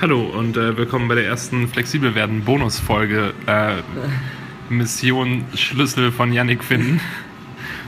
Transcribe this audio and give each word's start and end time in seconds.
Hallo 0.00 0.22
und 0.22 0.56
äh, 0.56 0.78
willkommen 0.78 1.08
bei 1.08 1.14
der 1.14 1.26
ersten 1.26 1.68
Flexibel 1.68 2.14
werden 2.14 2.42
Bonusfolge 2.46 3.34
äh, 3.46 3.82
Mission 4.70 5.44
Schlüssel 5.54 6.10
von 6.10 6.32
Yannick 6.32 6.64
finden. 6.64 7.02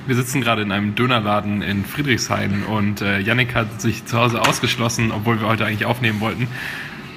Wir 0.06 0.14
sitzen 0.14 0.42
gerade 0.42 0.60
in 0.60 0.72
einem 0.72 0.94
Dönerladen 0.94 1.62
in 1.62 1.86
Friedrichshain 1.86 2.64
und 2.64 3.00
äh, 3.00 3.18
Yannick 3.20 3.54
hat 3.54 3.80
sich 3.80 4.04
zu 4.04 4.18
Hause 4.18 4.42
ausgeschlossen, 4.42 5.10
obwohl 5.10 5.40
wir 5.40 5.48
heute 5.48 5.64
eigentlich 5.64 5.86
aufnehmen 5.86 6.20
wollten. 6.20 6.48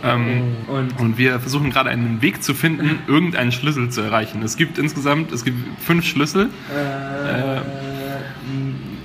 Ähm, 0.01 0.55
und? 0.67 0.97
und 0.97 1.17
wir 1.17 1.41
versuchen 1.41 1.71
gerade 1.71 1.89
einen 1.89 2.21
Weg 2.21 2.41
zu 2.41 2.53
finden, 2.53 2.99
irgendeinen 3.05 3.51
Schlüssel 3.51 3.89
zu 3.89 3.99
erreichen. 3.99 4.43
Es 4.43 4.55
gibt 4.55 4.77
insgesamt, 4.77 5.33
es 5.33 5.43
gibt 5.43 5.57
fünf 5.81 6.05
Schlüssel. 6.05 6.49
Äh, 6.73 7.57
Äh, 7.57 7.61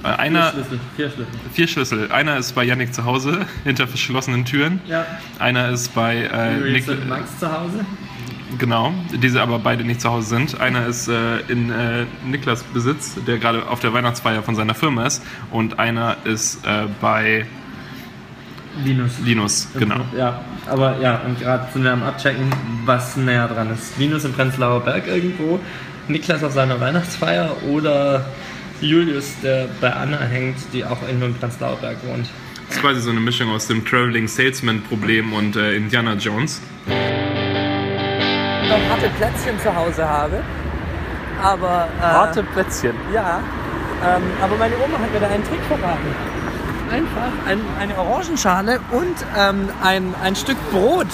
einer, 0.03 0.53
vier 0.53 0.63
Schlüssel. 0.63 0.81
Vier 0.97 1.09
Schlüssel. 1.09 1.27
vier 1.53 1.69
Schlüssel. 1.69 2.13
Einer 2.13 2.37
ist 2.39 2.53
bei 2.55 2.65
Yannick 2.65 2.95
zu 2.95 3.05
Hause, 3.05 3.47
hinter 3.65 3.87
verschlossenen 3.87 4.45
Türen. 4.45 4.81
Ja. 4.87 5.07
Einer 5.39 5.71
ist 5.71 5.95
bei 5.95 6.17
äh, 6.17 6.59
Nick, 6.71 6.87
Max 7.09 7.39
zu 7.39 7.51
Hause. 7.51 7.85
genau, 8.59 8.93
diese 9.13 9.43
aber 9.43 9.59
beide 9.59 9.85
nicht 9.85 10.01
zu 10.01 10.11
Hause 10.11 10.29
sind. 10.29 10.61
Einer 10.61 10.87
ist 10.87 11.09
äh, 11.09 11.41
in 11.49 11.71
äh, 11.71 12.07
Niklas 12.25 12.63
Besitz, 12.63 13.17
der 13.27 13.39
gerade 13.39 13.67
auf 13.69 13.81
der 13.81 13.93
Weihnachtsfeier 13.93 14.43
von 14.43 14.55
seiner 14.55 14.75
Firma 14.75 15.07
ist. 15.07 15.23
Und 15.51 15.79
einer 15.79 16.17
ist 16.25 16.65
äh, 16.67 16.87
bei 17.01 17.47
Linus. 18.85 19.13
Linus, 19.25 19.69
genau. 19.79 20.01
Ja, 20.17 20.41
aber 20.67 20.99
ja, 21.01 21.21
und 21.27 21.41
gerade 21.41 21.67
sind 21.73 21.83
wir 21.83 21.93
am 21.93 22.03
Abchecken, 22.03 22.51
was 22.85 23.17
näher 23.17 23.49
dran 23.49 23.71
ist. 23.73 23.99
Linus 23.99 24.25
im 24.25 24.33
Prenzlauer 24.33 24.81
Berg 24.81 25.07
irgendwo, 25.07 25.59
Niklas 26.09 26.45
auf 26.45 26.53
seiner 26.53 26.81
Weihnachtsfeier 26.81 27.57
oder 27.69 28.25
Julius, 28.81 29.35
der 29.43 29.69
bei 29.81 29.93
Anna 29.93 30.19
hängt, 30.19 30.57
die 30.73 30.85
auch 30.85 30.99
in 31.09 31.21
Prenzlauer 31.39 31.79
wohnt. 32.05 32.29
Das 32.67 32.77
ist 32.77 32.83
quasi 32.83 33.01
so 33.01 33.11
eine 33.11 33.21
Mischung 33.21 33.51
aus 33.51 33.67
dem 33.67 33.85
Traveling 33.85 34.29
Salesman 34.29 34.83
Problem 34.83 35.33
und 35.33 35.57
äh, 35.57 35.75
Indiana 35.75 36.15
Jones. 36.15 36.61
noch 36.87 36.95
harte 38.89 39.09
Plätzchen 39.19 39.59
zu 39.61 39.75
Hause 39.75 40.09
habe. 40.09 40.43
Aber 41.43 41.89
äh, 42.01 42.43
Plätzchen. 42.53 42.95
ja, 43.13 43.41
ähm, 44.05 44.23
aber 44.41 44.57
meine 44.57 44.75
Oma 44.77 44.99
hat 44.99 45.13
mir 45.13 45.21
da 45.21 45.29
einen 45.29 45.45
Trick 45.45 45.61
verraten. 45.69 46.15
Einfach 46.91 47.33
ein, 47.47 47.61
eine 47.79 47.97
Orangenschale 47.99 48.81
und 48.91 49.17
ähm, 49.39 49.69
ein, 49.83 50.15
ein 50.23 50.37
Stück 50.37 50.57
Brot, 50.71 51.09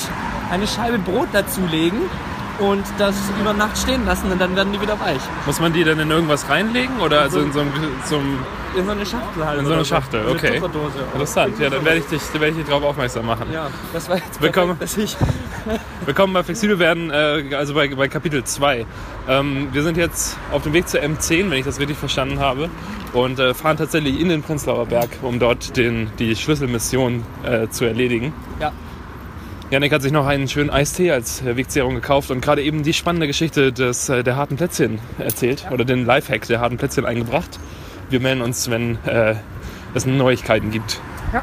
eine 0.50 0.66
Scheibe 0.66 0.98
Brot 0.98 1.28
dazulegen 1.32 2.02
und 2.58 2.84
das 2.98 3.14
über 3.40 3.52
Nacht 3.52 3.76
stehen 3.78 4.04
lassen 4.06 4.30
und 4.32 4.40
dann 4.40 4.56
werden 4.56 4.72
die 4.72 4.80
wieder 4.80 4.98
weich. 5.00 5.20
Muss 5.44 5.60
man 5.60 5.72
die 5.72 5.84
dann 5.84 5.98
in 5.98 6.10
irgendwas 6.10 6.48
reinlegen 6.48 6.98
oder 7.00 7.20
also 7.20 7.40
in 7.40 7.52
so 7.52 7.60
einem, 7.60 7.72
so 8.04 8.16
einem 8.16 8.38
In 8.76 8.84
so 8.86 8.92
eine 8.92 9.06
Schachtel 9.06 9.44
halt. 9.46 9.58
in 9.60 9.66
so 9.66 9.72
eine 9.74 9.84
Schachtel? 9.84 10.20
Eine 10.20 10.30
Okay. 10.30 10.54
Tupperdose. 10.60 10.98
Interessant. 11.12 11.58
Ja, 11.58 11.70
dann 11.70 11.84
werde 11.84 11.98
ich 11.98 12.06
dich, 12.06 12.22
dann 12.32 12.40
werde 12.40 12.52
ich 12.52 12.56
dich 12.58 12.66
darauf 12.68 12.84
aufmerksam 12.84 13.26
machen. 13.26 13.46
Ja, 13.52 13.68
das 13.92 14.08
war 14.08 14.16
jetzt 14.16 14.40
Willkommen. 14.40 14.76
perfekt, 14.76 15.16
Willkommen 16.06 16.32
bei 16.32 16.42
Flexibel 16.44 16.78
werden, 16.78 17.10
äh, 17.10 17.54
also 17.54 17.74
bei, 17.74 17.88
bei 17.94 18.08
Kapitel 18.08 18.44
2. 18.44 18.86
Ähm, 19.28 19.68
wir 19.72 19.82
sind 19.82 19.96
jetzt 19.96 20.38
auf 20.52 20.62
dem 20.62 20.72
Weg 20.72 20.88
zur 20.88 21.00
M10, 21.00 21.50
wenn 21.50 21.58
ich 21.58 21.64
das 21.64 21.80
richtig 21.80 21.96
verstanden 21.98 22.38
habe, 22.38 22.70
und 23.12 23.38
äh, 23.38 23.52
fahren 23.54 23.76
tatsächlich 23.76 24.20
in 24.20 24.28
den 24.28 24.42
Prenzlauer 24.42 24.86
Berg, 24.86 25.08
um 25.22 25.38
dort 25.40 25.76
den, 25.76 26.10
die 26.18 26.36
Schlüsselmission 26.36 27.24
äh, 27.44 27.68
zu 27.68 27.84
erledigen. 27.84 28.32
Ja. 28.60 28.72
Janik 29.68 29.92
hat 29.92 30.00
sich 30.00 30.12
noch 30.12 30.26
einen 30.26 30.46
schönen 30.46 30.70
Eistee 30.70 31.10
als 31.10 31.42
äh, 31.42 31.56
Wegzehrung 31.56 31.96
gekauft 31.96 32.30
und 32.30 32.40
gerade 32.40 32.62
eben 32.62 32.84
die 32.84 32.92
spannende 32.92 33.26
Geschichte 33.26 33.72
des, 33.72 34.08
äh, 34.08 34.22
der 34.22 34.36
harten 34.36 34.56
Plätzchen 34.56 35.00
erzählt 35.18 35.66
oder 35.72 35.84
den 35.84 36.06
Lifehack 36.06 36.46
der 36.46 36.60
harten 36.60 36.76
Plätzchen 36.76 37.04
eingebracht. 37.04 37.58
Wir 38.08 38.20
melden 38.20 38.42
uns, 38.42 38.70
wenn 38.70 38.96
äh, 39.06 39.34
es 39.92 40.06
Neuigkeiten 40.06 40.70
gibt. 40.70 41.00
Ja. 41.32 41.42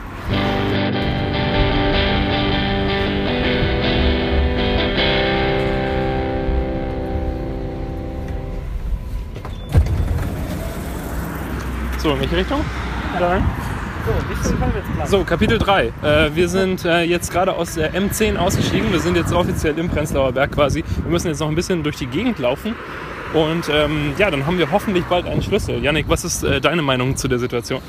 So, 11.98 12.14
in 12.14 12.22
welche 12.22 12.38
Richtung? 12.38 12.62
So, 15.06 15.24
Kapitel 15.24 15.58
3. 15.58 15.86
Äh, 15.86 16.36
wir 16.36 16.50
sind 16.50 16.84
äh, 16.84 17.04
jetzt 17.04 17.32
gerade 17.32 17.54
aus 17.54 17.76
der 17.76 17.94
M10 17.94 18.38
ausgestiegen. 18.38 18.92
Wir 18.92 19.00
sind 19.00 19.16
jetzt 19.16 19.32
offiziell 19.32 19.78
im 19.80 19.90
Prenzlauer 19.90 20.32
Berg 20.32 20.52
quasi. 20.52 20.84
Wir 21.04 21.12
müssen 21.12 21.28
jetzt 21.28 21.40
noch 21.40 21.48
ein 21.48 21.56
bisschen 21.56 21.84
durch 21.84 21.98
die 21.98 22.08
Gegend 22.08 22.40
laufen. 22.40 22.76
Und 23.34 23.70
ähm, 23.70 24.14
ja, 24.18 24.30
dann 24.30 24.46
haben 24.46 24.58
wir 24.58 24.72
hoffentlich 24.72 25.06
bald 25.06 25.26
einen 25.26 25.42
Schlüssel. 25.42 25.84
Janik, 25.84 26.08
was 26.10 26.26
ist 26.26 26.44
äh, 26.44 26.60
deine 26.60 26.82
Meinung 26.82 27.16
zu 27.16 27.28
der 27.28 27.40
Situation? 27.40 27.82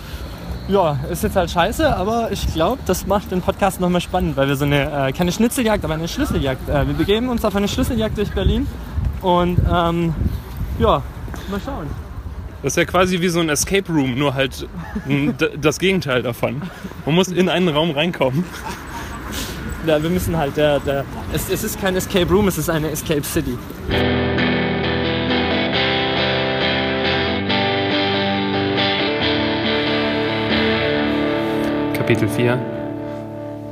Ja, 0.68 0.98
ist 1.10 1.22
jetzt 1.22 1.36
halt 1.36 1.50
scheiße, 1.50 1.94
aber 1.94 2.32
ich 2.32 2.46
glaube, 2.54 2.80
das 2.86 3.06
macht 3.06 3.30
den 3.30 3.42
Podcast 3.42 3.80
nochmal 3.80 4.00
spannend, 4.00 4.36
weil 4.36 4.48
wir 4.48 4.56
so 4.56 4.64
eine, 4.64 5.08
äh, 5.08 5.12
keine 5.12 5.30
Schnitzeljagd, 5.30 5.84
aber 5.84 5.94
eine 5.94 6.08
Schlüsseljagd. 6.08 6.68
Äh, 6.68 6.86
wir 6.86 6.94
begeben 6.94 7.28
uns 7.28 7.44
auf 7.44 7.54
eine 7.54 7.68
Schlüsseljagd 7.68 8.16
durch 8.16 8.30
Berlin 8.30 8.66
und 9.20 9.58
ähm, 9.70 10.14
ja, 10.78 11.02
mal 11.50 11.60
schauen. 11.62 12.03
Das 12.64 12.72
ist 12.72 12.76
ja 12.78 12.86
quasi 12.86 13.20
wie 13.20 13.28
so 13.28 13.40
ein 13.40 13.50
Escape 13.50 13.92
Room, 13.92 14.18
nur 14.18 14.32
halt 14.32 14.66
das 15.60 15.78
Gegenteil 15.78 16.22
davon. 16.22 16.62
Man 17.04 17.14
muss 17.14 17.28
in 17.28 17.50
einen 17.50 17.68
Raum 17.68 17.90
reinkommen. 17.90 18.42
Ja, 19.86 20.02
wir 20.02 20.08
müssen 20.08 20.38
halt, 20.38 20.56
der, 20.56 20.80
der, 20.80 21.04
es, 21.34 21.50
es 21.50 21.62
ist 21.62 21.78
kein 21.78 21.94
Escape 21.94 22.26
Room, 22.32 22.48
es 22.48 22.56
ist 22.56 22.70
eine 22.70 22.88
Escape 22.88 23.22
City. 23.22 23.58
Kapitel 31.92 32.30
4. 32.30 32.58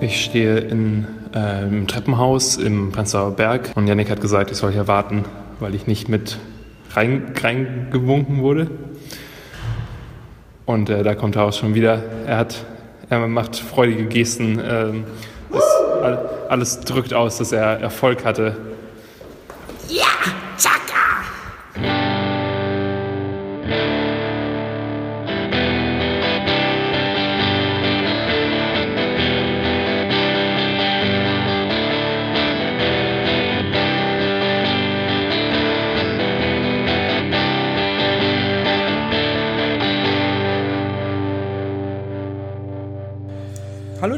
Ich 0.02 0.22
stehe 0.22 0.58
in, 0.58 1.06
äh, 1.34 1.62
im 1.66 1.86
Treppenhaus 1.86 2.58
im 2.58 2.92
Prenzlauer 2.92 3.30
Berg 3.30 3.70
und 3.74 3.86
Janik 3.86 4.10
hat 4.10 4.20
gesagt, 4.20 4.50
ich 4.50 4.58
soll 4.58 4.70
hier 4.70 4.86
warten, 4.86 5.24
weil 5.60 5.74
ich 5.74 5.86
nicht 5.86 6.10
mit 6.10 6.36
rein, 6.94 7.32
reingewunken 7.40 8.40
wurde. 8.42 8.70
Und 10.66 10.90
äh, 10.90 11.02
da 11.02 11.14
kommt 11.14 11.36
er 11.36 11.44
auch 11.44 11.52
schon 11.52 11.74
wieder. 11.74 12.02
Er, 12.26 12.36
hat, 12.38 12.64
er 13.10 13.26
macht 13.28 13.56
freudige 13.56 14.06
Gesten. 14.06 14.58
es, 15.52 15.62
all- 16.02 16.28
alles 16.48 16.80
drückt 16.80 17.14
aus, 17.14 17.38
dass 17.38 17.52
er 17.52 17.80
Erfolg 17.80 18.24
hatte. 18.24 18.56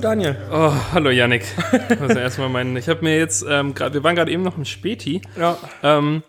Daniel. 0.05 0.37
Oh, 0.53 0.71
hallo 0.93 1.09
Janik. 1.09 1.45
Also 1.99 2.19
erstmal 2.19 2.51
mein, 2.51 2.77
ich 2.77 2.91
habe 2.91 3.03
mir 3.03 3.17
jetzt, 3.17 3.43
ähm, 3.49 3.73
grad, 3.75 3.95
wir 3.95 4.05
waren 4.05 4.15
gerade 4.15 4.31
eben 4.31 4.43
noch 4.43 4.59
im 4.59 4.67
Späti. 4.67 5.23
Ja. 5.35 5.57
Ähm, 5.83 6.23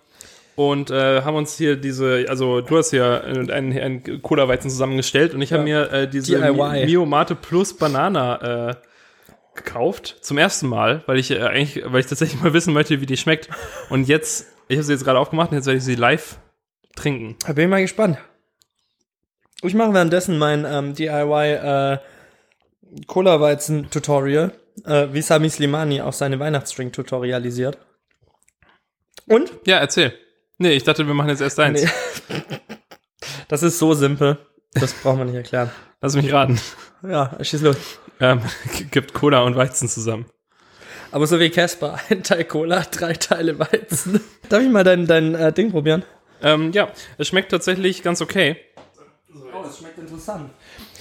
und 0.55 0.91
äh, 0.91 1.23
haben 1.23 1.35
uns 1.35 1.57
hier 1.57 1.75
diese, 1.75 2.25
also 2.29 2.61
du 2.61 2.77
hast 2.77 2.91
ja 2.93 3.19
einen, 3.19 3.51
einen 3.51 4.21
Cola-Weizen 4.21 4.69
zusammengestellt 4.69 5.33
und 5.33 5.41
ich 5.41 5.51
habe 5.51 5.63
mir 5.63 5.91
äh, 5.91 6.07
diese 6.09 6.37
DIY. 6.39 6.51
Mi- 6.53 6.85
Mio 6.85 7.05
Mate 7.05 7.35
Plus 7.35 7.75
Banana 7.75 8.69
äh, 8.69 8.75
gekauft. 9.55 10.19
Zum 10.21 10.37
ersten 10.37 10.67
Mal, 10.67 11.03
weil 11.05 11.19
ich 11.19 11.31
äh, 11.31 11.41
eigentlich, 11.41 11.83
weil 11.85 11.99
ich 11.99 12.05
tatsächlich 12.07 12.41
mal 12.41 12.53
wissen 12.53 12.73
möchte, 12.73 13.01
wie 13.01 13.05
die 13.05 13.17
schmeckt. 13.17 13.49
Und 13.89 14.07
jetzt, 14.07 14.47
ich 14.69 14.77
habe 14.77 14.83
sie 14.85 14.93
jetzt 14.93 15.03
gerade 15.03 15.19
aufgemacht 15.19 15.51
und 15.51 15.57
jetzt 15.57 15.65
werde 15.65 15.79
ich 15.79 15.83
sie 15.83 15.95
live 15.95 16.37
trinken. 16.95 17.35
Da 17.45 17.51
bin 17.51 17.65
ich 17.65 17.69
mal 17.69 17.81
gespannt. 17.81 18.17
Ich 19.63 19.73
mache 19.73 19.93
währenddessen 19.93 20.37
mein 20.37 20.63
ähm, 20.65 20.93
DIY 20.95 21.51
äh, 21.51 21.97
Cola-Weizen-Tutorial, 23.07 24.51
äh, 24.85 25.07
wie 25.11 25.21
Sami 25.21 25.49
Slimani 25.49 26.01
auch 26.01 26.13
seine 26.13 26.39
Weihnachtsdrink 26.39 26.93
tutorialisiert. 26.93 27.77
Und? 29.27 29.51
Ja, 29.65 29.77
erzähl. 29.77 30.13
Nee, 30.57 30.73
ich 30.73 30.83
dachte, 30.83 31.05
wir 31.05 31.13
machen 31.13 31.29
jetzt 31.29 31.41
erst 31.41 31.59
eins. 31.59 31.83
Nee. 31.83 32.41
Das 33.47 33.61
ist 33.61 33.77
so 33.77 33.93
simpel. 33.93 34.39
Das 34.73 34.93
braucht 34.93 35.17
man 35.17 35.27
nicht 35.27 35.35
erklären. 35.35 35.69
Lass 36.01 36.15
mich 36.15 36.31
raten. 36.33 36.59
Ja, 37.07 37.37
schieß 37.39 37.61
los. 37.61 37.77
Ähm, 38.19 38.41
gibt 38.91 39.13
Cola 39.13 39.41
und 39.41 39.55
Weizen 39.55 39.87
zusammen. 39.87 40.25
Aber 41.11 41.27
so 41.27 41.39
wie 41.39 41.49
Casper, 41.49 41.99
ein 42.09 42.23
Teil 42.23 42.45
Cola, 42.45 42.83
drei 42.91 43.13
Teile 43.13 43.57
Weizen. 43.59 44.19
Darf 44.49 44.61
ich 44.61 44.69
mal 44.69 44.83
dein, 44.83 45.05
dein 45.05 45.35
äh, 45.35 45.53
Ding 45.53 45.71
probieren? 45.71 46.03
Ähm, 46.41 46.71
ja, 46.73 46.89
es 47.17 47.27
schmeckt 47.27 47.51
tatsächlich 47.51 48.03
ganz 48.03 48.21
okay. 48.21 48.57
Oh, 49.35 49.63
das 49.63 49.77
schmeckt 49.77 49.97
interessant. 49.97 50.49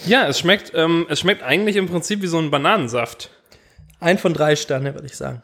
Ja, 0.06 0.26
es 0.26 0.38
schmeckt, 0.38 0.72
ähm, 0.74 1.06
es 1.08 1.20
schmeckt 1.20 1.42
eigentlich 1.42 1.76
im 1.76 1.86
Prinzip 1.88 2.22
wie 2.22 2.26
so 2.26 2.38
ein 2.38 2.50
Bananensaft. 2.50 3.30
Ein 4.00 4.18
von 4.18 4.34
drei 4.34 4.56
Sterne, 4.56 4.94
würde 4.94 5.06
ich 5.06 5.16
sagen. 5.16 5.42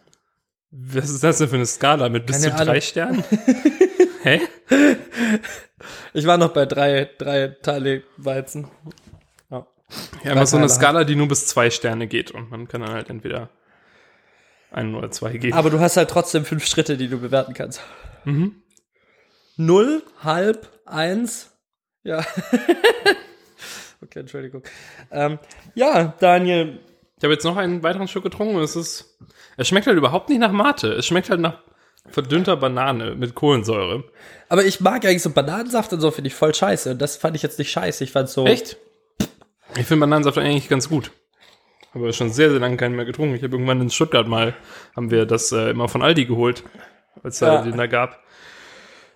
Was 0.73 1.09
ist 1.11 1.23
das 1.25 1.39
denn 1.39 1.49
für 1.49 1.57
eine 1.57 1.67
Skala 1.67 2.09
mit 2.09 2.27
bis 2.27 2.43
Keine 2.43 2.57
zu 2.57 2.65
drei 2.65 2.71
Ahnung. 2.73 2.83
Sternen? 2.83 3.25
Hä? 4.23 4.41
Ich 6.13 6.27
war 6.27 6.37
noch 6.37 6.53
bei 6.53 6.67
drei, 6.67 7.09
drei 7.19 7.49
Teile 7.49 8.03
Weizen. 8.17 8.69
Ja, 10.23 10.33
aber 10.33 10.47
so 10.47 10.57
eine. 10.57 10.69
Skala, 10.69 11.03
die 11.05 11.17
nur 11.17 11.27
bis 11.27 11.47
zwei 11.47 11.71
Sterne 11.71 12.07
geht 12.07 12.31
und 12.31 12.51
man 12.51 12.69
kann 12.69 12.83
dann 12.83 12.93
halt 12.93 13.11
entweder. 13.11 13.49
ein 14.71 14.95
oder 14.95 15.11
zwei 15.11 15.37
geben. 15.37 15.57
Aber 15.57 15.71
du 15.71 15.81
hast 15.81 15.97
halt 15.97 16.11
trotzdem 16.11 16.45
fünf 16.45 16.65
Schritte, 16.67 16.97
die 16.97 17.09
du 17.09 17.19
bewerten 17.19 17.55
kannst. 17.55 17.81
Mhm. 18.25 18.63
Null, 19.57 20.03
halb, 20.23 20.69
eins. 20.87 21.50
Ja. 22.02 22.19
okay, 24.02 24.20
Entschuldigung. 24.20 24.62
Ähm, 25.11 25.38
ja, 25.75 26.14
Daniel. 26.20 26.81
Ich 27.19 27.25
habe 27.25 27.35
jetzt 27.35 27.44
noch 27.44 27.56
einen 27.56 27.82
weiteren 27.82 28.08
Schluck 28.08 28.25
getrunken 28.25 28.56
und 28.56 28.62
es 28.62 28.76
ist. 28.76 29.19
Es 29.56 29.69
schmeckt 29.69 29.87
halt 29.87 29.99
überhaupt 29.99 30.29
nicht 30.31 30.38
nach 30.38 30.52
Mate. 30.52 30.88
Es 30.93 31.06
schmeckt 31.06 31.29
halt 31.29 31.41
nach 31.41 31.58
verdünnter 32.08 32.56
Banane 32.56 33.14
mit 33.14 33.35
Kohlensäure. 33.35 34.05
Aber 34.49 34.64
ich 34.64 34.81
mag 34.81 35.05
eigentlich 35.05 35.23
so 35.23 35.31
Bananensaft 35.31 35.93
und 35.93 36.00
so, 36.00 36.11
finde 36.11 36.29
ich 36.29 36.35
voll 36.35 36.55
scheiße. 36.55 36.93
Und 36.93 37.02
das 37.02 37.17
fand 37.17 37.37
ich 37.37 37.43
jetzt 37.43 37.58
nicht 37.58 37.70
scheiße. 37.70 38.02
Ich 38.05 38.12
fand 38.12 38.29
so. 38.31 38.47
Echt? 38.47 38.79
Ich 39.76 39.87
finde 39.87 40.00
Bananensaft 40.00 40.38
eigentlich 40.38 40.69
ganz 40.69 40.88
gut. 40.88 41.12
Aber 41.93 42.12
schon 42.12 42.31
sehr, 42.31 42.50
sehr 42.50 42.61
lange 42.61 42.76
keinen 42.76 42.97
mehr 42.97 43.05
getrunken. 43.05 43.35
Ich 43.35 43.43
habe 43.43 43.55
irgendwann 43.55 43.81
in 43.81 43.91
Stuttgart 43.91 44.26
mal, 44.26 44.55
haben 44.97 45.11
wir 45.11 45.26
das 45.26 45.52
äh, 45.52 45.70
immer 45.70 45.88
von 45.88 46.02
Aldi 46.02 46.25
geholt, 46.25 46.62
als 47.23 47.35
es 47.37 47.41
Ja. 47.41 47.62
den 47.62 47.76
da 47.76 47.87
gab. 47.87 48.23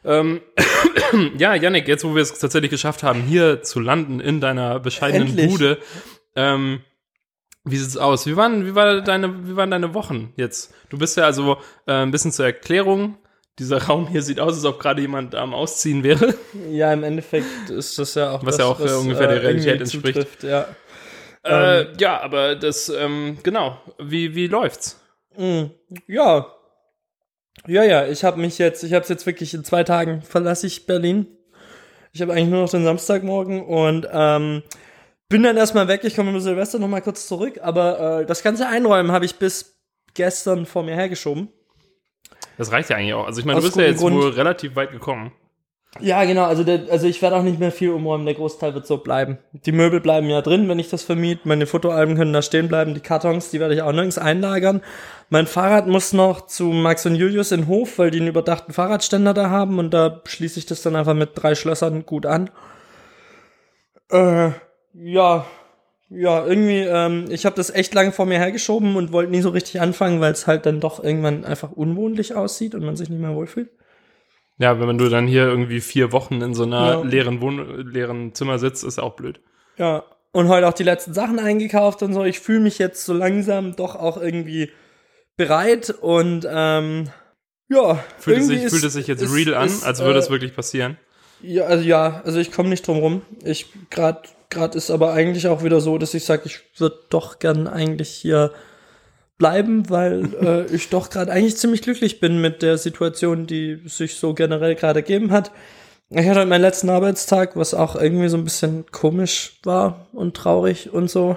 Ähm, 0.04 0.40
ja, 1.38 1.54
Yannick, 1.54 1.88
jetzt 1.88 2.04
wo 2.04 2.14
wir 2.14 2.22
es 2.22 2.38
tatsächlich 2.38 2.70
geschafft 2.70 3.02
haben, 3.02 3.22
hier 3.22 3.62
zu 3.62 3.80
landen 3.80 4.20
in 4.20 4.40
deiner 4.40 4.80
bescheidenen 4.80 5.28
Endlich. 5.28 5.50
Bude, 5.50 5.78
ähm, 6.36 6.80
wie 7.64 7.76
sieht's 7.76 7.96
aus? 7.96 8.26
Wie 8.26 8.36
waren, 8.36 8.66
wie, 8.66 8.74
war 8.74 9.00
deine, 9.00 9.48
wie 9.48 9.56
waren 9.56 9.70
deine 9.70 9.94
Wochen 9.94 10.32
jetzt? 10.36 10.74
Du 10.90 10.98
bist 10.98 11.16
ja 11.16 11.24
also 11.24 11.56
äh, 11.86 11.92
ein 11.92 12.10
bisschen 12.10 12.32
zur 12.32 12.44
Erklärung. 12.44 13.16
Dieser 13.58 13.82
Raum 13.86 14.08
hier 14.08 14.20
sieht 14.22 14.40
aus, 14.40 14.54
als 14.56 14.64
ob 14.64 14.80
gerade 14.80 15.00
jemand 15.00 15.34
am 15.34 15.54
Ausziehen 15.54 16.02
wäre. 16.02 16.34
Ja, 16.70 16.92
im 16.92 17.04
Endeffekt 17.04 17.70
ist 17.70 17.98
das 17.98 18.14
ja 18.16 18.32
auch 18.32 18.44
Was 18.44 18.58
ja 18.58 18.66
auch, 18.66 18.80
äh, 18.80 18.92
ungefähr 18.92 19.28
der 19.28 19.42
Realität 19.42 19.80
irgendwie 19.80 19.82
entspricht. 19.82 20.14
zutrifft, 20.18 20.42
Ja. 20.42 20.66
Äh, 21.46 21.92
ja, 21.98 22.20
aber 22.22 22.56
das, 22.56 22.88
ähm, 22.88 23.36
genau. 23.42 23.78
Wie, 23.98 24.34
wie 24.34 24.46
läuft's? 24.46 24.98
Mm, 25.36 25.64
Ja. 26.06 26.53
Ja, 27.66 27.82
ja, 27.82 28.06
ich 28.06 28.24
habe 28.24 28.40
mich 28.40 28.58
jetzt, 28.58 28.84
ich 28.84 28.92
habe 28.92 29.02
es 29.02 29.08
jetzt 29.08 29.26
wirklich 29.26 29.54
in 29.54 29.64
zwei 29.64 29.84
Tagen 29.84 30.22
verlasse 30.22 30.66
ich 30.66 30.86
Berlin. 30.86 31.26
Ich 32.12 32.20
habe 32.20 32.32
eigentlich 32.32 32.48
nur 32.48 32.62
noch 32.62 32.70
den 32.70 32.84
Samstagmorgen 32.84 33.64
und 33.64 34.06
ähm, 34.12 34.62
bin 35.28 35.42
dann 35.42 35.56
erstmal 35.56 35.88
weg. 35.88 36.02
Ich 36.04 36.14
komme 36.14 36.30
mit 36.30 36.42
Silvester 36.42 36.78
noch 36.78 36.88
mal 36.88 37.00
kurz 37.00 37.26
zurück, 37.26 37.58
aber 37.62 38.20
äh, 38.20 38.26
das 38.26 38.42
ganze 38.42 38.68
Einräumen 38.68 39.12
habe 39.12 39.24
ich 39.24 39.36
bis 39.36 39.80
gestern 40.14 40.66
vor 40.66 40.82
mir 40.82 40.94
hergeschoben. 40.94 41.48
Das 42.58 42.70
reicht 42.70 42.90
ja 42.90 42.96
eigentlich 42.96 43.14
auch. 43.14 43.26
Also 43.26 43.40
ich 43.40 43.46
meine, 43.46 43.58
du 43.58 43.66
bist 43.66 43.76
ja 43.76 43.84
jetzt 43.84 43.98
gutem 43.98 44.16
wohl 44.16 44.22
Grund. 44.24 44.36
relativ 44.36 44.76
weit 44.76 44.92
gekommen. 44.92 45.32
Ja, 46.00 46.24
genau, 46.24 46.44
also, 46.44 46.64
der, 46.64 46.86
also 46.90 47.06
ich 47.06 47.22
werde 47.22 47.36
auch 47.36 47.42
nicht 47.42 47.60
mehr 47.60 47.70
viel 47.70 47.90
umräumen, 47.90 48.26
der 48.26 48.34
Großteil 48.34 48.74
wird 48.74 48.84
so 48.86 48.98
bleiben. 48.98 49.38
Die 49.52 49.70
Möbel 49.70 50.00
bleiben 50.00 50.28
ja 50.28 50.42
drin, 50.42 50.68
wenn 50.68 50.80
ich 50.80 50.90
das 50.90 51.04
vermiete. 51.04 51.42
Meine 51.46 51.66
Fotoalben 51.66 52.16
können 52.16 52.32
da 52.32 52.42
stehen 52.42 52.66
bleiben, 52.66 52.94
die 52.94 53.00
Kartons, 53.00 53.50
die 53.50 53.60
werde 53.60 53.74
ich 53.74 53.82
auch 53.82 53.92
nirgends 53.92 54.18
einlagern. 54.18 54.82
Mein 55.30 55.46
Fahrrad 55.46 55.86
muss 55.86 56.12
noch 56.12 56.46
zu 56.46 56.64
Max 56.64 57.06
und 57.06 57.14
Julius 57.14 57.52
in 57.52 57.62
den 57.62 57.68
Hof, 57.68 57.98
weil 57.98 58.10
die 58.10 58.18
einen 58.18 58.28
überdachten 58.28 58.72
Fahrradständer 58.72 59.34
da 59.34 59.50
haben 59.50 59.78
und 59.78 59.94
da 59.94 60.20
schließe 60.24 60.58
ich 60.58 60.66
das 60.66 60.82
dann 60.82 60.96
einfach 60.96 61.14
mit 61.14 61.30
drei 61.34 61.54
Schlössern 61.54 62.04
gut 62.04 62.26
an. 62.26 62.50
Äh, 64.10 64.50
ja, 64.94 65.46
ja, 66.10 66.44
irgendwie, 66.44 66.80
ähm, 66.80 67.26
ich 67.30 67.46
habe 67.46 67.56
das 67.56 67.70
echt 67.70 67.94
lange 67.94 68.12
vor 68.12 68.26
mir 68.26 68.38
hergeschoben 68.38 68.96
und 68.96 69.12
wollte 69.12 69.30
nie 69.30 69.40
so 69.40 69.50
richtig 69.50 69.80
anfangen, 69.80 70.20
weil 70.20 70.32
es 70.32 70.46
halt 70.46 70.66
dann 70.66 70.80
doch 70.80 71.02
irgendwann 71.02 71.44
einfach 71.44 71.72
unwohnlich 71.72 72.34
aussieht 72.34 72.74
und 72.74 72.84
man 72.84 72.96
sich 72.96 73.10
nicht 73.10 73.20
mehr 73.20 73.34
wohlfühlt. 73.34 73.70
Ja, 74.58 74.78
wenn 74.80 74.98
du 74.98 75.08
dann 75.08 75.26
hier 75.26 75.46
irgendwie 75.46 75.80
vier 75.80 76.12
Wochen 76.12 76.40
in 76.40 76.54
so 76.54 76.62
einer 76.64 76.92
Ja. 76.92 77.02
leeren, 77.02 77.40
Wohn 77.40 77.90
leeren 77.92 78.34
Zimmer 78.34 78.58
sitzt, 78.58 78.84
ist 78.84 78.98
auch 79.00 79.14
blöd. 79.16 79.40
Ja, 79.78 80.04
und 80.32 80.48
heute 80.48 80.68
auch 80.68 80.72
die 80.74 80.84
letzten 80.84 81.12
Sachen 81.14 81.38
eingekauft 81.38 82.02
und 82.02 82.12
so. 82.14 82.24
Ich 82.24 82.38
fühle 82.40 82.60
mich 82.60 82.78
jetzt 82.78 83.04
so 83.04 83.12
langsam 83.14 83.74
doch 83.76 83.96
auch 83.96 84.16
irgendwie 84.16 84.70
bereit 85.36 85.90
und 85.90 86.46
ähm, 86.48 87.08
ja. 87.68 87.98
Fühlt 88.18 88.38
es, 88.38 88.46
sich, 88.46 88.62
ist- 88.62 88.72
fühlt 88.72 88.84
es 88.84 88.92
sich 88.92 89.06
jetzt 89.08 89.22
ist- 89.22 89.34
real 89.34 89.54
an, 89.54 89.66
ist, 89.66 89.84
als 89.84 90.00
würde 90.00 90.18
äh, 90.18 90.22
es 90.22 90.30
wirklich 90.30 90.54
passieren? 90.54 90.98
Ja, 91.42 91.64
also 91.64 91.84
ja, 91.84 92.22
also 92.24 92.38
ich 92.38 92.52
komme 92.52 92.68
nicht 92.68 92.86
drum 92.86 92.98
rum. 92.98 93.22
Ich 93.44 93.66
gerade 93.90 94.22
gerade 94.50 94.78
ist 94.78 94.90
aber 94.90 95.12
eigentlich 95.12 95.48
auch 95.48 95.64
wieder 95.64 95.80
so, 95.80 95.98
dass 95.98 96.14
ich 96.14 96.24
sage, 96.24 96.42
ich 96.46 96.60
würde 96.78 96.98
doch 97.10 97.38
gern 97.40 97.66
eigentlich 97.66 98.10
hier 98.10 98.52
bleiben, 99.38 99.88
weil 99.90 100.28
äh, 100.40 100.74
ich 100.74 100.90
doch 100.90 101.10
gerade 101.10 101.32
eigentlich 101.32 101.56
ziemlich 101.56 101.82
glücklich 101.82 102.20
bin 102.20 102.40
mit 102.40 102.62
der 102.62 102.78
Situation, 102.78 103.46
die 103.46 103.80
sich 103.86 104.16
so 104.16 104.34
generell 104.34 104.74
gerade 104.74 105.00
ergeben 105.00 105.30
hat. 105.32 105.50
Ich 106.10 106.26
hatte 106.28 106.40
heute 106.40 106.48
meinen 106.48 106.60
letzten 106.60 106.90
Arbeitstag, 106.90 107.56
was 107.56 107.74
auch 107.74 107.96
irgendwie 107.96 108.28
so 108.28 108.36
ein 108.36 108.44
bisschen 108.44 108.84
komisch 108.92 109.58
war 109.64 110.06
und 110.12 110.36
traurig 110.36 110.92
und 110.92 111.10
so. 111.10 111.36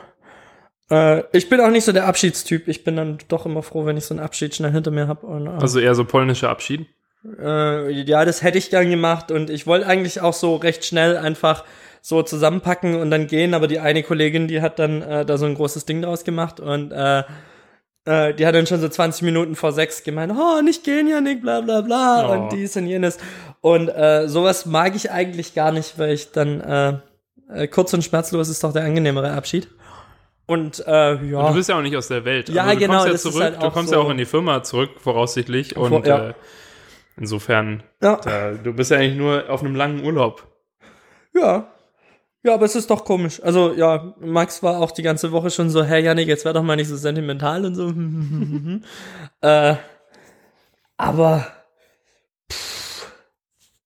Äh, 0.91 1.23
ich 1.31 1.49
bin 1.49 1.59
auch 1.61 1.69
nicht 1.71 1.85
so 1.85 1.91
der 1.91 2.05
Abschiedstyp. 2.05 2.67
Ich 2.67 2.83
bin 2.83 2.95
dann 2.95 3.17
doch 3.27 3.45
immer 3.45 3.63
froh, 3.63 3.85
wenn 3.85 3.97
ich 3.97 4.05
so 4.05 4.13
einen 4.13 4.23
Abschied 4.23 4.53
schnell 4.55 4.71
hinter 4.71 4.91
mir 4.91 5.07
habe. 5.07 5.25
Äh, 5.27 5.49
Also 5.59 5.79
eher 5.79 5.95
so 5.95 6.05
polnischer 6.05 6.49
Abschied. 6.49 6.85
äh, 7.39 7.91
ja, 7.91 8.25
das 8.25 8.44
hätte 8.44 8.57
ich 8.57 8.69
gern 8.69 8.89
gemacht 8.89 9.31
und 9.31 9.49
ich 9.49 9.65
wollte 9.65 9.88
eigentlich 9.88 10.21
auch 10.21 10.33
so 10.33 10.55
recht 10.55 10.85
schnell 10.85 11.17
einfach 11.17 11.63
so 12.01 12.21
zusammenpacken 12.21 12.95
und 12.95 13.09
dann 13.11 13.27
gehen, 13.27 13.53
aber 13.53 13.67
die 13.67 13.79
eine 13.79 14.03
Kollegin, 14.03 14.47
die 14.47 14.61
hat 14.61 14.79
dann 14.79 15.01
äh, 15.01 15.25
da 15.25 15.38
so 15.38 15.45
ein 15.45 15.55
großes 15.55 15.85
Ding 15.85 16.01
draus 16.01 16.23
gemacht 16.23 16.59
und 16.59 16.91
äh, 16.91 17.23
äh, 18.07 18.33
die 18.33 18.45
hat 18.48 18.56
dann 18.56 18.65
schon 18.65 18.80
so 18.81 18.88
20 18.89 19.21
Minuten 19.21 19.56
vor 19.56 19.71
sechs 19.71 20.04
gemeint, 20.04 20.33
oh, 20.36 20.62
nicht 20.62 20.83
gehen, 20.83 21.07
Janik, 21.07 21.42
bla 21.42 21.62
bla 21.62 21.81
bla 21.81 22.27
Oh. 22.27 22.31
und 22.33 22.51
dies 22.54 22.75
und 22.77 22.88
jenes. 22.88 23.18
Und 23.62 23.89
äh, 23.89 24.27
sowas 24.27 24.65
mag 24.65 24.95
ich 24.95 25.12
eigentlich 25.12 25.54
gar 25.54 25.71
nicht, 25.71 26.00
weil 26.00 26.12
ich 26.13 26.31
dann 26.31 26.62
äh, 26.62 26.94
äh, 27.63 27.68
kurz 27.68 27.94
und 27.94 28.04
schmerzlos 28.04 28.50
ist 28.50 28.63
doch 28.63 28.74
der 28.74 28.83
angenehmere 28.83 29.31
Abschied. 29.31 29.68
Und 30.45 30.80
äh, 30.88 30.92
ja. 31.25 31.39
Und 31.39 31.50
du 31.50 31.54
bist 31.56 31.68
ja 31.69 31.77
auch 31.77 31.81
nicht 31.81 31.95
aus 31.98 32.07
der 32.07 32.24
Welt. 32.24 32.48
Ja, 32.50 32.63
also, 32.63 32.74
du 32.75 32.80
genau, 32.80 33.04
Kommst 33.04 33.25
ja 33.25 33.31
zurück, 33.31 33.44
halt 33.44 33.62
du 33.63 33.69
kommst 33.71 33.89
so- 33.89 33.95
ja 33.95 34.01
auch 34.01 34.09
in 34.09 34.18
die 34.18 34.25
Firma 34.25 34.63
zurück, 34.63 34.92
voraussichtlich. 35.00 35.75
Und 35.75 35.89
Vor- 35.89 36.06
ja. 36.06 36.30
äh, 36.30 36.33
insofern, 37.18 37.83
ja. 38.01 38.15
da, 38.24 38.51
du 38.54 38.74
bist 38.74 38.92
ja 38.92 38.98
eigentlich 38.98 39.18
nur 39.18 39.50
auf 39.50 39.62
einem 39.62 39.75
langen 39.75 40.04
Urlaub. 40.06 40.48
Ja. 41.33 41.68
Ja, 42.44 42.54
aber 42.54 42.66
es 42.66 42.75
ist 42.75 42.89
doch 42.89 43.04
komisch. 43.04 43.42
Also, 43.44 43.74
ja, 43.74 44.13
Max 44.19 44.63
war 44.63 44.80
auch 44.80 44.92
die 44.92 45.01
ganze 45.01 45.31
Woche 45.31 45.50
schon 45.50 45.69
so, 45.69 45.84
hey 45.84 46.04
Janik, 46.04 46.28
jetzt 46.28 46.45
wär 46.45 46.54
doch 46.54 46.63
mal 46.63 46.75
nicht 46.75 46.88
so 46.88 46.95
sentimental 46.95 47.66
und 47.66 47.75
so. 47.75 47.94
äh, 49.48 49.75
aber, 50.98 51.48
pff, 52.51 53.12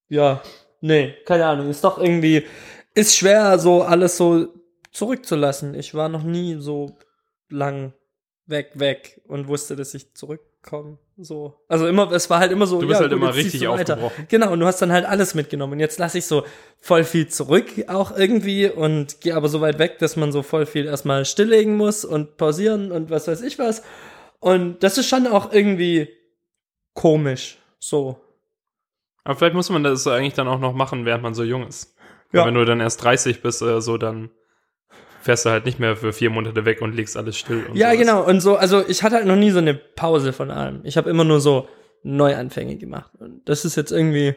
ja, 0.10 0.42
nee, 0.82 1.16
keine 1.26 1.46
Ahnung. 1.46 1.70
Ist 1.70 1.84
doch 1.84 1.98
irgendwie, 1.98 2.46
ist 2.94 3.16
schwer, 3.16 3.58
so 3.60 3.84
alles 3.84 4.18
so 4.18 4.48
zurückzulassen. 4.92 5.74
Ich 5.76 5.94
war 5.94 6.10
noch 6.10 6.24
nie 6.24 6.58
so 6.60 6.98
lang 7.50 7.94
weg, 8.46 8.72
weg 8.76 9.22
und 9.28 9.48
wusste, 9.48 9.76
dass 9.76 9.94
ich 9.94 10.14
zurückkomme. 10.62 10.98
So. 11.18 11.60
Also 11.68 11.88
immer, 11.88 12.12
es 12.12 12.30
war 12.30 12.40
halt 12.40 12.52
immer 12.52 12.66
so. 12.66 12.80
Du 12.80 12.88
bist 12.88 13.00
halt 13.00 13.12
immer 13.12 13.28
jetzt 13.28 13.36
ziehst 13.36 13.54
richtig 13.54 13.68
aufgebrochen. 13.68 14.28
Genau, 14.30 14.52
und 14.52 14.60
du 14.60 14.66
hast 14.66 14.82
dann 14.82 14.92
halt 14.92 15.06
alles 15.06 15.36
mitgenommen. 15.36 15.74
Und 15.74 15.80
jetzt 15.80 16.00
lasse 16.00 16.18
ich 16.18 16.26
so 16.26 16.44
voll 16.80 17.04
viel 17.04 17.28
zurück 17.28 17.66
auch 17.88 18.16
irgendwie 18.16 18.70
und 18.70 19.22
gehe 19.22 19.36
aber 19.36 19.50
so 19.50 19.62
weit 19.62 19.80
weg, 19.80 20.00
dass 20.00 20.16
man 20.16 20.32
so 20.32 20.42
voll 20.44 20.66
viel 20.66 20.86
erstmal 20.86 21.26
stilllegen 21.26 21.76
muss 21.76 22.06
und 22.06 22.38
pausieren 22.38 22.92
und 22.92 23.10
was 23.10 23.28
weiß 23.28 23.42
ich 23.42 23.60
was. 23.60 23.84
Und 24.40 24.84
das 24.84 24.98
ist 24.98 25.08
schon 25.08 25.28
auch 25.28 25.52
irgendwie 25.52 26.10
komisch. 26.94 27.58
So. 27.80 28.20
Aber 29.24 29.36
vielleicht 29.36 29.54
muss 29.54 29.70
man 29.70 29.84
das 29.84 30.08
eigentlich 30.08 30.34
dann 30.34 30.48
auch 30.48 30.60
noch 30.60 30.74
machen, 30.74 31.06
während 31.06 31.24
man 31.24 31.36
so 31.36 31.44
jung 31.44 31.68
ist. 31.68 31.96
Ja. 32.32 32.42
Ja. 32.42 32.46
Wenn 32.46 32.56
du 32.56 32.66
dann 32.66 32.80
erst 32.80 33.04
30 33.04 33.42
bist 33.42 33.62
oder 33.62 33.82
so, 33.82 33.98
dann 33.98 34.32
fährst 35.22 35.46
du 35.46 35.50
halt 35.50 35.66
nicht 35.66 35.80
mehr 35.80 35.96
für 35.96 36.12
vier 36.14 36.30
Monate 36.30 36.66
weg 36.66 36.82
und 36.82 36.96
legst 36.96 37.16
alles 37.18 37.38
still. 37.38 37.66
Und 37.70 37.76
Ja, 37.76 37.88
sowas. 37.92 38.00
genau. 38.00 38.24
Und 38.26 38.42
so, 38.42 38.56
also 38.56 38.86
ich 38.88 39.04
hatte 39.04 39.16
halt 39.16 39.26
noch 39.26 39.36
nie 39.36 39.52
so 39.52 39.60
eine 39.60 39.74
Pause 39.74 40.34
von 40.34 40.52
allem. 40.52 40.82
Ich 40.84 40.98
habe 40.98 41.10
immer 41.10 41.24
nur 41.24 41.40
so 41.40 41.68
Neuanfänge 42.04 42.78
gemacht. 42.78 43.12
Und 43.20 43.48
das 43.48 43.64
ist 43.66 43.76
jetzt 43.78 43.92
irgendwie 43.92 44.36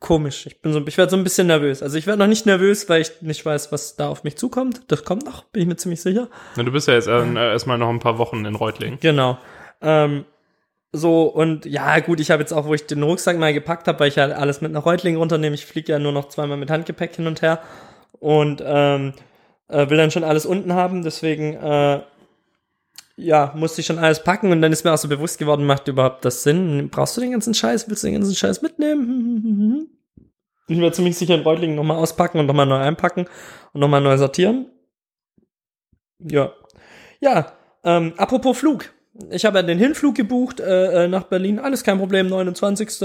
komisch. 0.00 0.46
Ich 0.46 0.60
bin 0.62 0.72
so, 0.72 0.86
ich 0.86 0.96
werde 0.96 1.10
so 1.10 1.16
ein 1.16 1.24
bisschen 1.24 1.48
nervös. 1.48 1.82
Also 1.82 1.98
ich 1.98 2.06
werde 2.06 2.20
noch 2.20 2.28
nicht 2.28 2.46
nervös, 2.46 2.88
weil 2.88 3.00
ich 3.02 3.20
nicht 3.20 3.44
weiß, 3.44 3.72
was 3.72 3.96
da 3.96 4.08
auf 4.08 4.22
mich 4.24 4.36
zukommt. 4.36 4.82
Das 4.88 5.04
kommt 5.04 5.24
noch, 5.24 5.44
bin 5.44 5.62
ich 5.62 5.68
mir 5.68 5.76
ziemlich 5.76 6.00
sicher. 6.00 6.28
Na, 6.56 6.62
du 6.62 6.70
bist 6.70 6.86
ja 6.88 6.94
jetzt 6.94 7.08
äh, 7.08 7.34
erstmal 7.34 7.78
noch 7.78 7.88
ein 7.88 7.98
paar 7.98 8.18
Wochen 8.18 8.44
in 8.44 8.54
Reutlingen. 8.54 8.98
Genau. 9.00 9.38
Ähm, 9.80 10.24
so, 10.92 11.24
und 11.24 11.66
ja, 11.66 12.00
gut, 12.00 12.18
ich 12.18 12.30
habe 12.30 12.42
jetzt 12.42 12.52
auch, 12.52 12.66
wo 12.66 12.74
ich 12.74 12.86
den 12.86 13.02
Rucksack 13.02 13.38
mal 13.38 13.52
gepackt 13.52 13.86
habe, 13.88 14.00
weil 14.00 14.08
ich 14.08 14.16
ja 14.16 14.24
alles 14.26 14.62
mit 14.62 14.72
nach 14.72 14.86
Reutlingen 14.86 15.18
runternehme. 15.18 15.54
Ich 15.54 15.66
fliege 15.66 15.92
ja 15.92 15.98
nur 15.98 16.12
noch 16.12 16.28
zweimal 16.28 16.56
mit 16.56 16.70
Handgepäck 16.70 17.14
hin 17.16 17.26
und 17.26 17.42
her 17.42 17.60
und 18.20 18.62
ähm, 18.64 19.12
äh, 19.68 19.90
will 19.90 19.98
dann 19.98 20.10
schon 20.10 20.24
alles 20.24 20.46
unten 20.46 20.72
haben. 20.72 21.02
Deswegen, 21.04 21.54
äh, 21.54 22.00
ja, 23.16 23.52
musste 23.54 23.82
ich 23.82 23.86
schon 23.86 23.98
alles 23.98 24.24
packen 24.24 24.50
und 24.50 24.62
dann 24.62 24.72
ist 24.72 24.84
mir 24.84 24.94
auch 24.94 24.98
so 24.98 25.08
bewusst 25.08 25.38
geworden, 25.38 25.66
macht 25.66 25.88
überhaupt 25.88 26.24
das 26.24 26.42
Sinn? 26.42 26.88
Brauchst 26.90 27.16
du 27.16 27.20
den 27.20 27.32
ganzen 27.32 27.52
Scheiß? 27.52 27.88
Willst 27.88 28.02
du 28.02 28.06
den 28.06 28.14
ganzen 28.14 28.34
Scheiß 28.34 28.62
mitnehmen? 28.62 29.88
Ich 30.70 30.78
werde 30.78 30.92
ziemlich 30.92 31.16
sicher 31.16 31.34
in 31.34 31.40
Reutlingen 31.40 31.76
nochmal 31.76 31.96
auspacken 31.96 32.38
und 32.38 32.44
nochmal 32.44 32.66
neu 32.66 32.76
einpacken 32.76 33.24
und 33.72 33.80
nochmal 33.80 34.02
neu 34.02 34.18
sortieren. 34.18 34.66
Ja. 36.18 36.52
Ja, 37.20 37.52
ähm, 37.84 38.12
apropos 38.18 38.58
Flug. 38.58 38.92
Ich 39.30 39.44
habe 39.44 39.58
ja 39.58 39.62
den 39.62 39.78
Hinflug 39.78 40.14
gebucht 40.14 40.60
äh, 40.60 41.04
äh, 41.04 41.08
nach 41.08 41.24
Berlin. 41.24 41.58
Alles 41.58 41.84
kein 41.84 41.98
Problem. 41.98 42.28
29. 42.28 43.02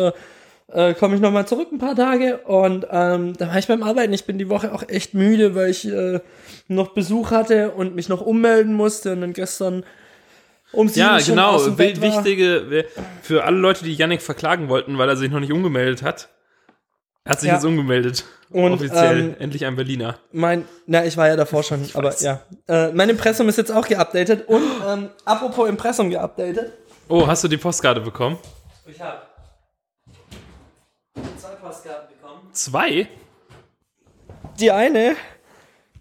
äh, 0.71 0.93
komme 0.93 1.15
ich 1.15 1.21
nochmal 1.21 1.47
zurück 1.47 1.69
ein 1.71 1.77
paar 1.77 1.95
Tage 1.95 2.37
und 2.39 2.87
ähm, 2.89 3.33
da 3.37 3.47
war 3.47 3.57
ich 3.57 3.67
beim 3.67 3.83
Arbeiten. 3.83 4.13
Ich 4.13 4.25
bin 4.25 4.37
die 4.37 4.49
Woche 4.49 4.73
auch 4.73 4.83
echt 4.87 5.13
müde, 5.13 5.55
weil 5.55 5.69
ich 5.69 5.87
äh, 5.87 6.19
noch 6.67 6.93
Besuch 6.93 7.31
hatte 7.31 7.71
und 7.71 7.95
mich 7.95 8.09
noch 8.09 8.21
ummelden 8.21 8.73
musste 8.73 9.13
und 9.13 9.21
dann 9.21 9.33
gestern 9.33 9.83
um 10.71 10.87
sieben 10.87 11.05
Ja, 11.05 11.19
genau. 11.19 11.77
Wichtige, 11.77 12.85
für 13.21 13.43
alle 13.43 13.57
Leute, 13.57 13.83
die 13.83 13.93
Yannick 13.93 14.21
verklagen 14.21 14.69
wollten, 14.69 14.97
weil 14.97 15.09
er 15.09 15.15
sich 15.15 15.31
noch 15.31 15.39
nicht 15.39 15.53
umgemeldet 15.53 16.03
hat. 16.03 16.29
Er 17.25 17.31
hat 17.31 17.39
sich 17.39 17.47
Ja. 17.47 17.55
jetzt 17.55 17.63
umgemeldet. 17.63 18.25
Und, 18.49 18.73
Offiziell. 18.73 19.19
ähm, 19.19 19.35
Endlich 19.39 19.65
ein 19.65 19.75
Berliner. 19.75 20.17
Mein, 20.31 20.65
na, 20.85 21.05
ich 21.05 21.15
war 21.17 21.27
ja 21.27 21.35
davor 21.35 21.63
schon, 21.63 21.89
aber 21.93 22.13
ja. 22.19 22.41
Äh, 22.67 22.91
mein 22.91 23.09
Impressum 23.09 23.47
ist 23.49 23.57
jetzt 23.57 23.71
auch 23.71 23.87
geupdatet 23.87 24.47
und 24.47 24.61
ähm, 24.87 25.09
apropos 25.25 25.67
Impressum 25.69 26.09
geupdatet. 26.09 26.73
Oh, 27.07 27.25
hast 27.25 27.43
du 27.43 27.47
die 27.47 27.57
Postkarte 27.57 28.01
bekommen? 28.01 28.37
Ich 28.85 28.99
habe 29.01 29.21
zwei 31.37 31.55
Postkarten 31.55 32.09
bekommen. 32.15 32.41
Zwei? 32.51 33.07
Die 34.59 34.71
eine, 34.71 35.15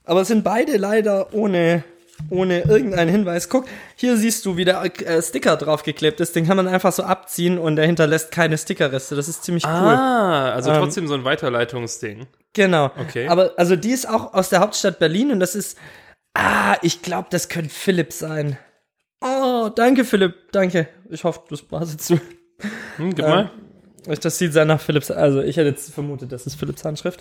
aber 0.04 0.22
es 0.22 0.28
sind 0.28 0.42
beide 0.44 0.76
leider 0.76 1.32
ohne, 1.32 1.84
ohne 2.30 2.60
irgendeinen 2.62 3.10
Hinweis. 3.10 3.48
Guck, 3.48 3.66
hier 3.96 4.16
siehst 4.16 4.44
du, 4.46 4.56
wie 4.56 4.64
der 4.64 4.82
äh, 4.82 5.22
Sticker 5.22 5.56
draufgeklebt 5.56 6.20
ist. 6.20 6.34
Den 6.34 6.46
kann 6.46 6.56
man 6.56 6.68
einfach 6.68 6.92
so 6.92 7.02
abziehen 7.02 7.58
und 7.58 7.76
der 7.76 7.86
hinterlässt 7.86 8.30
keine 8.30 8.58
Stickerreste. 8.58 9.14
Das 9.14 9.28
ist 9.28 9.44
ziemlich 9.44 9.64
cool. 9.64 9.70
Ah, 9.70 10.52
also 10.52 10.70
Ähm, 10.70 10.78
trotzdem 10.78 11.08
so 11.08 11.14
ein 11.14 11.24
Weiterleitungsding. 11.24 12.26
Genau. 12.52 12.90
Okay. 12.98 13.28
Aber 13.28 13.52
also 13.56 13.76
die 13.76 13.90
ist 13.90 14.08
auch 14.08 14.34
aus 14.34 14.48
der 14.48 14.60
Hauptstadt 14.60 14.98
Berlin 14.98 15.32
und 15.32 15.40
das 15.40 15.54
ist. 15.54 15.78
Ah, 16.34 16.76
ich 16.80 17.02
glaube, 17.02 17.28
das 17.30 17.48
könnte 17.48 17.70
Philipp 17.70 18.12
sein. 18.12 18.58
Oh, 19.20 19.68
danke, 19.74 20.04
Philipp. 20.04 20.50
Danke. 20.50 20.88
Ich 21.10 21.24
hoffe, 21.24 21.40
das 21.50 21.70
war 21.70 21.84
jetzt. 21.84 22.10
Hm, 22.96 23.14
gib 23.14 23.26
mal. 23.26 23.50
Das 24.20 24.38
sieht 24.38 24.52
sehr 24.52 24.64
nach 24.64 24.80
Philipps. 24.80 25.10
Also, 25.10 25.42
ich 25.42 25.56
hätte 25.56 25.68
jetzt 25.68 25.92
vermutet, 25.92 26.32
das 26.32 26.46
ist 26.46 26.56
Philipps 26.56 26.84
Handschrift. 26.84 27.20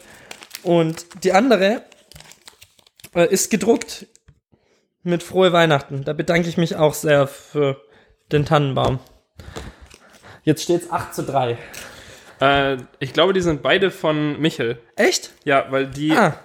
Und 0.64 1.24
die 1.24 1.34
andere 1.34 1.84
äh, 3.16 3.28
ist 3.28 3.52
gedruckt 3.52 4.08
mit 5.04 5.24
Frohe 5.24 5.52
Weihnachten. 5.54 6.04
Da 6.04 6.14
bedanke 6.14 6.48
ich 6.50 6.58
mich 6.58 6.76
auch 6.76 6.94
sehr 6.94 7.28
für 7.28 7.82
den 8.32 8.46
Tannenbaum. 8.46 9.00
Jetzt 10.44 10.64
steht 10.64 10.84
es 10.84 10.92
8 10.92 11.14
zu 11.14 11.24
3. 11.24 11.58
Äh, 12.40 12.78
ich 13.00 13.14
glaube, 13.14 13.34
die 13.34 13.42
sind 13.42 13.62
beide 13.62 13.92
von 13.92 14.40
Michel. 14.42 14.80
Echt? 14.96 15.32
Ja, 15.44 15.66
weil 15.70 15.88
die. 15.88 16.12
Ah, 16.12 16.36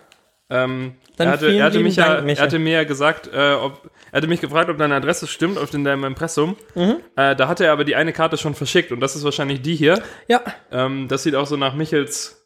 Ähm, 0.48 0.94
Dann 1.16 1.26
er, 1.28 1.32
hatte, 1.32 1.50
er, 1.52 1.64
hatte 1.64 1.80
mich 1.80 1.96
ja, 1.96 2.06
Dank, 2.14 2.25
Michael. 2.26 2.38
er 2.38 2.46
hatte 2.46 2.58
mir 2.60 2.72
ja 2.72 2.84
gesagt, 2.84 3.28
äh, 3.32 3.54
ob, 3.54 3.90
er 4.12 4.18
hatte 4.18 4.28
mich 4.28 4.40
gefragt, 4.40 4.70
ob 4.70 4.78
deine 4.78 4.94
Adresse 4.94 5.26
stimmt 5.26 5.58
auf 5.58 5.75
in 5.75 5.82
deinem 5.82 6.04
Impressum. 6.04 6.56
Mhm. 6.76 6.98
Äh, 7.16 7.34
da 7.34 7.48
hatte 7.48 7.64
er 7.64 7.72
aber 7.72 7.84
die 7.84 7.96
eine 7.96 8.12
Karte 8.12 8.36
schon 8.36 8.54
verschickt 8.54 8.92
und 8.92 9.00
das 9.00 9.16
ist 9.16 9.25
wahrscheinlich 9.25 9.62
die 9.62 9.75
hier. 9.75 10.00
ja. 10.28 10.40
Ähm, 10.70 11.08
das 11.08 11.25
sieht 11.25 11.34
auch 11.34 11.46
so 11.48 11.56
nach 11.56 11.75
Michels 11.75 12.46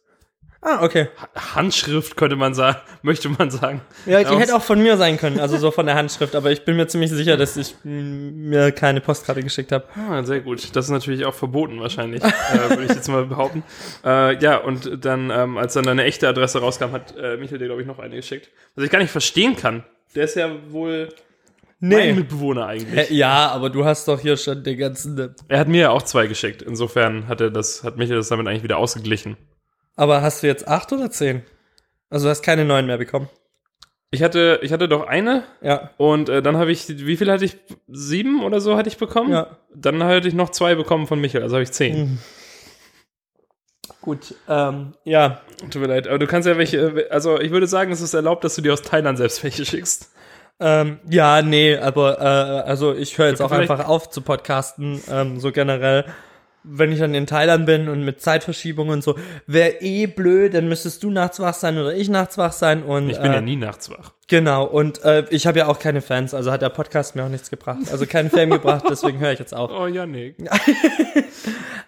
Ah, 0.63 0.85
okay. 0.85 1.09
Handschrift, 1.55 2.17
könnte 2.19 2.37
man 2.37 2.53
sagen, 2.53 2.79
möchte 3.03 3.31
man 3.31 3.51
sagen. 3.51 3.81
Ja, 4.05 4.21
die 4.21 4.27
Aus. 4.27 4.41
hätte 4.41 4.55
auch 4.55 4.63
von 4.63 4.83
mir 4.83 4.99
sein 4.99 5.17
können, 5.17 5.41
also 5.41 5.57
so 5.57 5.71
von 5.71 5.87
der 5.87 5.95
Handschrift, 5.95 6.35
aber 6.37 6.51
ich 6.51 6.65
bin 6.67 6.77
mir 6.77 6.87
ziemlich 6.87 7.11
sicher, 7.11 7.39
dass 7.39 7.57
ich 7.57 7.77
mir 7.83 8.71
keine 8.73 9.01
Postkarte 9.01 9.43
geschickt 9.43 9.73
habe. 9.73 9.87
Ah, 9.97 10.23
sehr 10.23 10.41
gut. 10.41 10.77
Das 10.77 10.85
ist 10.85 10.91
natürlich 10.91 11.25
auch 11.25 11.35
verboten 11.35 11.81
wahrscheinlich, 11.81 12.23
äh, 12.23 12.69
würde 12.69 12.85
ich 12.85 12.91
jetzt 12.91 13.09
mal 13.09 13.25
behaupten. 13.25 13.63
Äh, 14.05 14.39
ja, 14.43 14.59
und 14.59 15.05
dann, 15.05 15.31
ähm, 15.31 15.57
als 15.57 15.73
dann 15.73 15.85
deine 15.85 16.05
echte 16.05 16.29
Adresse 16.29 16.61
rauskam, 16.61 16.93
hat 16.93 17.17
äh, 17.17 17.39
Michael 17.39 17.59
dir, 17.59 17.67
glaube 17.67 17.81
ich, 17.81 17.87
noch 17.87 17.99
eine 17.99 18.17
geschickt. 18.17 18.51
Was 18.75 18.85
ich 18.85 18.91
gar 18.91 18.99
nicht 18.99 19.11
verstehen 19.11 19.57
kann. 19.57 19.85
Der 20.15 20.25
ist 20.25 20.37
ja 20.37 20.51
wohl 20.69 21.09
mein 21.79 22.17
Mitbewohner 22.17 22.67
eigentlich. 22.67 23.09
Ja, 23.11 23.49
aber 23.49 23.71
du 23.71 23.87
hast 23.87 24.07
doch 24.09 24.21
hier 24.21 24.37
schon 24.37 24.63
den 24.63 24.77
ganzen. 24.77 25.35
Er 25.49 25.59
hat 25.59 25.69
mir 25.69 25.81
ja 25.81 25.91
auch 25.91 26.03
zwei 26.03 26.27
geschickt. 26.27 26.61
Insofern 26.61 27.27
hat 27.29 27.41
er 27.41 27.51
das, 27.51 27.83
hat 27.83 27.97
Michael 27.97 28.19
das 28.19 28.29
damit 28.29 28.47
eigentlich 28.47 28.63
wieder 28.63 28.77
ausgeglichen. 28.77 29.39
Aber 30.01 30.23
hast 30.23 30.43
du 30.43 30.47
jetzt 30.47 30.67
acht 30.67 30.91
oder 30.95 31.11
zehn? 31.11 31.43
Also 32.09 32.25
du 32.25 32.31
hast 32.31 32.41
keine 32.41 32.65
neun 32.65 32.87
mehr 32.87 32.97
bekommen. 32.97 33.29
Ich 34.11 34.23
hatte, 34.23 34.59
ich 34.63 34.73
hatte 34.73 34.89
doch 34.89 35.07
eine 35.07 35.45
Ja. 35.61 35.91
und 35.99 36.31
äh, 36.31 36.41
dann 36.41 36.57
habe 36.57 36.73
ich, 36.73 36.89
wie 36.89 37.19
viel 37.19 37.31
hatte 37.31 37.45
ich? 37.45 37.59
Sieben 37.87 38.43
oder 38.43 38.63
so 38.63 38.79
hatte 38.79 38.89
ich 38.89 38.97
bekommen? 38.97 39.31
Ja. 39.31 39.59
Dann 39.75 40.03
hatte 40.03 40.27
ich 40.27 40.33
noch 40.33 40.49
zwei 40.49 40.75
bekommen 40.75 41.07
von 41.07 41.21
Michael, 41.21 41.43
also 41.43 41.57
habe 41.57 41.65
ich 41.65 41.73
zehn. 41.73 42.19
Gut. 44.01 44.35
Ähm, 44.49 44.95
ja. 45.05 45.43
Tut 45.71 45.83
mir 45.83 45.89
leid, 45.89 46.09
aber 46.09 46.19
du 46.19 46.27
kannst 46.27 46.49
ja 46.49 46.57
welche, 46.57 46.79
äh, 46.79 47.11
also 47.11 47.39
ich 47.39 47.51
würde 47.51 47.67
sagen, 47.67 47.93
es 47.93 48.01
ist 48.01 48.15
erlaubt, 48.15 48.43
dass 48.43 48.55
du 48.55 48.63
dir 48.63 48.73
aus 48.73 48.81
Thailand 48.81 49.19
selbst 49.19 49.45
welche 49.45 49.67
schickst. 49.67 50.11
Ähm, 50.61 50.99
ja, 51.11 51.43
nee, 51.43 51.77
aber 51.77 52.19
äh, 52.21 52.69
also 52.71 52.95
ich 52.95 53.19
höre 53.19 53.29
jetzt 53.29 53.43
auch 53.43 53.53
einfach 53.53 53.87
auf 53.87 54.09
zu 54.09 54.23
podcasten, 54.23 55.03
ähm, 55.11 55.39
so 55.41 55.53
generell. 55.53 56.07
Wenn 56.63 56.93
ich 56.93 56.99
dann 56.99 57.15
in 57.15 57.27
Thailand 57.27 57.65
bin 57.65 57.89
und 57.89 58.05
mit 58.05 58.21
Zeitverschiebung 58.21 58.89
und 58.91 59.03
so, 59.03 59.17
wäre 59.47 59.81
eh 59.81 60.07
blöd, 60.07 60.53
dann 60.55 60.69
müsstest 60.69 61.03
du 61.03 61.11
nachts 61.11 61.41
wach 61.41 61.55
sein 61.55 61.79
oder 61.79 61.95
ich 61.95 62.09
nachts 62.11 62.37
wach 62.37 62.53
sein 62.53 62.83
und 62.83 63.09
Ich 63.09 63.19
bin 63.21 63.31
äh, 63.33 63.37
ja 63.37 63.41
nie 63.41 63.57
nachts 63.57 63.89
wach. 63.91 64.13
Genau, 64.29 64.65
und 64.67 65.03
äh, 65.05 65.25
ich 65.31 65.47
habe 65.47 65.59
ja 65.61 65.67
auch 65.69 65.79
keine 65.79 66.03
Fans, 66.03 66.35
also 66.35 66.53
hat 66.53 66.63
der 66.63 66.69
Podcast 66.69 67.17
mir 67.17 67.25
auch 67.25 67.29
nichts 67.29 67.51
gebracht. 67.51 67.81
Also 67.91 68.07
keinen 68.07 68.31
Fame 68.31 68.51
gebracht, 68.51 68.85
deswegen 68.91 69.19
höre 69.19 69.33
ich 69.33 69.39
jetzt 69.39 69.55
auf. 69.55 69.71
Oh, 69.73 69.87
Janik. 69.87 70.37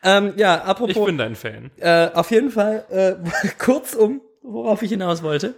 Ähm, 0.04 0.32
ja, 0.36 0.56
Ich 0.56 0.62
apropos, 0.64 1.06
bin 1.06 1.16
dein 1.16 1.36
Fan. 1.36 1.70
äh, 1.78 2.08
auf 2.12 2.30
jeden 2.32 2.50
Fall, 2.50 2.84
äh, 2.90 3.48
kurzum, 3.58 4.20
worauf 4.42 4.82
ich 4.82 4.90
hinaus 4.90 5.22
wollte, 5.22 5.54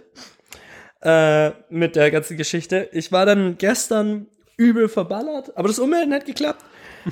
äh, 1.01 1.49
mit 1.69 1.95
der 1.95 2.11
ganzen 2.11 2.37
Geschichte. 2.37 2.87
Ich 2.91 3.11
war 3.11 3.25
dann 3.25 3.57
gestern 3.57 4.27
übel 4.57 4.87
verballert, 4.87 5.57
aber 5.57 5.67
das 5.67 5.79
Ummelden 5.79 6.13
hat 6.13 6.25
geklappt. 6.25 6.63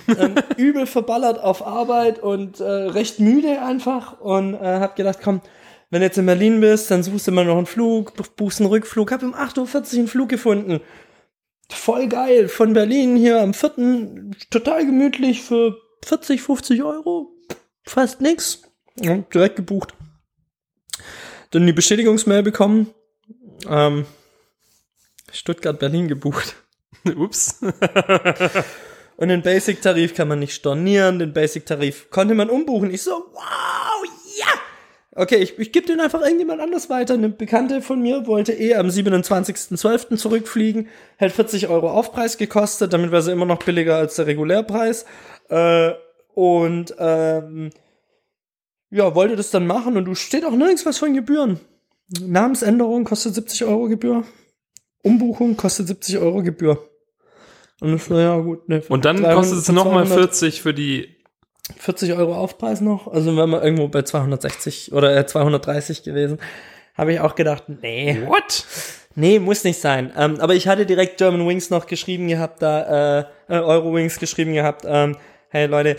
Ähm, 0.07 0.35
übel 0.57 0.85
verballert 0.85 1.39
auf 1.39 1.65
Arbeit 1.65 2.19
und 2.19 2.59
äh, 2.59 2.63
recht 2.63 3.19
müde 3.19 3.61
einfach 3.61 4.19
und 4.19 4.55
äh, 4.55 4.79
hab 4.79 4.95
gedacht, 4.95 5.19
komm, 5.23 5.41
wenn 5.93 5.99
du 5.99 6.07
jetzt 6.07 6.17
in 6.17 6.25
Berlin 6.25 6.59
bist, 6.59 6.89
dann 6.89 7.03
suchst 7.03 7.27
du 7.27 7.31
mal 7.31 7.45
noch 7.45 7.57
einen 7.57 7.67
Flug, 7.67 8.13
buchst 8.35 8.59
einen 8.59 8.69
Rückflug. 8.69 9.11
Hab 9.11 9.21
um 9.21 9.35
8.40 9.35 9.57
Uhr 9.59 9.99
einen 9.99 10.07
Flug 10.07 10.29
gefunden. 10.29 10.81
Voll 11.69 12.07
geil. 12.07 12.47
Von 12.49 12.73
Berlin 12.73 13.15
hier 13.15 13.41
am 13.41 13.53
4. 13.53 14.31
Total 14.49 14.85
gemütlich 14.85 15.43
für 15.43 15.77
40, 16.03 16.41
50 16.41 16.81
Euro. 16.81 17.35
Fast 17.83 18.21
nix. 18.21 18.63
Ja, 18.95 19.17
direkt 19.17 19.55
gebucht. 19.55 19.93
Dann 21.51 21.67
die 21.67 21.73
Bestätigungsmail 21.73 22.41
bekommen. 22.41 22.91
Ähm, 23.69 24.07
Stuttgart-Berlin 25.31 26.07
gebucht. 26.07 26.55
Ups. 27.15 27.59
Und 29.15 29.29
den 29.29 29.41
Basic-Tarif 29.41 30.15
kann 30.15 30.27
man 30.27 30.39
nicht 30.39 30.53
stornieren. 30.53 31.19
Den 31.19 31.33
Basic-Tarif 31.33 32.09
konnte 32.09 32.33
man 32.33 32.49
umbuchen. 32.49 32.91
Ich 32.91 33.03
so, 33.03 33.11
wow, 33.11 34.03
ja! 34.37 34.47
Okay, 35.15 35.35
ich, 35.37 35.59
ich 35.59 35.71
gebe 35.71 35.85
den 35.85 35.99
einfach 35.99 36.21
irgendjemand 36.21 36.59
anders 36.59 36.89
weiter. 36.89 37.13
Eine 37.13 37.29
Bekannte 37.29 37.81
von 37.81 38.01
mir 38.01 38.25
wollte 38.25 38.53
eh 38.53 38.75
am 38.75 38.87
27.12. 38.87 40.17
zurückfliegen. 40.17 40.87
Hätte 41.17 41.35
40 41.35 41.67
Euro 41.67 41.91
Aufpreis 41.91 42.37
gekostet. 42.37 42.93
Damit 42.93 43.11
wäre 43.11 43.21
sie 43.21 43.31
immer 43.31 43.45
noch 43.45 43.59
billiger 43.59 43.95
als 43.95 44.15
der 44.15 44.25
Regulärpreis. 44.25 45.05
Äh, 45.49 45.91
und 46.33 46.95
ähm, 46.97 47.69
ja, 48.89 49.13
wollte 49.13 49.35
das 49.35 49.51
dann 49.51 49.67
machen. 49.67 49.97
Und 49.97 50.05
du 50.05 50.15
steht 50.15 50.45
auch 50.45 50.51
nirgends 50.51 50.85
was 50.85 50.97
von 50.97 51.13
Gebühren. 51.13 51.59
Namensänderung 52.19 53.03
kostet 53.03 53.35
70 53.35 53.65
Euro 53.65 53.87
Gebühr. 53.87 54.23
Umbuchung 55.03 55.57
kostet 55.57 55.87
70 55.87 56.17
Euro 56.17 56.41
Gebühr. 56.41 56.89
Und 57.81 58.01
so, 58.01 58.17
ja 58.17 58.37
gut. 58.37 58.69
Ne, 58.69 58.81
Und 58.89 59.05
dann 59.05 59.17
300, 59.17 59.35
kostet 59.35 59.59
es 59.59 59.69
nochmal 59.69 60.05
200, 60.05 60.29
40 60.29 60.61
für 60.61 60.73
die. 60.73 61.15
40 61.77 62.13
Euro 62.13 62.35
Aufpreis 62.35 62.81
noch. 62.81 63.07
Also 63.07 63.35
wenn 63.37 63.49
man 63.49 63.63
irgendwo 63.63 63.87
bei 63.87 64.01
260 64.01 64.91
oder 64.93 65.15
äh, 65.15 65.25
230 65.25 66.03
gewesen. 66.03 66.39
Habe 66.95 67.13
ich 67.13 67.19
auch 67.19 67.33
gedacht, 67.35 67.63
nee, 67.81 68.21
What? 68.27 68.65
nee, 69.15 69.39
muss 69.39 69.63
nicht 69.63 69.79
sein. 69.79 70.11
Ähm, 70.15 70.39
aber 70.39 70.53
ich 70.53 70.67
hatte 70.67 70.85
direkt 70.85 71.17
German 71.17 71.47
Wings 71.47 71.69
noch 71.71 71.87
geschrieben 71.87 72.27
gehabt, 72.27 72.61
da, 72.61 73.19
äh, 73.19 73.25
äh, 73.49 73.59
Eurowings 73.59 74.19
geschrieben 74.19 74.53
gehabt, 74.53 74.83
ähm, 74.85 75.17
hey 75.49 75.65
Leute, 75.65 75.97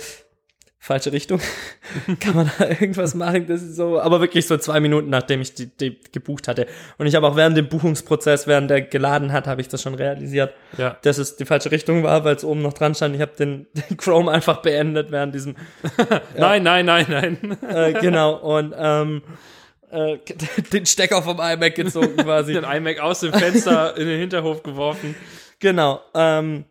falsche 0.85 1.13
Richtung. 1.13 1.41
Kann 2.21 2.37
man 2.37 2.51
da 2.59 2.69
irgendwas 2.69 3.15
machen? 3.15 3.47
Das 3.47 3.63
ist 3.63 3.77
so, 3.77 3.99
aber 4.01 4.21
wirklich 4.21 4.47
so 4.47 4.57
zwei 4.59 4.81
Minuten, 4.81 5.09
nachdem 5.09 5.41
ich 5.41 5.55
die, 5.55 5.67
die 5.67 5.99
gebucht 6.13 6.47
hatte. 6.47 6.67
Und 6.99 7.07
ich 7.07 7.15
habe 7.15 7.27
auch 7.27 7.37
während 7.37 7.57
dem 7.57 7.69
Buchungsprozess, 7.69 8.47
während 8.47 8.71
der 8.71 8.83
geladen 8.83 9.33
hat, 9.33 9.47
habe 9.47 9.61
ich 9.63 9.69
das 9.69 9.81
schon 9.81 9.95
realisiert, 9.95 10.53
Ja. 10.77 10.97
dass 11.03 11.17
es 11.19 11.37
die 11.37 11.47
falsche 11.47 11.71
Richtung 11.71 12.03
war, 12.03 12.25
weil 12.25 12.37
es 12.37 12.45
oben 12.45 12.61
noch 12.61 12.75
dran 12.75 12.95
stand. 12.95 13.15
Ich 13.15 13.23
habe 13.23 13.33
den, 13.39 13.67
den 13.91 13.97
Chrome 13.97 14.31
einfach 14.31 14.59
beendet 14.63 15.11
während 15.11 15.35
diesem 15.35 15.57
Nein, 16.37 16.63
nein, 16.63 16.85
nein, 16.85 17.07
nein. 17.09 17.59
äh, 17.69 17.93
genau, 17.95 18.35
und 18.35 18.75
ähm, 18.77 19.23
äh, 19.91 20.19
den 20.73 20.85
Stecker 20.85 21.23
vom 21.23 21.39
iMac 21.41 21.75
gezogen 21.77 22.17
quasi. 22.19 22.53
Den 22.53 22.65
iMac 22.65 22.99
aus 23.01 23.21
dem 23.21 23.33
Fenster 23.33 23.97
in 23.97 24.07
den 24.07 24.21
Hinterhof 24.21 24.63
geworfen. 24.63 25.15
genau. 25.61 26.01
Ähm, 26.15 26.65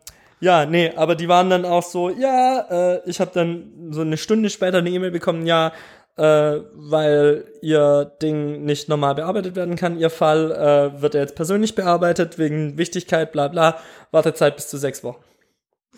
ja, 0.43 0.65
nee, 0.65 0.91
aber 0.97 1.15
die 1.15 1.29
waren 1.29 1.49
dann 1.49 1.63
auch 1.63 1.83
so, 1.83 2.09
ja, 2.09 2.95
äh, 2.95 3.01
ich 3.09 3.21
habe 3.21 3.31
dann 3.33 3.91
so 3.91 4.01
eine 4.01 4.17
Stunde 4.17 4.49
später 4.49 4.79
eine 4.79 4.89
E-Mail 4.89 5.11
bekommen, 5.11 5.45
ja, 5.45 5.71
äh, 6.17 6.59
weil 6.73 7.45
ihr 7.61 8.11
Ding 8.21 8.65
nicht 8.65 8.89
normal 8.89 9.15
bearbeitet 9.15 9.55
werden 9.55 9.77
kann, 9.77 9.97
ihr 9.97 10.09
Fall 10.09 10.51
äh, 10.51 11.01
wird 11.01 11.13
ja 11.13 11.21
jetzt 11.21 11.35
persönlich 11.35 11.75
bearbeitet, 11.75 12.37
wegen 12.37 12.77
Wichtigkeit, 12.77 13.31
bla 13.31 13.47
bla, 13.47 13.79
Wartezeit 14.11 14.57
bis 14.57 14.67
zu 14.67 14.77
sechs 14.77 15.01
Wochen. 15.01 15.23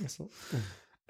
So, 0.05 0.29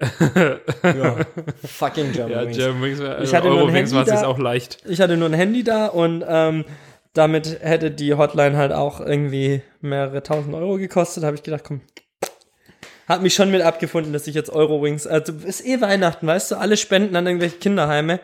ja, 0.82 1.16
fucking 1.62 2.12
German 2.12 2.32
Ja, 2.32 2.42
Wings. 2.42 2.56
German 2.56 2.82
Wings, 2.82 3.00
Ich 3.22 3.34
hatte 3.34 3.48
nur 3.48 3.58
ein 3.58 3.64
Eurowings 3.64 3.92
Handy 3.92 4.10
war 4.10 4.18
es 4.18 4.24
auch 4.24 4.38
leicht. 4.38 4.78
Ich 4.86 5.02
hatte 5.02 5.18
nur 5.18 5.28
ein 5.28 5.34
Handy 5.34 5.62
da 5.62 5.88
und 5.88 6.24
ähm, 6.26 6.64
damit 7.12 7.58
hätte 7.60 7.90
die 7.90 8.14
Hotline 8.14 8.56
halt 8.56 8.72
auch 8.72 9.00
irgendwie 9.00 9.62
mehrere 9.82 10.22
tausend 10.22 10.54
Euro 10.54 10.78
gekostet. 10.78 11.22
Habe 11.22 11.36
ich 11.36 11.42
gedacht, 11.42 11.64
komm. 11.64 11.82
Hat 13.06 13.22
mich 13.22 13.34
schon 13.34 13.50
mit 13.50 13.62
abgefunden, 13.62 14.12
dass 14.12 14.26
ich 14.26 14.34
jetzt 14.34 14.50
Eurowings, 14.50 15.06
also 15.06 15.32
ist 15.32 15.64
eh 15.64 15.80
Weihnachten, 15.80 16.26
weißt 16.26 16.50
du, 16.50 16.56
alle 16.56 16.76
spenden 16.76 17.14
an 17.14 17.26
irgendwelche 17.26 17.56
Kinderheime. 17.56 18.20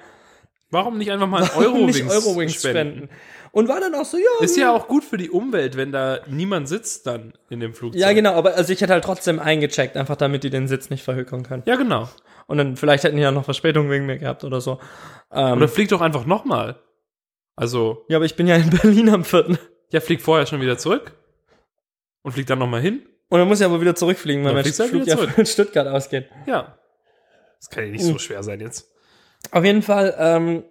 Warum 0.70 0.98
nicht 0.98 1.12
einfach 1.12 1.28
mal 1.28 1.48
Eurowings, 1.56 2.10
Eurowings 2.10 2.54
spenden? 2.54 3.08
Und 3.52 3.68
war 3.68 3.80
dann 3.80 3.94
auch 3.94 4.06
so, 4.06 4.16
ja. 4.16 4.44
Ist 4.44 4.56
ja 4.56 4.72
auch 4.72 4.88
gut 4.88 5.04
für 5.04 5.18
die 5.18 5.28
Umwelt, 5.30 5.76
wenn 5.76 5.92
da 5.92 6.20
niemand 6.26 6.68
sitzt 6.68 7.06
dann 7.06 7.34
in 7.50 7.60
dem 7.60 7.74
Flugzeug. 7.74 8.00
Ja, 8.00 8.12
genau, 8.14 8.32
aber 8.32 8.54
also 8.54 8.72
ich 8.72 8.80
hätte 8.80 8.94
halt 8.94 9.04
trotzdem 9.04 9.38
eingecheckt, 9.38 9.96
einfach 9.98 10.16
damit 10.16 10.42
die 10.42 10.50
den 10.50 10.66
Sitz 10.66 10.88
nicht 10.88 11.04
verhökern 11.04 11.42
können. 11.42 11.62
Ja, 11.66 11.76
genau. 11.76 12.08
Und 12.46 12.56
dann 12.56 12.76
vielleicht 12.76 13.04
hätten 13.04 13.16
die 13.16 13.22
ja 13.22 13.30
noch 13.30 13.44
Verspätung 13.44 13.90
wegen 13.90 14.06
mir 14.06 14.18
gehabt 14.18 14.42
oder 14.42 14.62
so. 14.62 14.80
Ähm, 15.30 15.58
Oder 15.58 15.68
flieg 15.68 15.90
doch 15.90 16.00
einfach 16.00 16.24
nochmal. 16.24 16.76
Also, 17.54 18.04
ja, 18.08 18.16
aber 18.16 18.24
ich 18.24 18.36
bin 18.36 18.46
ja 18.46 18.56
in 18.56 18.70
Berlin 18.70 19.10
am 19.10 19.24
4. 19.24 19.58
ja, 19.90 20.00
flieg 20.00 20.22
vorher 20.22 20.46
schon 20.46 20.62
wieder 20.62 20.78
zurück 20.78 21.12
und 22.22 22.32
flieg 22.32 22.46
dann 22.46 22.58
nochmal 22.58 22.80
hin. 22.80 23.02
Und 23.32 23.38
dann 23.38 23.48
muss 23.48 23.60
ich 23.60 23.64
aber 23.64 23.80
wieder 23.80 23.94
zurückfliegen, 23.94 24.44
weil 24.44 24.52
mein 24.52 24.62
halt 24.62 24.74
Flug 24.74 25.06
ja 25.06 25.16
von 25.16 25.46
Stuttgart 25.46 25.86
ausgeht. 25.86 26.28
Ja. 26.44 26.76
Das 27.58 27.70
kann 27.70 27.86
ja 27.86 27.90
nicht 27.90 28.04
so 28.04 28.18
schwer 28.18 28.42
sein 28.42 28.60
jetzt. 28.60 28.90
Auf 29.50 29.64
jeden 29.64 29.80
Fall 29.80 30.14
ähm, 30.18 30.64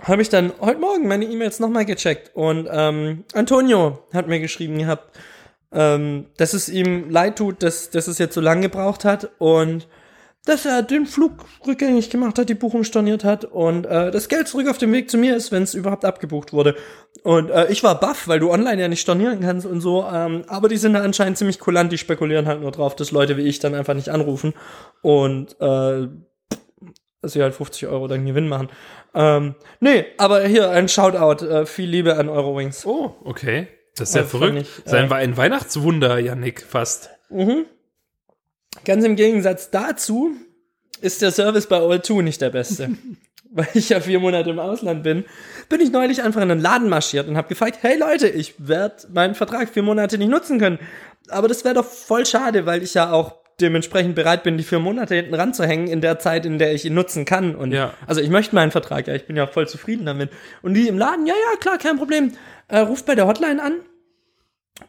habe 0.00 0.20
ich 0.20 0.30
dann 0.30 0.52
heute 0.60 0.80
Morgen 0.80 1.06
meine 1.06 1.26
E-Mails 1.26 1.60
nochmal 1.60 1.84
gecheckt 1.84 2.34
und 2.34 2.68
ähm, 2.68 3.22
Antonio 3.34 4.04
hat 4.12 4.26
mir 4.26 4.40
geschrieben 4.40 4.78
gehabt, 4.78 5.16
ähm, 5.70 6.26
dass 6.38 6.54
es 6.54 6.68
ihm 6.68 7.08
leid 7.08 7.38
tut, 7.38 7.62
dass, 7.62 7.90
dass 7.90 8.08
es 8.08 8.18
jetzt 8.18 8.34
so 8.34 8.40
lange 8.40 8.62
gebraucht 8.62 9.04
hat 9.04 9.30
und 9.38 9.86
dass 10.44 10.64
er 10.66 10.82
den 10.82 11.06
Flug 11.06 11.44
rückgängig 11.64 12.10
gemacht 12.10 12.38
hat, 12.38 12.48
die 12.48 12.54
Buchung 12.54 12.82
storniert 12.82 13.22
hat 13.22 13.44
und 13.44 13.84
äh, 13.84 14.10
das 14.10 14.28
Geld 14.28 14.48
zurück 14.48 14.68
auf 14.68 14.78
dem 14.78 14.92
Weg 14.92 15.08
zu 15.08 15.18
mir 15.18 15.36
ist, 15.36 15.52
wenn 15.52 15.62
es 15.62 15.74
überhaupt 15.74 16.04
abgebucht 16.04 16.52
wurde. 16.52 16.74
Und 17.24 17.50
äh, 17.50 17.70
ich 17.70 17.82
war 17.82 17.98
baff, 17.98 18.28
weil 18.28 18.40
du 18.40 18.50
online 18.50 18.80
ja 18.80 18.88
nicht 18.88 19.00
stornieren 19.00 19.40
kannst 19.40 19.66
und 19.66 19.80
so, 19.80 20.04
ähm, 20.12 20.42
aber 20.48 20.68
die 20.68 20.76
sind 20.76 20.94
da 20.94 21.00
anscheinend 21.02 21.36
ziemlich 21.38 21.58
kulant, 21.58 21.90
die 21.92 21.98
spekulieren 21.98 22.46
halt 22.46 22.60
nur 22.60 22.70
drauf, 22.70 22.94
dass 22.96 23.10
Leute 23.10 23.36
wie 23.36 23.42
ich 23.42 23.58
dann 23.58 23.74
einfach 23.74 23.94
nicht 23.94 24.08
anrufen 24.10 24.54
und 25.02 25.52
äh, 25.60 26.08
dass 27.20 27.32
sie 27.32 27.42
halt 27.42 27.54
50 27.54 27.88
Euro 27.88 28.06
dann 28.06 28.24
Gewinn 28.24 28.48
machen. 28.48 28.68
Ähm, 29.14 29.54
nee, 29.80 30.06
aber 30.18 30.42
hier 30.46 30.70
ein 30.70 30.88
Shoutout, 30.88 31.44
äh, 31.44 31.66
viel 31.66 31.88
Liebe 31.88 32.16
an 32.16 32.28
Eurowings. 32.28 32.86
Oh, 32.86 33.16
okay. 33.24 33.68
Das 33.96 34.10
ist 34.10 34.14
ja 34.14 34.20
Äh, 34.22 34.24
fand 34.24 34.42
verrückt. 34.42 34.58
ich, 34.60 34.86
äh, 34.86 34.88
Sein 34.88 35.10
war 35.10 35.16
ein 35.18 35.36
Weihnachtswunder, 35.36 36.18
Yannick, 36.20 36.62
fast. 36.62 37.10
Ganz 38.84 39.04
im 39.04 39.16
Gegensatz 39.16 39.70
dazu 39.70 40.30
ist 41.00 41.20
der 41.22 41.32
Service 41.32 41.66
bei 41.66 41.78
All2 41.78 42.22
nicht 42.22 42.40
der 42.40 42.50
beste. 42.50 42.90
Weil 43.50 43.68
ich 43.74 43.88
ja 43.88 44.00
vier 44.00 44.20
Monate 44.20 44.50
im 44.50 44.58
Ausland 44.58 45.02
bin, 45.02 45.24
bin 45.70 45.80
ich 45.80 45.90
neulich 45.90 46.22
einfach 46.22 46.42
in 46.42 46.50
einen 46.50 46.60
Laden 46.60 46.88
marschiert 46.88 47.28
und 47.28 47.36
habe 47.38 47.48
gefragt, 47.48 47.78
hey 47.80 47.98
Leute, 47.98 48.28
ich 48.28 48.54
werde 48.58 48.96
meinen 49.12 49.34
Vertrag 49.34 49.70
vier 49.70 49.82
Monate 49.82 50.18
nicht 50.18 50.28
nutzen 50.28 50.58
können. 50.58 50.78
Aber 51.30 51.48
das 51.48 51.64
wäre 51.64 51.74
doch 51.74 51.84
voll 51.86 52.26
schade, 52.26 52.66
weil 52.66 52.82
ich 52.82 52.92
ja 52.94 53.10
auch 53.10 53.36
dementsprechend 53.60 54.14
bereit 54.14 54.42
bin, 54.44 54.56
die 54.58 54.64
vier 54.64 54.78
Monate 54.78 55.14
hinten 55.14 55.34
ranzuhängen 55.34 55.88
in 55.88 56.00
der 56.00 56.18
Zeit, 56.18 56.46
in 56.46 56.58
der 56.58 56.74
ich 56.74 56.84
ihn 56.84 56.94
nutzen 56.94 57.24
kann. 57.24 57.54
Und 57.56 57.72
Ja. 57.72 57.94
also 58.06 58.20
ich 58.20 58.28
möchte 58.30 58.54
meinen 58.54 58.70
Vertrag, 58.70 59.06
ja, 59.08 59.14
ich 59.14 59.26
bin 59.26 59.34
ja 59.36 59.46
voll 59.46 59.66
zufrieden 59.66 60.04
damit. 60.06 60.30
Und 60.62 60.74
die 60.74 60.86
im 60.86 60.98
Laden, 60.98 61.26
ja, 61.26 61.34
ja, 61.34 61.58
klar, 61.58 61.78
kein 61.78 61.96
Problem. 61.96 62.32
Äh, 62.68 62.80
ruft 62.80 63.06
bei 63.06 63.14
der 63.14 63.26
Hotline 63.26 63.62
an 63.62 63.76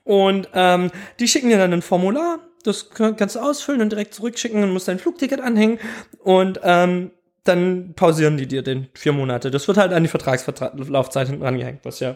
und 0.03 0.49
ähm, 0.53 0.91
die 1.19 1.27
schicken 1.27 1.49
dir 1.49 1.57
dann 1.57 1.73
ein 1.73 1.81
Formular, 1.81 2.39
das 2.63 2.89
kann- 2.91 3.15
kannst 3.15 3.35
du 3.35 3.39
ausfüllen 3.39 3.81
und 3.81 3.91
direkt 3.91 4.13
zurückschicken 4.13 4.61
und 4.63 4.71
musst 4.71 4.87
dein 4.87 4.99
Flugticket 4.99 5.39
anhängen 5.41 5.79
und 6.23 6.59
ähm, 6.63 7.11
dann 7.43 7.93
pausieren 7.95 8.37
die 8.37 8.47
dir 8.47 8.61
den 8.61 8.87
vier 8.93 9.13
Monate. 9.13 9.51
Das 9.51 9.67
wird 9.67 9.77
halt 9.77 9.93
an 9.93 10.03
die 10.03 10.09
Vertragslaufzeit 10.09 11.27
hinten 11.27 11.43
rangehängt, 11.43 11.79
was 11.83 11.99
ja 11.99 12.15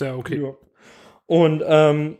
ja 0.00 0.14
okay. 0.14 0.40
ja. 0.40 0.54
Und 1.26 1.62
ähm, 1.66 2.18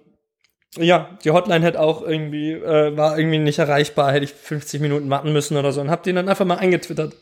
ja, 0.77 1.17
die 1.25 1.31
Hotline 1.31 1.65
hätte 1.65 1.81
auch 1.81 2.03
irgendwie, 2.03 2.53
äh, 2.53 2.97
war 2.97 3.19
irgendwie 3.19 3.39
nicht 3.39 3.59
erreichbar, 3.59 4.13
hätte 4.13 4.25
ich 4.25 4.33
50 4.33 4.81
Minuten 4.81 5.09
warten 5.09 5.33
müssen 5.33 5.57
oder 5.57 5.73
so 5.73 5.81
und 5.81 5.91
hab 5.91 6.03
den 6.03 6.17
dann 6.17 6.29
einfach 6.29 6.45
mal 6.45 6.59
eingetwittert. 6.59 7.15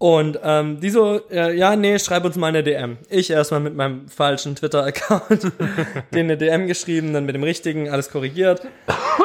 Und 0.00 0.40
ähm, 0.42 0.80
die 0.80 0.88
so, 0.88 1.20
äh, 1.30 1.54
ja, 1.54 1.76
nee, 1.76 1.98
schreib 1.98 2.24
uns 2.24 2.36
mal 2.36 2.46
eine 2.46 2.62
DM. 2.62 2.96
Ich 3.10 3.30
erstmal 3.30 3.60
mit 3.60 3.74
meinem 3.74 4.08
falschen 4.08 4.56
Twitter-Account 4.56 5.52
denen 6.14 6.30
eine 6.30 6.38
DM 6.38 6.66
geschrieben, 6.66 7.12
dann 7.12 7.26
mit 7.26 7.34
dem 7.34 7.42
richtigen, 7.42 7.90
alles 7.90 8.10
korrigiert. 8.10 8.62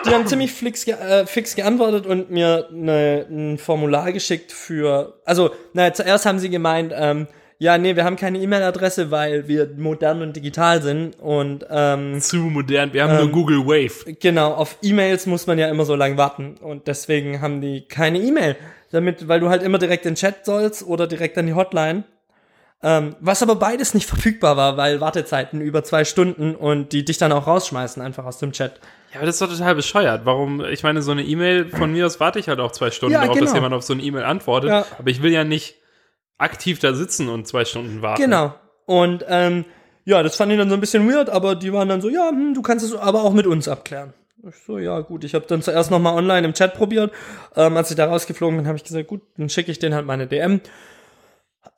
Die 0.05 0.09
haben 0.09 0.27
ziemlich 0.27 0.51
fix, 0.51 0.83
ge 0.83 0.95
äh, 0.95 1.25
fix 1.27 1.55
geantwortet 1.55 2.05
und 2.05 2.29
mir 2.29 2.67
ne, 2.71 3.25
ein 3.29 3.57
Formular 3.57 4.11
geschickt 4.11 4.51
für, 4.51 5.17
also, 5.23 5.51
naja, 5.71 5.93
zuerst 5.93 6.25
haben 6.25 6.39
sie 6.39 6.49
gemeint, 6.49 6.91
ähm, 6.93 7.27
ja, 7.57 7.77
nee, 7.77 7.95
wir 7.95 8.03
haben 8.03 8.15
keine 8.17 8.39
E-Mail-Adresse, 8.39 9.11
weil 9.11 9.47
wir 9.47 9.69
modern 9.77 10.21
und 10.21 10.35
digital 10.35 10.81
sind 10.81 11.17
und 11.19 11.65
ähm, 11.69 12.19
Zu 12.19 12.37
modern. 12.37 12.91
Wir 12.93 13.03
haben 13.03 13.11
Ähm, 13.13 13.19
nur 13.25 13.29
Google 13.31 13.65
Wave. 13.65 14.13
Genau, 14.19 14.53
auf 14.53 14.77
E-Mails 14.81 15.25
muss 15.25 15.47
man 15.47 15.57
ja 15.57 15.69
immer 15.69 15.85
so 15.85 15.95
lange 15.95 16.17
warten 16.17 16.55
und 16.61 16.87
deswegen 16.87 17.41
haben 17.41 17.61
die 17.61 17.87
keine 17.87 18.19
E-Mail. 18.19 18.55
Damit, 18.91 19.27
weil 19.27 19.39
du 19.39 19.49
halt 19.49 19.63
immer 19.63 19.77
direkt 19.77 20.05
in 20.05 20.11
den 20.11 20.15
Chat 20.15 20.45
sollst 20.45 20.85
oder 20.85 21.07
direkt 21.07 21.37
an 21.37 21.47
die 21.47 21.53
Hotline. 21.53 22.03
Ähm, 22.83 23.15
was 23.19 23.41
aber 23.41 23.55
beides 23.55 23.93
nicht 23.93 24.05
verfügbar 24.09 24.57
war, 24.57 24.77
weil 24.77 25.01
Wartezeiten 25.01 25.61
über 25.61 25.83
zwei 25.83 26.03
Stunden 26.05 26.55
und 26.55 26.91
die 26.91 27.03
dich 27.05 27.17
dann 27.17 27.31
auch 27.31 27.47
rausschmeißen 27.47 28.01
einfach 28.01 28.25
aus 28.25 28.37
dem 28.39 28.51
Chat. 28.51 28.79
Ja, 29.11 29.17
aber 29.17 29.25
das 29.27 29.35
ist 29.35 29.41
doch 29.41 29.49
total 29.49 29.75
bescheuert. 29.75 30.21
Warum? 30.25 30.63
Ich 30.65 30.83
meine, 30.83 31.01
so 31.01 31.11
eine 31.11 31.23
E-Mail 31.23 31.69
von 31.69 31.91
mir 31.93 32.05
aus 32.05 32.19
warte 32.19 32.37
ich 32.37 32.49
halt 32.49 32.59
auch 32.59 32.71
zwei 32.73 32.91
Stunden 32.91 33.13
Ja, 33.13 33.21
darauf, 33.21 33.37
dass 33.39 33.45
genau. 33.51 33.55
jemand 33.55 33.73
auf 33.75 33.83
so 33.83 33.93
eine 33.93 34.03
E-Mail 34.03 34.23
antwortet. 34.23 34.69
Ja. 34.69 34.85
Aber 34.99 35.09
ich 35.09 35.21
will 35.21 35.31
ja 35.31 35.43
nicht 35.45 35.75
aktiv 36.37 36.79
da 36.79 36.93
sitzen 36.93 37.29
und 37.29 37.47
zwei 37.47 37.65
Stunden 37.65 38.01
warten. 38.01 38.21
Genau. 38.21 38.53
Und 38.85 39.25
ähm, 39.27 39.65
ja, 40.05 40.21
das 40.21 40.35
fand 40.35 40.51
ich 40.51 40.57
dann 40.57 40.69
so 40.69 40.75
ein 40.75 40.81
bisschen 40.81 41.09
weird, 41.09 41.29
aber 41.29 41.55
die 41.55 41.73
waren 41.73 41.89
dann 41.89 42.01
so, 42.01 42.09
ja, 42.09 42.29
hm, 42.29 42.53
du 42.53 42.61
kannst 42.61 42.85
es 42.85 42.93
aber 42.93 43.23
auch 43.23 43.33
mit 43.33 43.47
uns 43.47 43.67
abklären. 43.67 44.13
Ich 44.47 44.55
so, 44.65 44.77
ja, 44.77 44.99
gut. 44.99 45.23
Ich 45.23 45.33
habe 45.33 45.45
dann 45.47 45.63
zuerst 45.63 45.89
noch 45.89 45.99
mal 45.99 46.13
online 46.13 46.45
im 46.45 46.53
Chat 46.53 46.75
probiert. 46.75 47.11
Ähm, 47.55 47.75
als 47.77 47.89
ich 47.89 47.95
da 47.95 48.05
rausgeflogen 48.05 48.57
bin, 48.57 48.67
habe 48.67 48.77
ich 48.77 48.83
gesagt, 48.83 49.07
gut, 49.07 49.21
dann 49.37 49.49
schicke 49.49 49.71
ich 49.71 49.79
denen 49.79 49.95
halt 49.95 50.05
meine 50.05 50.27
DM. 50.27 50.61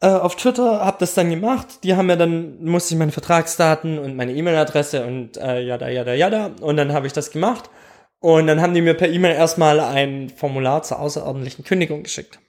Äh, 0.01 0.07
auf 0.09 0.35
Twitter 0.35 0.83
habe 0.85 0.97
das 0.99 1.13
dann 1.13 1.29
gemacht. 1.29 1.83
Die 1.83 1.95
haben 1.95 2.07
mir 2.07 2.17
dann, 2.17 2.63
musste 2.65 2.93
ich 2.93 2.99
meine 2.99 3.13
Vertragsdaten 3.13 3.97
und 3.99 4.17
meine 4.17 4.33
E-Mail-Adresse 4.33 5.05
und 5.05 5.37
äh, 5.37 5.61
jada, 5.61 5.87
jada, 5.87 6.13
jada. 6.13 6.51
Und 6.59 6.75
dann 6.75 6.91
habe 6.91 7.07
ich 7.07 7.13
das 7.13 7.31
gemacht. 7.31 7.69
Und 8.19 8.47
dann 8.47 8.61
haben 8.61 8.73
die 8.73 8.81
mir 8.81 8.95
per 8.95 9.09
E-Mail 9.09 9.35
erstmal 9.35 9.79
ein 9.79 10.29
Formular 10.29 10.83
zur 10.83 10.99
außerordentlichen 10.99 11.63
Kündigung 11.63 12.03
geschickt. 12.03 12.39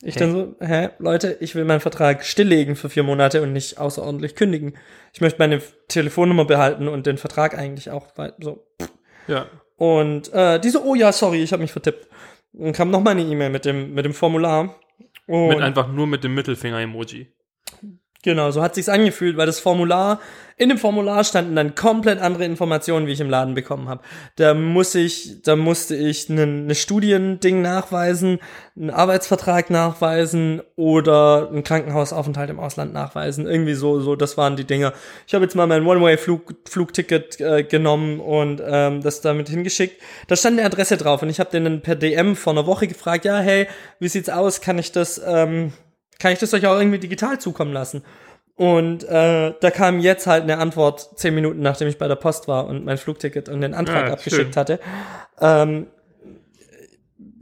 Ich 0.00 0.14
Okay. 0.16 0.20
dann 0.20 0.32
so, 0.32 0.54
hä, 0.60 0.90
Leute, 1.00 1.36
ich 1.40 1.54
will 1.56 1.64
meinen 1.64 1.80
Vertrag 1.80 2.24
stilllegen 2.24 2.76
für 2.76 2.88
vier 2.88 3.02
Monate 3.02 3.42
und 3.42 3.52
nicht 3.52 3.78
außerordentlich 3.78 4.36
kündigen. 4.36 4.74
Ich 5.12 5.20
möchte 5.20 5.40
meine 5.40 5.60
Telefonnummer 5.88 6.44
behalten 6.44 6.86
und 6.86 7.06
den 7.06 7.18
Vertrag 7.18 7.58
eigentlich 7.58 7.90
auch 7.90 8.06
wei- 8.16 8.32
so. 8.38 8.64
Ja. 9.26 9.46
Und 9.76 10.32
äh, 10.32 10.60
die 10.60 10.70
so, 10.70 10.82
oh 10.84 10.94
ja, 10.94 11.10
sorry, 11.12 11.42
ich 11.42 11.52
habe 11.52 11.62
mich 11.62 11.72
vertippt. 11.72 12.06
Dann 12.52 12.72
kam 12.72 12.90
noch 12.90 13.00
mal 13.02 13.10
eine 13.10 13.22
E-Mail 13.22 13.50
mit 13.50 13.64
dem, 13.64 13.92
mit 13.94 14.04
dem 14.04 14.14
Formular. 14.14 14.76
Und 15.26 15.48
Mit 15.48 15.60
einfach 15.60 15.88
nur 15.88 16.06
mit 16.06 16.22
dem 16.24 16.34
Mittelfinger-Emoji. 16.34 17.26
Genau, 18.24 18.50
so 18.50 18.62
hat 18.62 18.74
sich's 18.74 18.88
angefühlt, 18.88 19.36
weil 19.36 19.46
das 19.46 19.60
Formular, 19.60 20.18
in 20.56 20.70
dem 20.70 20.78
Formular 20.78 21.22
standen 21.22 21.54
dann 21.54 21.76
komplett 21.76 22.20
andere 22.20 22.44
Informationen, 22.44 23.06
wie 23.06 23.12
ich 23.12 23.20
im 23.20 23.30
Laden 23.30 23.54
bekommen 23.54 23.88
habe. 23.88 24.02
Da 24.34 24.54
muss 24.54 24.96
ich, 24.96 25.40
da 25.42 25.54
musste 25.54 25.94
ich 25.94 26.28
eine 26.28 26.44
ne 26.44 26.74
Studiending 26.74 27.62
nachweisen, 27.62 28.40
einen 28.76 28.90
Arbeitsvertrag 28.90 29.70
nachweisen 29.70 30.62
oder 30.74 31.48
einen 31.48 31.62
Krankenhausaufenthalt 31.62 32.50
im 32.50 32.58
Ausland 32.58 32.92
nachweisen. 32.92 33.46
Irgendwie 33.46 33.74
so, 33.74 34.00
so, 34.00 34.16
das 34.16 34.36
waren 34.36 34.56
die 34.56 34.64
Dinge. 34.64 34.92
Ich 35.28 35.34
habe 35.34 35.44
jetzt 35.44 35.54
mal 35.54 35.68
mein 35.68 35.86
One-Way-Flug, 35.86 36.56
Flugticket 36.68 37.40
äh, 37.40 37.62
genommen 37.62 38.18
und 38.18 38.60
ähm, 38.66 39.00
das 39.00 39.20
damit 39.20 39.48
hingeschickt. 39.48 40.02
Da 40.26 40.34
stand 40.34 40.58
eine 40.58 40.66
Adresse 40.66 40.96
drauf 40.96 41.22
und 41.22 41.28
ich 41.28 41.38
habe 41.38 41.50
den 41.50 41.62
dann 41.62 41.82
per 41.82 41.94
DM 41.94 42.34
vor 42.34 42.52
einer 42.52 42.66
Woche 42.66 42.88
gefragt, 42.88 43.24
ja, 43.24 43.38
hey, 43.38 43.68
wie 44.00 44.08
sieht's 44.08 44.28
aus? 44.28 44.60
Kann 44.60 44.76
ich 44.76 44.90
das, 44.90 45.22
ähm, 45.24 45.72
kann 46.18 46.32
ich 46.32 46.38
das 46.38 46.52
euch 46.54 46.66
auch 46.66 46.78
irgendwie 46.78 46.98
digital 46.98 47.38
zukommen 47.40 47.72
lassen? 47.72 48.02
Und 48.56 49.04
äh, 49.04 49.54
da 49.60 49.70
kam 49.70 50.00
jetzt 50.00 50.26
halt 50.26 50.42
eine 50.42 50.58
Antwort 50.58 51.16
zehn 51.16 51.32
Minuten, 51.34 51.60
nachdem 51.60 51.86
ich 51.86 51.96
bei 51.96 52.08
der 52.08 52.16
Post 52.16 52.48
war 52.48 52.66
und 52.66 52.84
mein 52.84 52.98
Flugticket 52.98 53.48
und 53.48 53.60
den 53.60 53.72
Antrag 53.72 54.08
Ja, 54.08 54.12
abgeschickt 54.14 54.54
schön. 54.54 54.56
hatte. 54.56 54.80
Ähm, 55.40 55.86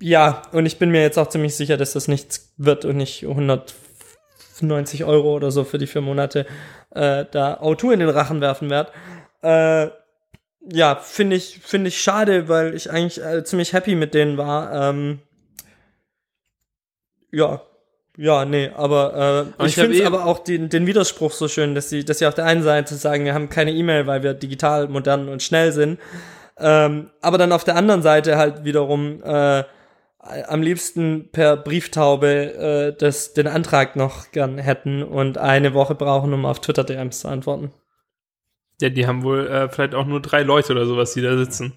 ja, 0.01 0.43
und 0.53 0.67
ich 0.67 0.79
bin 0.79 0.91
mir 0.91 1.01
jetzt 1.01 1.19
auch 1.19 1.29
ziemlich 1.29 1.57
sicher, 1.57 1.79
dass 1.79 1.95
das 1.95 2.07
nichts 2.07 2.53
wird 2.59 2.85
und 2.85 2.99
nicht 2.99 3.25
190 3.25 5.05
Euro 5.05 5.35
oder 5.35 5.51
so 5.51 5.65
für 5.65 5.79
die 5.79 5.87
vier 5.87 6.03
Monate 6.03 6.45
äh, 6.91 7.25
da 7.31 7.55
Auto 7.61 7.91
in 7.91 8.01
den 8.01 8.11
Rachen 8.11 8.43
werfen 8.43 8.69
werde. 8.69 8.93
Äh, 9.43 9.91
ja, 10.71 10.97
finde 10.97 11.37
ich, 11.37 11.61
finde 11.63 11.89
ich 11.89 11.99
schade, 11.99 12.49
weil 12.51 12.75
ich 12.75 12.91
eigentlich 12.91 13.25
äh, 13.25 13.43
ziemlich 13.43 13.73
happy 13.73 13.95
mit 13.95 14.13
denen 14.13 14.37
war. 14.37 14.91
Ähm, 14.91 15.21
ja, 17.33 17.63
ja, 18.17 18.45
nee, 18.45 18.71
aber, 18.75 19.47
äh, 19.59 19.65
ich 19.65 19.69
ich 19.71 19.75
finde 19.77 19.99
eh- 19.99 20.05
aber 20.05 20.25
auch 20.27 20.39
den, 20.41 20.69
den 20.69 20.87
Widerspruch 20.87 21.33
so 21.33 21.49
schön, 21.49 21.75
dass 21.75 21.91
sie, 21.91 22.05
dass 22.05 22.19
sie 22.19 22.27
auf 22.27 22.35
der 22.35 22.45
einen 22.47 22.63
Seite 22.63 22.95
sagen, 22.95 23.25
wir 23.25 23.35
haben 23.35 23.49
keine 23.49 23.73
E-Mail, 23.73 24.07
weil 24.07 24.23
wir 24.23 24.35
digital, 24.35 24.89
modern 24.89 25.29
und 25.29 25.43
schnell 25.43 25.73
sind. 25.73 25.99
Ähm, 26.59 27.11
aber 27.21 27.37
dann 27.39 27.53
auf 27.53 27.65
der 27.65 27.77
anderen 27.77 28.03
Seite 28.03 28.39
halt 28.39 28.65
wiederum 28.65 29.23
äh, 29.23 29.65
am 30.49 30.63
liebsten 30.63 31.29
per 31.31 31.57
Brieftaube 31.57 32.55
äh, 32.55 32.97
das, 32.99 33.35
den 33.35 33.47
Antrag 33.47 33.95
noch 33.97 34.31
gern 34.33 34.59
hätten 34.59 35.03
und 35.03 35.39
eine 35.39 35.75
Woche 35.75 35.95
brauchen, 35.95 36.33
um 36.33 36.47
auf 36.47 36.61
Twitter-DMs 36.61 37.21
zu 37.21 37.29
antworten. 37.29 37.73
Ja, 38.81 38.89
die 38.89 39.07
haben 39.07 39.23
wohl 39.23 39.47
äh, 39.47 39.69
vielleicht 39.69 39.95
auch 39.95 40.07
nur 40.07 40.21
drei 40.21 40.43
Leute 40.43 40.73
oder 40.73 40.87
sowas, 40.87 41.13
die 41.15 41.23
da 41.23 41.37
sitzen. 41.37 41.75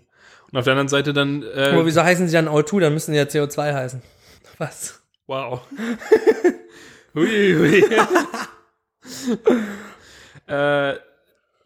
Und 0.51 0.57
auf 0.57 0.63
der 0.63 0.71
anderen 0.71 0.87
Seite 0.87 1.13
dann. 1.13 1.43
Äh, 1.43 1.69
Aber 1.73 1.85
wieso 1.85 2.03
heißen 2.03 2.27
sie 2.27 2.33
dann 2.33 2.47
O2? 2.49 2.79
Dann 2.79 2.93
müssen 2.93 3.11
sie 3.11 3.17
ja 3.17 3.25
CO2 3.25 3.73
heißen. 3.73 4.01
Was? 4.57 4.98
Wow. 5.29 5.61
hui, 7.13 7.53
hui. 7.53 7.83
äh, 10.47 10.95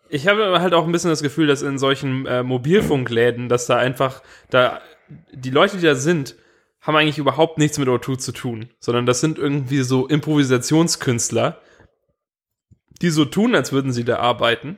ich 0.09 0.27
habe 0.27 0.59
halt 0.59 0.73
auch 0.73 0.85
ein 0.85 0.91
bisschen 0.91 1.09
das 1.09 1.23
Gefühl, 1.23 1.47
dass 1.47 1.61
in 1.61 1.77
solchen 1.77 2.25
äh, 2.25 2.43
Mobilfunkläden, 2.43 3.47
dass 3.47 3.65
da 3.65 3.77
einfach, 3.77 4.21
da 4.49 4.81
die 5.31 5.49
Leute, 5.49 5.77
die 5.77 5.85
da 5.85 5.95
sind, 5.95 6.35
haben 6.81 6.97
eigentlich 6.97 7.19
überhaupt 7.19 7.57
nichts 7.57 7.77
mit 7.77 7.87
O2 7.87 8.17
zu 8.17 8.33
tun, 8.33 8.69
sondern 8.81 9.05
das 9.05 9.21
sind 9.21 9.37
irgendwie 9.39 9.83
so 9.83 10.07
Improvisationskünstler, 10.07 11.61
die 13.01 13.11
so 13.11 13.23
tun, 13.23 13.55
als 13.55 13.71
würden 13.71 13.93
sie 13.93 14.03
da 14.03 14.17
arbeiten, 14.17 14.77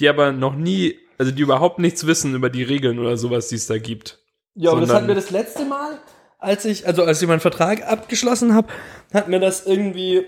die 0.00 0.08
aber 0.08 0.32
noch 0.32 0.56
nie, 0.56 0.98
also 1.18 1.30
die 1.30 1.42
überhaupt 1.42 1.78
nichts 1.78 2.04
wissen 2.04 2.34
über 2.34 2.50
die 2.50 2.64
Regeln 2.64 2.98
oder 2.98 3.16
sowas, 3.16 3.46
die 3.46 3.54
es 3.54 3.68
da 3.68 3.78
gibt. 3.78 4.18
Ja, 4.56 4.72
aber 4.72 4.80
das 4.80 4.92
hatten 4.92 5.06
wir 5.06 5.14
das 5.14 5.30
letzte 5.30 5.64
Mal, 5.64 6.00
als 6.44 6.64
ich, 6.64 6.86
also 6.86 7.04
als 7.04 7.20
ich 7.20 7.28
meinen 7.28 7.40
Vertrag 7.40 7.86
abgeschlossen 7.86 8.54
habe, 8.54 8.68
hat 9.12 9.28
mir 9.28 9.40
das 9.40 9.66
irgendwie 9.66 10.24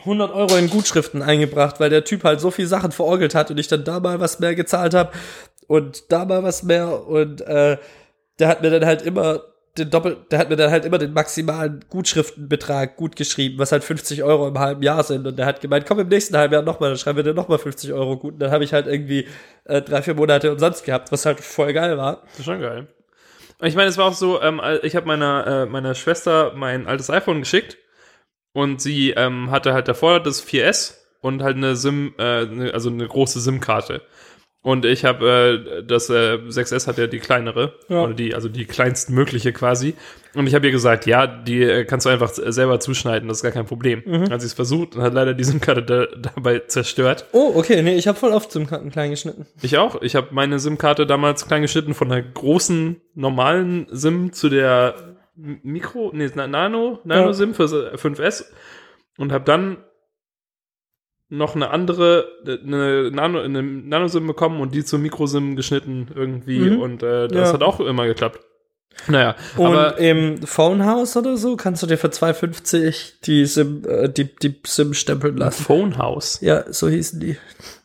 100 0.00 0.32
Euro 0.32 0.56
in 0.56 0.70
Gutschriften 0.70 1.22
eingebracht, 1.22 1.80
weil 1.80 1.90
der 1.90 2.04
Typ 2.04 2.24
halt 2.24 2.40
so 2.40 2.50
viel 2.50 2.66
Sachen 2.66 2.92
verorgelt 2.92 3.34
hat 3.34 3.50
und 3.50 3.58
ich 3.58 3.68
dann 3.68 3.84
da 3.84 4.00
mal 4.00 4.20
was 4.20 4.38
mehr 4.38 4.54
gezahlt 4.54 4.94
habe 4.94 5.12
und 5.66 6.10
da 6.12 6.24
mal 6.24 6.42
was 6.42 6.62
mehr 6.62 7.06
und 7.06 7.40
äh, 7.42 7.78
der 8.38 8.48
hat 8.48 8.62
mir 8.62 8.70
dann 8.70 8.86
halt 8.86 9.02
immer 9.02 9.42
den 9.76 9.90
Doppel, 9.90 10.16
der 10.30 10.38
hat 10.38 10.50
mir 10.50 10.56
dann 10.56 10.70
halt 10.70 10.84
immer 10.84 10.98
den 10.98 11.12
maximalen 11.12 11.84
Gutschriftenbetrag 11.88 12.96
gut 12.96 13.16
geschrieben, 13.16 13.58
was 13.58 13.72
halt 13.72 13.84
50 13.84 14.22
Euro 14.22 14.48
im 14.48 14.58
halben 14.58 14.82
Jahr 14.82 15.04
sind. 15.04 15.26
Und 15.26 15.38
der 15.38 15.46
hat 15.46 15.60
gemeint, 15.60 15.86
komm 15.86 16.00
im 16.00 16.08
nächsten 16.08 16.36
halben 16.36 16.52
Jahr 16.52 16.62
nochmal, 16.62 16.90
dann 16.90 16.98
schreiben 16.98 17.18
wir 17.18 17.22
dir 17.22 17.34
nochmal 17.34 17.58
50 17.58 17.92
Euro 17.92 18.16
gut. 18.16 18.34
Und 18.34 18.40
dann 18.40 18.50
habe 18.50 18.64
ich 18.64 18.72
halt 18.72 18.86
irgendwie 18.86 19.26
äh, 19.64 19.80
drei, 19.80 20.02
vier 20.02 20.14
Monate 20.14 20.50
umsonst 20.50 20.84
gehabt, 20.84 21.12
was 21.12 21.24
halt 21.26 21.40
voll 21.40 21.72
geil 21.72 21.96
war. 21.96 22.22
Das 22.30 22.40
ist 22.40 22.44
schon 22.46 22.60
geil. 22.60 22.88
Ich 23.60 23.74
meine, 23.74 23.88
es 23.88 23.98
war 23.98 24.06
auch 24.06 24.14
so, 24.14 24.40
ähm, 24.40 24.60
ich 24.82 24.94
habe 24.94 25.06
meiner, 25.06 25.46
äh, 25.46 25.66
meiner 25.66 25.94
Schwester 25.94 26.52
mein 26.54 26.86
altes 26.86 27.10
iPhone 27.10 27.40
geschickt 27.40 27.76
und 28.52 28.80
sie 28.80 29.10
ähm, 29.10 29.50
hatte 29.50 29.72
halt 29.72 29.88
davor 29.88 30.20
das 30.20 30.46
4S 30.46 30.94
und 31.20 31.42
halt 31.42 31.56
eine 31.56 31.74
SIM, 31.74 32.14
äh, 32.18 32.44
ne, 32.46 32.72
also 32.72 32.88
eine 32.88 33.06
große 33.06 33.40
SIM-Karte. 33.40 34.02
Und 34.68 34.84
ich 34.84 35.06
habe 35.06 35.64
äh, 35.78 35.82
das 35.82 36.10
äh, 36.10 36.34
6S 36.46 36.86
hat 36.88 36.98
ja 36.98 37.06
die 37.06 37.20
kleinere, 37.20 37.72
Ja. 37.88 38.02
oder 38.04 38.12
die, 38.12 38.34
also 38.34 38.50
die 38.50 38.66
kleinstmögliche 38.66 39.54
quasi. 39.54 39.94
Und 40.34 40.46
ich 40.46 40.54
habe 40.54 40.66
ihr 40.66 40.72
gesagt, 40.72 41.06
ja, 41.06 41.26
die 41.26 41.62
äh, 41.62 41.84
kannst 41.86 42.04
du 42.04 42.10
einfach 42.10 42.36
äh, 42.36 42.52
selber 42.52 42.78
zuschneiden, 42.78 43.28
das 43.28 43.38
ist 43.38 43.42
gar 43.42 43.52
kein 43.52 43.64
Problem. 43.64 44.02
Hat 44.30 44.42
sie 44.42 44.46
es 44.46 44.52
versucht 44.52 44.94
und 44.94 45.00
hat 45.02 45.14
leider 45.14 45.32
die 45.32 45.44
SIM-Karte 45.44 45.82
da, 45.82 46.06
dabei 46.34 46.58
zerstört. 46.66 47.24
Oh, 47.32 47.52
okay, 47.54 47.80
nee, 47.82 47.94
ich 47.94 48.06
habe 48.08 48.18
voll 48.18 48.32
oft 48.32 48.52
zum 48.52 48.66
Karten 48.66 48.90
klein 48.90 49.08
geschnitten. 49.10 49.46
Ich 49.62 49.78
auch. 49.78 50.02
Ich 50.02 50.14
habe 50.14 50.28
meine 50.32 50.58
SIM-Karte 50.58 51.06
damals 51.06 51.46
klein 51.46 51.62
geschnitten 51.62 51.94
von 51.94 52.10
der 52.10 52.20
großen 52.22 53.00
normalen 53.14 53.86
SIM 53.90 54.32
zu 54.34 54.50
der 54.50 54.94
Mikro, 55.34 56.10
nee, 56.12 56.28
Na- 56.34 56.46
Nano, 56.46 56.98
Nano-SIM 57.04 57.54
für 57.54 57.64
5S 57.94 58.44
und 59.16 59.32
habe 59.32 59.44
dann 59.44 59.78
noch 61.30 61.54
eine 61.54 61.70
andere, 61.70 62.26
eine 62.46 63.10
Nano, 63.10 63.40
eine 63.40 63.62
Nano-SIM 63.62 64.26
bekommen 64.26 64.60
und 64.60 64.74
die 64.74 64.84
zur 64.84 64.98
Mikro-SIM 64.98 65.56
geschnitten 65.56 66.08
irgendwie 66.14 66.58
Mhm. 66.70 66.80
und 66.80 67.02
äh, 67.02 67.28
das 67.28 67.48
Ja. 67.48 67.52
hat 67.54 67.62
auch 67.62 67.80
immer 67.80 68.06
geklappt. 68.06 68.40
Naja, 69.06 69.36
Und 69.56 69.66
aber 69.66 69.98
im 69.98 70.42
Phonehouse 70.42 71.16
oder 71.16 71.36
so 71.36 71.54
kannst 71.56 71.82
du 71.82 71.86
dir 71.86 71.98
für 71.98 72.08
2,50 72.10 73.20
die 73.24 73.46
SIM, 73.46 73.84
äh, 73.86 74.08
die, 74.08 74.34
die 74.36 74.60
SIM 74.66 74.92
stempeln 74.94 75.36
lassen. 75.36 75.62
Phone 75.62 75.98
House, 75.98 76.40
Ja, 76.40 76.64
so 76.72 76.88
hießen 76.88 77.20
die. 77.20 77.36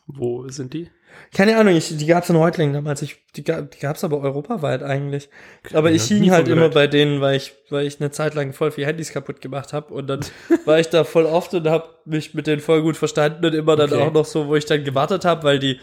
wo 0.06 0.48
sind 0.48 0.72
die? 0.74 0.90
Keine 1.34 1.56
Ahnung, 1.58 1.74
ich, 1.74 1.96
die 1.96 2.06
gab's 2.06 2.30
in 2.30 2.36
Reutlingen 2.36 2.72
damals. 2.74 3.02
Ich, 3.02 3.16
die, 3.34 3.42
gab, 3.42 3.70
die 3.72 3.80
gab's 3.80 4.04
aber 4.04 4.20
europaweit 4.20 4.82
eigentlich. 4.82 5.28
Aber 5.72 5.90
ich 5.90 6.04
hing 6.04 6.30
halt 6.30 6.46
immer 6.46 6.68
bei 6.68 6.86
denen, 6.86 7.20
weil 7.20 7.36
ich, 7.36 7.52
weil 7.70 7.86
ich 7.86 8.00
eine 8.00 8.12
Zeit 8.12 8.34
lang 8.34 8.52
voll 8.52 8.70
viel 8.70 8.86
Handys 8.86 9.12
kaputt 9.12 9.40
gemacht 9.40 9.72
habe. 9.72 9.92
Und 9.92 10.06
dann 10.06 10.20
war 10.64 10.78
ich 10.78 10.88
da 10.88 11.02
voll 11.04 11.26
oft 11.26 11.52
und 11.52 11.66
habe 11.68 11.88
mich 12.04 12.34
mit 12.34 12.46
denen 12.46 12.60
voll 12.60 12.82
gut 12.82 12.96
verstanden 12.96 13.44
und 13.44 13.54
immer 13.54 13.74
dann 13.76 13.92
Okay. 13.92 14.00
auch 14.02 14.12
noch 14.12 14.24
so, 14.24 14.46
wo 14.46 14.54
ich 14.54 14.64
dann 14.64 14.84
gewartet 14.84 15.24
habe, 15.24 15.42
weil 15.42 15.58
die, 15.58 15.80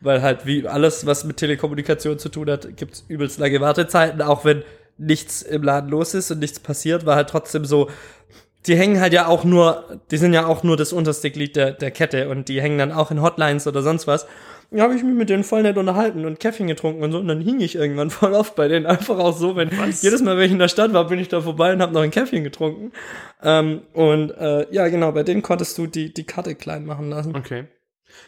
weil 0.00 0.22
halt 0.22 0.46
wie 0.46 0.66
alles, 0.66 1.04
was 1.06 1.24
mit 1.24 1.36
Telekommunikation 1.36 2.18
zu 2.18 2.30
tun 2.30 2.50
hat, 2.50 2.76
gibt's 2.76 3.04
übelst 3.08 3.38
lange 3.38 3.60
Wartezeiten, 3.60 4.22
auch 4.22 4.44
wenn 4.44 4.64
nichts 4.96 5.42
im 5.42 5.62
Laden 5.62 5.90
los 5.90 6.14
ist 6.14 6.30
und 6.30 6.38
nichts 6.38 6.60
passiert, 6.60 7.04
war 7.04 7.16
halt 7.16 7.28
trotzdem 7.28 7.64
so, 7.64 7.90
die 8.66 8.76
hängen 8.76 9.00
halt 9.00 9.12
ja 9.12 9.26
auch 9.26 9.44
nur, 9.44 10.00
die 10.10 10.16
sind 10.16 10.32
ja 10.32 10.46
auch 10.46 10.62
nur 10.62 10.76
das 10.76 10.92
unterste 10.92 11.30
Glied 11.30 11.56
der, 11.56 11.72
der 11.72 11.90
Kette 11.90 12.28
und 12.30 12.48
die 12.48 12.62
hängen 12.62 12.78
dann 12.78 12.92
auch 12.92 13.10
in 13.10 13.20
Hotlines 13.20 13.66
oder 13.66 13.82
sonst 13.82 14.06
was. 14.06 14.26
Habe 14.80 14.94
ich 14.94 15.02
mich 15.02 15.14
mit 15.14 15.30
denen 15.30 15.44
voll 15.44 15.62
nett 15.62 15.76
unterhalten 15.76 16.24
und 16.24 16.40
Käffchen 16.40 16.66
getrunken 16.66 17.02
und 17.02 17.12
so 17.12 17.18
und 17.18 17.28
dann 17.28 17.40
hing 17.40 17.60
ich 17.60 17.76
irgendwann 17.76 18.10
voll 18.10 18.32
oft 18.32 18.56
bei 18.56 18.68
denen 18.68 18.86
einfach 18.86 19.18
auch 19.18 19.36
so, 19.36 19.56
wenn 19.56 19.70
jedes 20.00 20.22
Mal, 20.22 20.36
wenn 20.36 20.46
ich 20.46 20.52
in 20.52 20.58
der 20.58 20.68
Stadt 20.68 20.92
war, 20.92 21.06
bin 21.06 21.18
ich 21.18 21.28
da 21.28 21.40
vorbei 21.40 21.72
und 21.72 21.80
habe 21.80 21.92
noch 21.92 22.02
ein 22.02 22.10
Käffchen 22.10 22.44
getrunken. 22.44 22.92
Ähm, 23.42 23.82
und 23.92 24.30
äh, 24.30 24.66
ja, 24.72 24.88
genau, 24.88 25.12
bei 25.12 25.22
denen 25.22 25.42
konntest 25.42 25.78
du 25.78 25.86
die, 25.86 26.12
die 26.12 26.24
Karte 26.24 26.54
klein 26.54 26.86
machen 26.86 27.10
lassen. 27.10 27.36
Okay. 27.36 27.66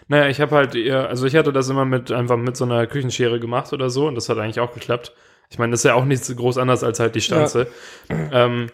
Naja, 0.09 0.29
ich 0.29 0.41
habe 0.41 0.55
halt 0.55 0.75
eher, 0.75 1.09
also 1.09 1.27
ich 1.27 1.37
hatte 1.37 1.53
das 1.53 1.69
immer 1.69 1.85
mit 1.85 2.11
einfach 2.13 2.37
mit 2.37 2.57
so 2.57 2.65
einer 2.65 2.87
Küchenschere 2.87 3.41
gemacht 3.41 3.73
oder 3.73 3.91
so 3.91 4.07
und 4.07 4.15
das 4.15 4.29
hat 4.29 4.39
eigentlich 4.39 4.61
auch 4.61 4.73
geklappt. 4.73 5.15
Ich 5.51 5.59
meine, 5.59 5.73
das 5.73 5.81
ist 5.81 5.85
ja 5.85 5.95
auch 5.95 6.05
nichts 6.05 6.35
groß 6.35 6.59
anders 6.59 6.83
als 6.83 6.99
halt 6.99 7.15
die 7.15 7.21
Stanze. 7.21 7.69
Ähm, 8.11 8.69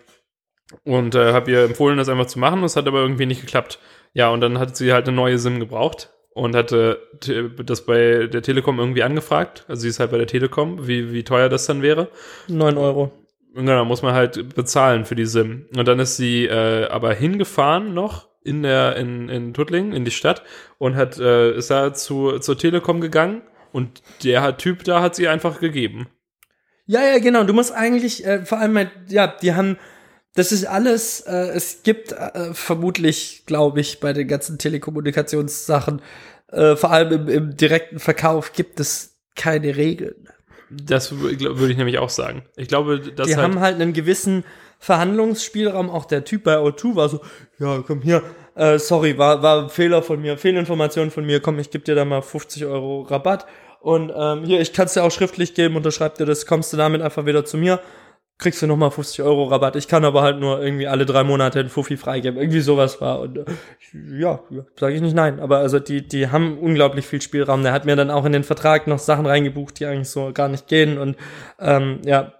und 0.84 1.14
äh, 1.14 1.32
habe 1.32 1.50
ihr 1.50 1.64
empfohlen, 1.64 1.98
das 1.98 2.08
einfach 2.08 2.26
zu 2.26 2.38
machen, 2.38 2.62
das 2.62 2.76
hat 2.76 2.86
aber 2.86 3.00
irgendwie 3.00 3.26
nicht 3.26 3.42
geklappt. 3.42 3.78
Ja, 4.14 4.30
und 4.30 4.40
dann 4.40 4.58
hat 4.58 4.74
sie 4.76 4.92
halt 4.92 5.06
eine 5.06 5.14
neue 5.14 5.38
SIM 5.38 5.60
gebraucht 5.60 6.10
und 6.34 6.54
hatte 6.56 7.00
te- 7.20 7.50
das 7.50 7.84
bei 7.84 8.26
der 8.26 8.42
Telekom 8.42 8.78
irgendwie 8.78 9.02
angefragt. 9.02 9.64
Also 9.68 9.82
sie 9.82 9.88
ist 9.88 10.00
halt 10.00 10.10
bei 10.10 10.18
der 10.18 10.26
Telekom, 10.26 10.86
wie, 10.86 11.12
wie 11.12 11.24
teuer 11.24 11.48
das 11.48 11.66
dann 11.66 11.82
wäre. 11.82 12.08
Neun 12.48 12.78
Euro. 12.78 13.12
Genau, 13.54 13.84
muss 13.84 14.02
man 14.02 14.14
halt 14.14 14.54
bezahlen 14.54 15.04
für 15.04 15.14
die 15.14 15.26
SIM. 15.26 15.66
Und 15.76 15.86
dann 15.86 15.98
ist 15.98 16.16
sie 16.16 16.46
äh, 16.46 16.86
aber 16.86 17.12
hingefahren 17.14 17.92
noch 17.92 18.28
in 18.44 18.62
der 18.62 18.96
in, 18.96 19.28
in 19.28 19.54
Tuttlingen, 19.54 19.92
in 19.92 20.04
die 20.04 20.10
Stadt 20.10 20.42
und 20.78 20.96
hat 20.96 21.18
äh, 21.18 21.52
ist 21.54 21.70
da 21.70 21.94
zu, 21.94 22.38
zur 22.38 22.58
Telekom 22.58 23.00
gegangen 23.00 23.42
und 23.72 24.02
der 24.24 24.56
Typ 24.56 24.84
da 24.84 25.00
hat 25.00 25.14
sie 25.14 25.28
einfach 25.28 25.60
gegeben. 25.60 26.08
Ja, 26.86 27.00
ja, 27.02 27.18
genau. 27.20 27.44
Du 27.44 27.52
musst 27.52 27.72
eigentlich, 27.72 28.26
äh, 28.26 28.44
vor 28.44 28.58
allem, 28.58 28.76
halt, 28.76 28.90
ja, 29.08 29.28
die 29.28 29.54
haben, 29.54 29.78
das 30.34 30.52
ist 30.52 30.64
alles, 30.64 31.20
äh, 31.20 31.48
es 31.54 31.82
gibt 31.82 32.12
äh, 32.12 32.54
vermutlich, 32.54 33.44
glaube 33.46 33.80
ich, 33.80 34.00
bei 34.00 34.12
den 34.12 34.28
ganzen 34.28 34.58
Telekommunikationssachen, 34.58 36.00
äh, 36.50 36.76
vor 36.76 36.90
allem 36.90 37.12
im, 37.12 37.28
im 37.28 37.56
direkten 37.56 37.98
Verkauf, 37.98 38.52
gibt 38.52 38.80
es 38.80 39.16
keine 39.34 39.76
Regeln. 39.76 40.28
Das 40.70 41.18
würde 41.18 41.70
ich 41.70 41.76
nämlich 41.76 41.98
auch 41.98 42.08
sagen. 42.08 42.44
Ich 42.56 42.68
glaube, 42.68 42.98
das 42.98 43.28
die 43.28 43.36
halt, 43.36 43.44
haben 43.44 43.60
halt 43.60 43.80
einen 43.80 43.92
gewissen 43.92 44.44
Verhandlungsspielraum. 44.78 45.90
Auch 45.90 46.06
der 46.06 46.24
Typ 46.24 46.44
bei 46.44 46.56
O2 46.56 46.96
war 46.96 47.08
so, 47.10 47.20
ja, 47.58 47.84
komm 47.86 48.00
hier, 48.00 48.22
äh, 48.54 48.78
sorry, 48.78 49.18
war, 49.18 49.42
war 49.42 49.64
ein 49.64 49.68
Fehler 49.68 50.02
von 50.02 50.20
mir, 50.20 50.38
Fehlinformation 50.38 51.10
von 51.10 51.26
mir, 51.26 51.40
komm, 51.40 51.58
ich 51.58 51.70
gebe 51.70 51.84
dir 51.84 51.94
da 51.94 52.04
mal 52.06 52.22
50 52.22 52.64
Euro 52.64 53.02
Rabatt. 53.02 53.46
Und 53.80 54.12
ähm, 54.14 54.44
hier, 54.44 54.60
ich 54.60 54.72
kann 54.72 54.86
es 54.86 54.94
dir 54.94 55.02
auch 55.02 55.10
schriftlich 55.10 55.54
geben, 55.54 55.76
unterschreib 55.76 56.14
dir 56.14 56.24
das, 56.24 56.46
kommst 56.46 56.72
du 56.72 56.76
damit 56.76 57.02
einfach 57.02 57.26
wieder 57.26 57.44
zu 57.44 57.58
mir, 57.58 57.80
kriegst 58.42 58.60
du 58.60 58.66
nochmal 58.66 58.90
50 58.90 59.22
Euro 59.22 59.44
Rabatt. 59.44 59.76
Ich 59.76 59.88
kann 59.88 60.04
aber 60.04 60.22
halt 60.22 60.40
nur 60.40 60.62
irgendwie 60.62 60.86
alle 60.86 61.06
drei 61.06 61.24
Monate 61.24 61.60
einen 61.60 61.68
Fuffi 61.68 61.96
freigeben. 61.96 62.38
Irgendwie 62.38 62.60
sowas 62.60 63.00
war. 63.00 63.20
Und 63.20 63.38
äh, 63.38 63.44
ja, 64.18 64.40
sage 64.78 64.94
ich 64.94 65.00
nicht 65.00 65.14
nein. 65.14 65.40
Aber 65.40 65.58
also 65.58 65.78
die, 65.78 66.06
die 66.06 66.28
haben 66.28 66.58
unglaublich 66.58 67.06
viel 67.06 67.22
Spielraum. 67.22 67.62
Der 67.62 67.72
hat 67.72 67.86
mir 67.86 67.96
dann 67.96 68.10
auch 68.10 68.24
in 68.24 68.32
den 68.32 68.44
Vertrag 68.44 68.86
noch 68.86 68.98
Sachen 68.98 69.26
reingebucht, 69.26 69.78
die 69.78 69.86
eigentlich 69.86 70.10
so 70.10 70.32
gar 70.32 70.48
nicht 70.48 70.66
gehen. 70.66 70.98
Und 70.98 71.16
ähm, 71.58 72.00
ja, 72.04 72.34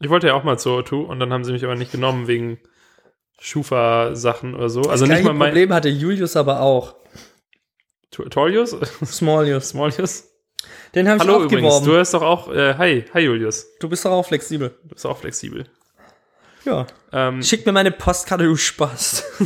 ich 0.00 0.10
wollte 0.10 0.28
ja 0.28 0.34
auch 0.34 0.44
mal 0.44 0.58
zur 0.58 0.80
O2 0.80 1.04
und 1.04 1.18
dann 1.20 1.32
haben 1.32 1.44
sie 1.44 1.52
mich 1.52 1.64
aber 1.64 1.76
nicht 1.76 1.92
genommen 1.92 2.26
wegen 2.26 2.58
Schufa-Sachen 3.40 4.54
oder 4.54 4.68
so. 4.68 4.82
Also 4.82 5.06
das 5.06 5.16
nicht 5.16 5.24
mal 5.24 5.34
mein 5.34 5.50
Problem 5.50 5.72
hatte 5.72 5.88
Julius 5.88 6.36
aber 6.36 6.60
auch. 6.60 6.96
Torius, 8.10 8.76
Smallius. 9.04 9.70
Smallius. 9.70 10.33
Den 10.94 11.08
habe 11.08 11.16
ich 11.16 11.22
Hallo 11.22 11.36
auch 11.36 11.40
übrigens, 11.44 11.62
geworben. 11.62 11.86
du 11.86 11.92
Du, 11.92 11.98
hast 11.98 12.14
doch 12.14 12.22
auch 12.22 12.52
äh, 12.52 12.74
hi, 12.74 13.04
hi 13.12 13.20
Julius. 13.20 13.66
bist 13.88 14.04
doch 14.04 14.12
auch 14.12 14.26
flexibel. 14.26 14.74
Du 14.82 14.88
bist 14.94 15.06
auch 15.06 15.18
flexibel. 15.18 15.66
Ja. 16.64 16.86
Ähm, 17.12 17.42
Schick 17.42 17.66
mir 17.66 17.72
meine 17.72 17.90
Postkarte, 17.90 18.44
du 18.44 18.56
Spaß. 18.56 19.24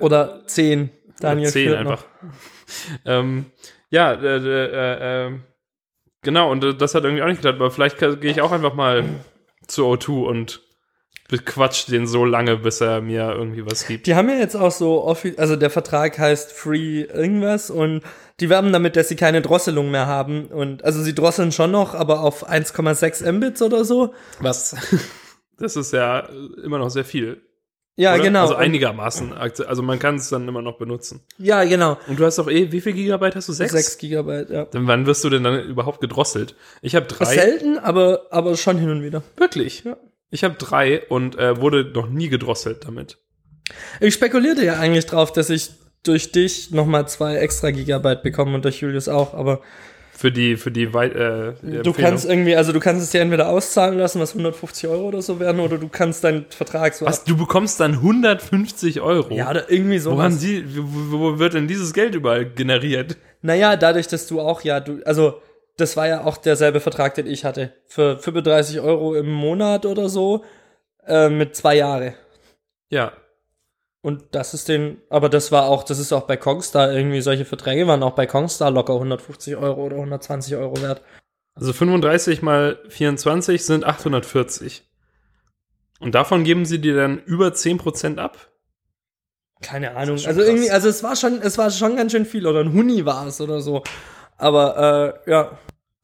Oder 0.00 0.46
10. 0.46 0.90
Daniel 1.20 1.50
10 1.50 1.68
führt 1.68 1.84
noch. 1.84 1.90
einfach. 1.90 2.04
ähm, 3.04 3.46
ja, 3.90 4.12
äh, 4.12 4.36
äh, 4.36 5.26
äh, 5.28 5.32
genau, 6.22 6.50
und 6.50 6.64
äh, 6.64 6.74
das 6.74 6.94
hat 6.94 7.04
irgendwie 7.04 7.22
auch 7.22 7.26
nicht 7.26 7.38
geklappt, 7.42 7.60
aber 7.60 7.70
vielleicht 7.70 7.98
gehe 7.98 8.30
ich 8.30 8.40
auch 8.40 8.52
einfach 8.52 8.74
mal 8.74 9.04
zu 9.66 9.84
O2 9.86 10.24
und 10.24 10.62
bequatscht 11.30 11.90
den 11.90 12.06
so 12.06 12.24
lange, 12.24 12.56
bis 12.56 12.80
er 12.80 13.00
mir 13.00 13.30
irgendwie 13.32 13.64
was 13.64 13.86
gibt. 13.86 14.06
Die 14.06 14.14
haben 14.14 14.28
ja 14.28 14.36
jetzt 14.36 14.56
auch 14.56 14.70
so, 14.72 15.06
offi- 15.06 15.38
also 15.38 15.56
der 15.56 15.70
Vertrag 15.70 16.18
heißt 16.18 16.52
Free 16.52 17.02
irgendwas 17.02 17.70
und 17.70 18.02
die 18.40 18.48
werben 18.50 18.72
damit, 18.72 18.96
dass 18.96 19.08
sie 19.08 19.16
keine 19.16 19.42
Drosselung 19.42 19.90
mehr 19.90 20.06
haben. 20.06 20.46
Und 20.46 20.84
also 20.84 21.02
sie 21.02 21.14
drosseln 21.14 21.52
schon 21.52 21.70
noch, 21.70 21.94
aber 21.94 22.20
auf 22.20 22.48
1,6 22.48 23.30
Mbits 23.32 23.62
oder 23.62 23.84
so. 23.84 24.14
Was? 24.40 24.76
Das 25.62 25.76
ist 25.76 25.92
ja 25.92 26.20
immer 26.64 26.78
noch 26.78 26.88
sehr 26.88 27.04
viel. 27.04 27.42
Ja, 27.96 28.14
oder? 28.14 28.22
genau. 28.22 28.40
Also 28.44 28.54
einigermaßen. 28.54 29.34
Also 29.34 29.82
man 29.82 29.98
kann 29.98 30.14
es 30.14 30.30
dann 30.30 30.48
immer 30.48 30.62
noch 30.62 30.78
benutzen. 30.78 31.20
ja, 31.36 31.64
genau. 31.64 31.98
Und 32.08 32.18
du 32.18 32.24
hast 32.24 32.38
doch 32.38 32.48
eh, 32.48 32.72
wie 32.72 32.80
viel 32.80 32.94
Gigabyte 32.94 33.36
hast 33.36 33.50
du? 33.50 33.52
Sechs? 33.52 33.72
6 33.72 33.98
Gigabyte, 33.98 34.48
ja. 34.48 34.64
Dann 34.64 34.86
wann 34.86 35.04
wirst 35.04 35.22
du 35.22 35.28
denn 35.28 35.44
dann 35.44 35.62
überhaupt 35.62 36.00
gedrosselt? 36.00 36.56
Ich 36.80 36.96
habe 36.96 37.04
drei. 37.04 37.26
Selten, 37.26 37.78
aber, 37.78 38.22
aber 38.30 38.56
schon 38.56 38.78
hin 38.78 38.88
und 38.88 39.02
wieder. 39.02 39.22
Wirklich? 39.36 39.84
Ja. 39.84 39.98
Ich 40.30 40.44
habe 40.44 40.54
drei 40.54 41.06
und 41.08 41.38
äh, 41.38 41.60
wurde 41.60 41.84
noch 41.92 42.08
nie 42.08 42.28
gedrosselt 42.28 42.84
damit. 42.86 43.18
Ich 44.00 44.14
spekulierte 44.14 44.64
ja 44.64 44.74
eigentlich 44.78 45.06
drauf, 45.06 45.32
dass 45.32 45.50
ich 45.50 45.70
durch 46.02 46.32
dich 46.32 46.70
nochmal 46.70 47.08
zwei 47.08 47.36
extra 47.36 47.70
Gigabyte 47.70 48.22
bekomme 48.22 48.54
und 48.54 48.64
durch 48.64 48.80
Julius 48.80 49.08
auch, 49.08 49.34
aber 49.34 49.60
Für 50.12 50.32
die, 50.32 50.56
für 50.56 50.70
die 50.70 50.92
Wei 50.94 51.06
äh, 51.06 51.10
du 51.10 51.46
Empfehlung. 51.66 51.94
kannst 51.94 52.24
irgendwie, 52.26 52.56
also 52.56 52.72
du 52.72 52.80
kannst 52.80 53.02
es 53.02 53.10
dir 53.10 53.20
entweder 53.20 53.48
auszahlen 53.48 53.98
lassen, 53.98 54.20
was 54.20 54.30
150 54.30 54.88
Euro 54.88 55.08
oder 55.08 55.22
so 55.22 55.40
werden, 55.40 55.60
oder 55.60 55.78
du 55.78 55.88
kannst 55.88 56.24
deinen 56.24 56.46
Vertrag 56.48 56.94
so 56.94 57.06
Was, 57.06 57.24
du 57.24 57.36
bekommst 57.36 57.80
dann 57.80 57.94
150 57.94 59.00
Euro? 59.00 59.34
Ja, 59.34 59.50
oder 59.50 59.70
irgendwie 59.70 59.98
so. 59.98 60.16
wo, 60.16 60.22
haben 60.22 60.38
die, 60.38 60.64
wo, 60.76 61.18
wo 61.20 61.38
wird 61.38 61.54
denn 61.54 61.68
dieses 61.68 61.92
Geld 61.92 62.14
überall 62.14 62.46
generiert? 62.46 63.16
Naja, 63.42 63.76
dadurch, 63.76 64.08
dass 64.08 64.26
du 64.26 64.40
auch, 64.40 64.62
ja, 64.62 64.80
du, 64.80 65.00
also, 65.04 65.40
das 65.80 65.96
war 65.96 66.06
ja 66.06 66.24
auch 66.24 66.36
derselbe 66.36 66.80
Vertrag, 66.80 67.14
den 67.14 67.26
ich 67.26 67.44
hatte. 67.44 67.72
Für 67.86 68.18
35 68.18 68.80
Euro 68.80 69.14
im 69.14 69.30
Monat 69.30 69.86
oder 69.86 70.08
so, 70.08 70.44
äh, 71.06 71.28
mit 71.28 71.56
zwei 71.56 71.76
Jahre. 71.76 72.14
Ja. 72.88 73.12
Und 74.02 74.34
das 74.34 74.54
ist 74.54 74.68
den, 74.68 74.98
aber 75.10 75.28
das 75.28 75.52
war 75.52 75.64
auch, 75.64 75.82
das 75.82 75.98
ist 75.98 76.12
auch 76.12 76.22
bei 76.22 76.36
Kongstar 76.36 76.92
irgendwie, 76.92 77.20
solche 77.20 77.44
Verträge 77.44 77.86
waren 77.86 78.02
auch 78.02 78.14
bei 78.14 78.26
Kongstar 78.26 78.70
locker 78.70 78.94
150 78.94 79.56
Euro 79.56 79.84
oder 79.84 79.96
120 79.96 80.56
Euro 80.56 80.80
wert. 80.80 81.02
Also 81.54 81.72
35 81.72 82.40
mal 82.42 82.78
24 82.88 83.64
sind 83.64 83.84
840. 83.84 84.82
Und 86.00 86.14
davon 86.14 86.44
geben 86.44 86.64
sie 86.64 86.80
dir 86.80 86.96
dann 86.96 87.18
über 87.24 87.48
10% 87.48 88.16
ab? 88.16 88.38
Keine 89.60 89.94
Ahnung. 89.94 90.14
Also 90.14 90.28
krass. 90.40 90.48
irgendwie, 90.48 90.70
also 90.70 90.88
es 90.88 91.02
war 91.02 91.16
schon, 91.16 91.42
es 91.42 91.58
war 91.58 91.70
schon 91.70 91.96
ganz 91.96 92.12
schön 92.12 92.24
viel, 92.24 92.46
oder 92.46 92.60
ein 92.60 92.72
Huni 92.72 93.04
war 93.04 93.26
es 93.26 93.40
oder 93.42 93.60
so. 93.60 93.82
Aber, 94.38 95.20
äh, 95.26 95.30
ja. 95.30 95.58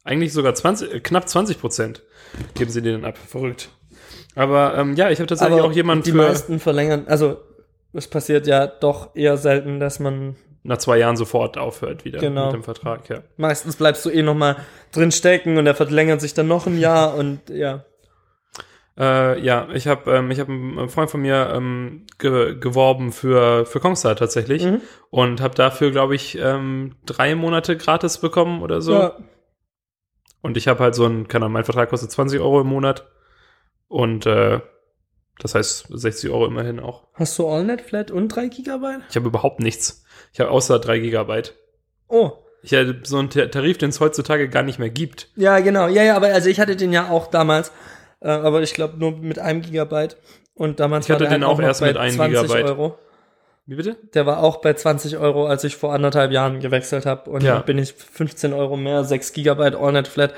Eigentlich 0.07 0.33
sogar 0.33 0.55
20, 0.55 0.93
äh, 0.93 0.99
knapp 0.99 1.25
20% 1.25 2.01
geben 2.55 2.71
sie 2.71 2.81
dann 2.81 3.05
ab. 3.05 3.17
Verrückt. 3.17 3.69
Aber 4.35 4.75
ähm, 4.77 4.95
ja, 4.95 5.09
ich 5.09 5.19
habe 5.19 5.27
tatsächlich 5.27 5.57
Aber 5.59 5.67
auch 5.67 5.73
jemanden 5.73 6.03
die 6.03 6.11
für 6.11 6.17
meisten 6.17 6.59
verlängern, 6.59 7.05
also, 7.07 7.37
es 7.93 8.07
passiert 8.07 8.45
ja 8.47 8.67
doch 8.67 9.15
eher 9.15 9.37
selten, 9.37 9.79
dass 9.79 9.99
man 9.99 10.35
nach 10.63 10.77
zwei 10.77 10.97
Jahren 10.97 11.15
sofort 11.17 11.57
aufhört 11.57 12.05
wieder 12.05 12.19
Genau. 12.19 12.45
mit 12.47 12.55
dem 12.55 12.63
Vertrag. 12.63 13.07
Ja. 13.09 13.19
Meistens 13.37 13.77
bleibst 13.77 14.05
du 14.05 14.09
eh 14.09 14.21
noch 14.21 14.35
mal 14.35 14.57
drin 14.91 15.11
stecken 15.11 15.57
und 15.57 15.65
er 15.65 15.75
verlängert 15.75 16.21
sich 16.21 16.33
dann 16.33 16.47
noch 16.47 16.67
ein 16.67 16.77
Jahr 16.79 17.15
und 17.15 17.39
ja. 17.49 17.85
Äh, 18.99 19.39
ja, 19.41 19.67
ich 19.73 19.87
habe 19.87 20.11
ähm, 20.11 20.31
ich 20.31 20.39
hab 20.39 20.49
einen 20.49 20.89
Freund 20.89 21.09
von 21.11 21.21
mir 21.21 21.51
ähm, 21.55 22.05
ge 22.17 22.55
geworben 22.59 23.11
für, 23.11 23.65
für 23.65 23.79
Kongstar 23.79 24.15
tatsächlich 24.15 24.65
Mhm. 24.65 24.81
und 25.11 25.39
habe 25.41 25.53
dafür, 25.55 25.91
glaube 25.91 26.15
ich, 26.15 26.37
ähm, 26.41 26.95
drei 27.05 27.35
Monate 27.35 27.77
gratis 27.77 28.17
bekommen 28.17 28.61
oder 28.63 28.81
so. 28.81 28.93
ja. 28.93 29.17
Und 30.47 30.55
ich 30.55 30.69
habe 30.69 30.81
halt 30.81 30.95
so 30.95 31.05
ein, 31.05 31.27
keine 31.27 31.43
Ahnung, 31.43 31.53
mein 31.55 31.65
Vertrag 31.65 31.89
kostet 31.89 32.09
20 32.09 32.39
Euro 32.39 32.61
im 32.61 32.67
Monat 32.67 33.05
und 33.89 34.25
äh, 34.25 34.61
das 35.39 35.55
heißt 35.55 35.87
60 35.89 36.29
Euro 36.29 36.45
immerhin 36.45 36.79
auch. 36.79 37.07
Hast 37.15 37.37
du 37.37 37.49
AllNet 37.49 37.81
Flat 37.81 38.11
und 38.11 38.29
3 38.29 38.47
Gigabyte? 38.47 39.01
Ich 39.09 39.17
habe 39.17 39.27
überhaupt 39.27 39.59
nichts. 39.59 40.05
Ich 40.31 40.39
habe 40.39 40.49
außer 40.49 40.79
3 40.79 40.99
Gigabyte. 40.99 41.53
Oh. 42.07 42.31
Ich 42.63 42.71
hätte 42.71 43.01
so 43.03 43.17
einen 43.17 43.29
Ta- 43.29 43.47
Tarif, 43.47 43.77
den 43.77 43.89
es 43.89 43.99
heutzutage 43.99 44.47
gar 44.47 44.63
nicht 44.63 44.79
mehr 44.79 44.89
gibt. 44.89 45.27
Ja, 45.35 45.59
genau. 45.59 45.89
Ja, 45.89 46.03
ja, 46.03 46.15
aber 46.15 46.27
also 46.27 46.47
ich 46.49 46.61
hatte 46.61 46.77
den 46.77 46.93
ja 46.93 47.09
auch 47.09 47.27
damals, 47.27 47.73
äh, 48.21 48.29
aber 48.29 48.61
ich 48.61 48.73
glaube 48.73 48.97
nur 48.97 49.11
mit 49.17 49.39
einem 49.39 49.61
Gigabyte. 49.61 50.15
Und 50.53 50.79
damals 50.79 51.07
Ich 51.07 51.11
hatte 51.11 51.25
war 51.25 51.29
den 51.33 51.43
halt 51.45 51.53
auch 51.53 51.59
erst 51.59 51.81
mit 51.81 51.97
einem 51.97 52.15
20 52.15 52.39
Gigabyte. 52.41 52.65
Euro. 52.67 52.97
Wie 53.69 53.75
bitte? 53.75 53.97
Der 54.13 54.25
war 54.25 54.41
auch 54.43 54.57
bei 54.61 54.73
20 54.73 55.17
Euro, 55.17 55.45
als 55.45 55.63
ich 55.65 55.75
vor 55.75 55.93
anderthalb 55.93 56.31
Jahren 56.31 56.61
gewechselt 56.61 57.05
habe. 57.05 57.29
Und 57.29 57.43
Ja. 57.43 57.55
dann 57.55 57.65
bin 57.65 57.77
ich 57.77 57.93
15 57.93 58.53
Euro 58.53 58.77
mehr, 58.77 59.03
6 59.03 59.33
Gigabyte 59.33 59.75
AllNet 59.75 60.07
Flat, 60.07 60.33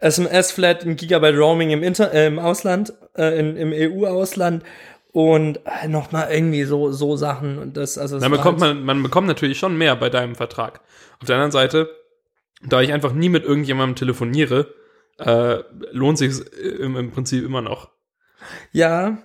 SMS 0.00 0.50
Flat, 0.50 0.84
ein 0.84 0.96
Gigabyte 0.96 1.36
Roaming 1.38 1.70
im, 1.70 1.82
Inter 1.84 2.12
äh, 2.12 2.26
im 2.26 2.40
Ausland, 2.40 2.92
äh, 3.16 3.38
in, 3.38 3.56
im 3.56 3.72
EU-Ausland 3.72 4.64
und 5.12 5.60
äh, 5.64 5.86
noch 5.86 6.10
mal 6.10 6.28
irgendwie 6.32 6.64
so 6.64 6.90
so 6.90 7.16
Sachen 7.16 7.58
und 7.58 7.76
das 7.76 7.98
also 7.98 8.18
Dann 8.18 8.30
war 8.32 8.38
bekommt 8.38 8.60
halt- 8.60 8.74
man, 8.76 8.84
man 8.84 9.02
bekommt 9.04 9.28
natürlich 9.28 9.58
schon 9.58 9.78
mehr 9.78 9.94
bei 9.94 10.10
deinem 10.10 10.34
Vertrag. 10.34 10.80
Auf 11.20 11.26
der 11.28 11.36
anderen 11.36 11.52
Seite, 11.52 11.88
da 12.66 12.80
ich 12.80 12.92
einfach 12.92 13.12
nie 13.12 13.28
mit 13.28 13.44
irgendjemandem 13.44 13.94
telefoniere, 13.94 14.74
äh, 15.18 15.58
lohnt 15.92 16.18
sich 16.18 16.32
im, 16.80 16.96
im 16.96 17.10
Prinzip 17.12 17.44
immer 17.44 17.60
noch. 17.62 17.90
Ja, 18.72 19.18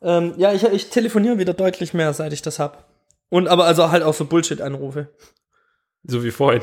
ähm, 0.00 0.32
ja, 0.38 0.52
ich, 0.54 0.64
ich 0.64 0.88
telefoniere 0.88 1.38
wieder 1.38 1.52
deutlich 1.52 1.92
mehr, 1.92 2.12
seit 2.14 2.32
ich 2.32 2.40
das 2.40 2.58
hab. 2.58 2.88
Und 3.32 3.48
aber 3.48 3.64
also 3.64 3.90
halt 3.90 4.02
auch 4.02 4.12
so 4.12 4.26
Bullshit-Anrufe. 4.26 5.08
So 6.04 6.22
wie 6.22 6.30
vorhin, 6.30 6.60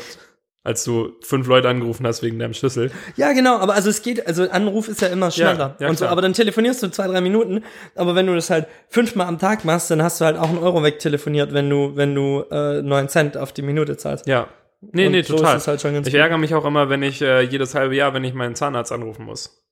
als 0.64 0.84
du 0.84 1.14
fünf 1.22 1.48
Leute 1.48 1.68
angerufen 1.68 2.06
hast 2.06 2.22
wegen 2.22 2.38
deinem 2.38 2.54
Schlüssel. 2.54 2.92
Ja, 3.16 3.34
genau, 3.34 3.58
aber 3.58 3.74
also 3.74 3.90
es 3.90 4.04
geht, 4.04 4.28
also 4.28 4.48
Anruf 4.52 4.88
ist 4.88 5.02
ja 5.02 5.08
immer 5.08 5.32
schneller. 5.32 5.76
ja, 5.80 5.90
und 5.90 5.98
so, 5.98 6.06
aber 6.06 6.22
dann 6.22 6.34
telefonierst 6.34 6.84
du 6.84 6.90
zwei, 6.92 7.08
drei 7.08 7.22
Minuten, 7.22 7.64
aber 7.96 8.14
wenn 8.14 8.28
du 8.28 8.36
das 8.36 8.52
halt 8.52 8.68
fünfmal 8.88 9.26
am 9.26 9.40
Tag 9.40 9.66
machst, 9.66 9.90
dann 9.90 10.04
hast 10.04 10.22
du 10.22 10.26
halt 10.26 10.38
auch 10.38 10.48
einen 10.50 10.60
Euro 10.60 10.84
wegtelefoniert, 10.84 11.56
wenn 11.56 11.72
du, 11.72 11.96
wenn 11.96 12.14
du 12.14 12.44
äh, 12.52 12.84
9 12.84 13.10
Cent 13.10 13.36
auf 13.36 13.52
die 13.52 13.64
Minute 13.64 13.98
zahlst. 13.98 14.28
Ja. 14.28 14.48
Nee, 14.82 15.08
Und 15.08 15.14
nee, 15.14 15.24
so 15.24 15.38
total. 15.38 15.60
halt 15.60 16.08
ich 16.08 16.14
ärgere 16.14 16.38
mich 16.38 16.54
auch 16.54 16.66
immer, 16.66 16.88
wenn 16.90 17.02
ich 17.02 17.20
äh, 17.24 17.42
jedes 17.42 17.74
halbe 17.74 17.96
Jahr, 17.96 18.14
wenn 18.14 18.24
ich 18.24 18.36
meinen 18.36 18.54
Zahnarzt 18.54 18.92
anrufen 18.92 19.26
muss. 19.26 19.66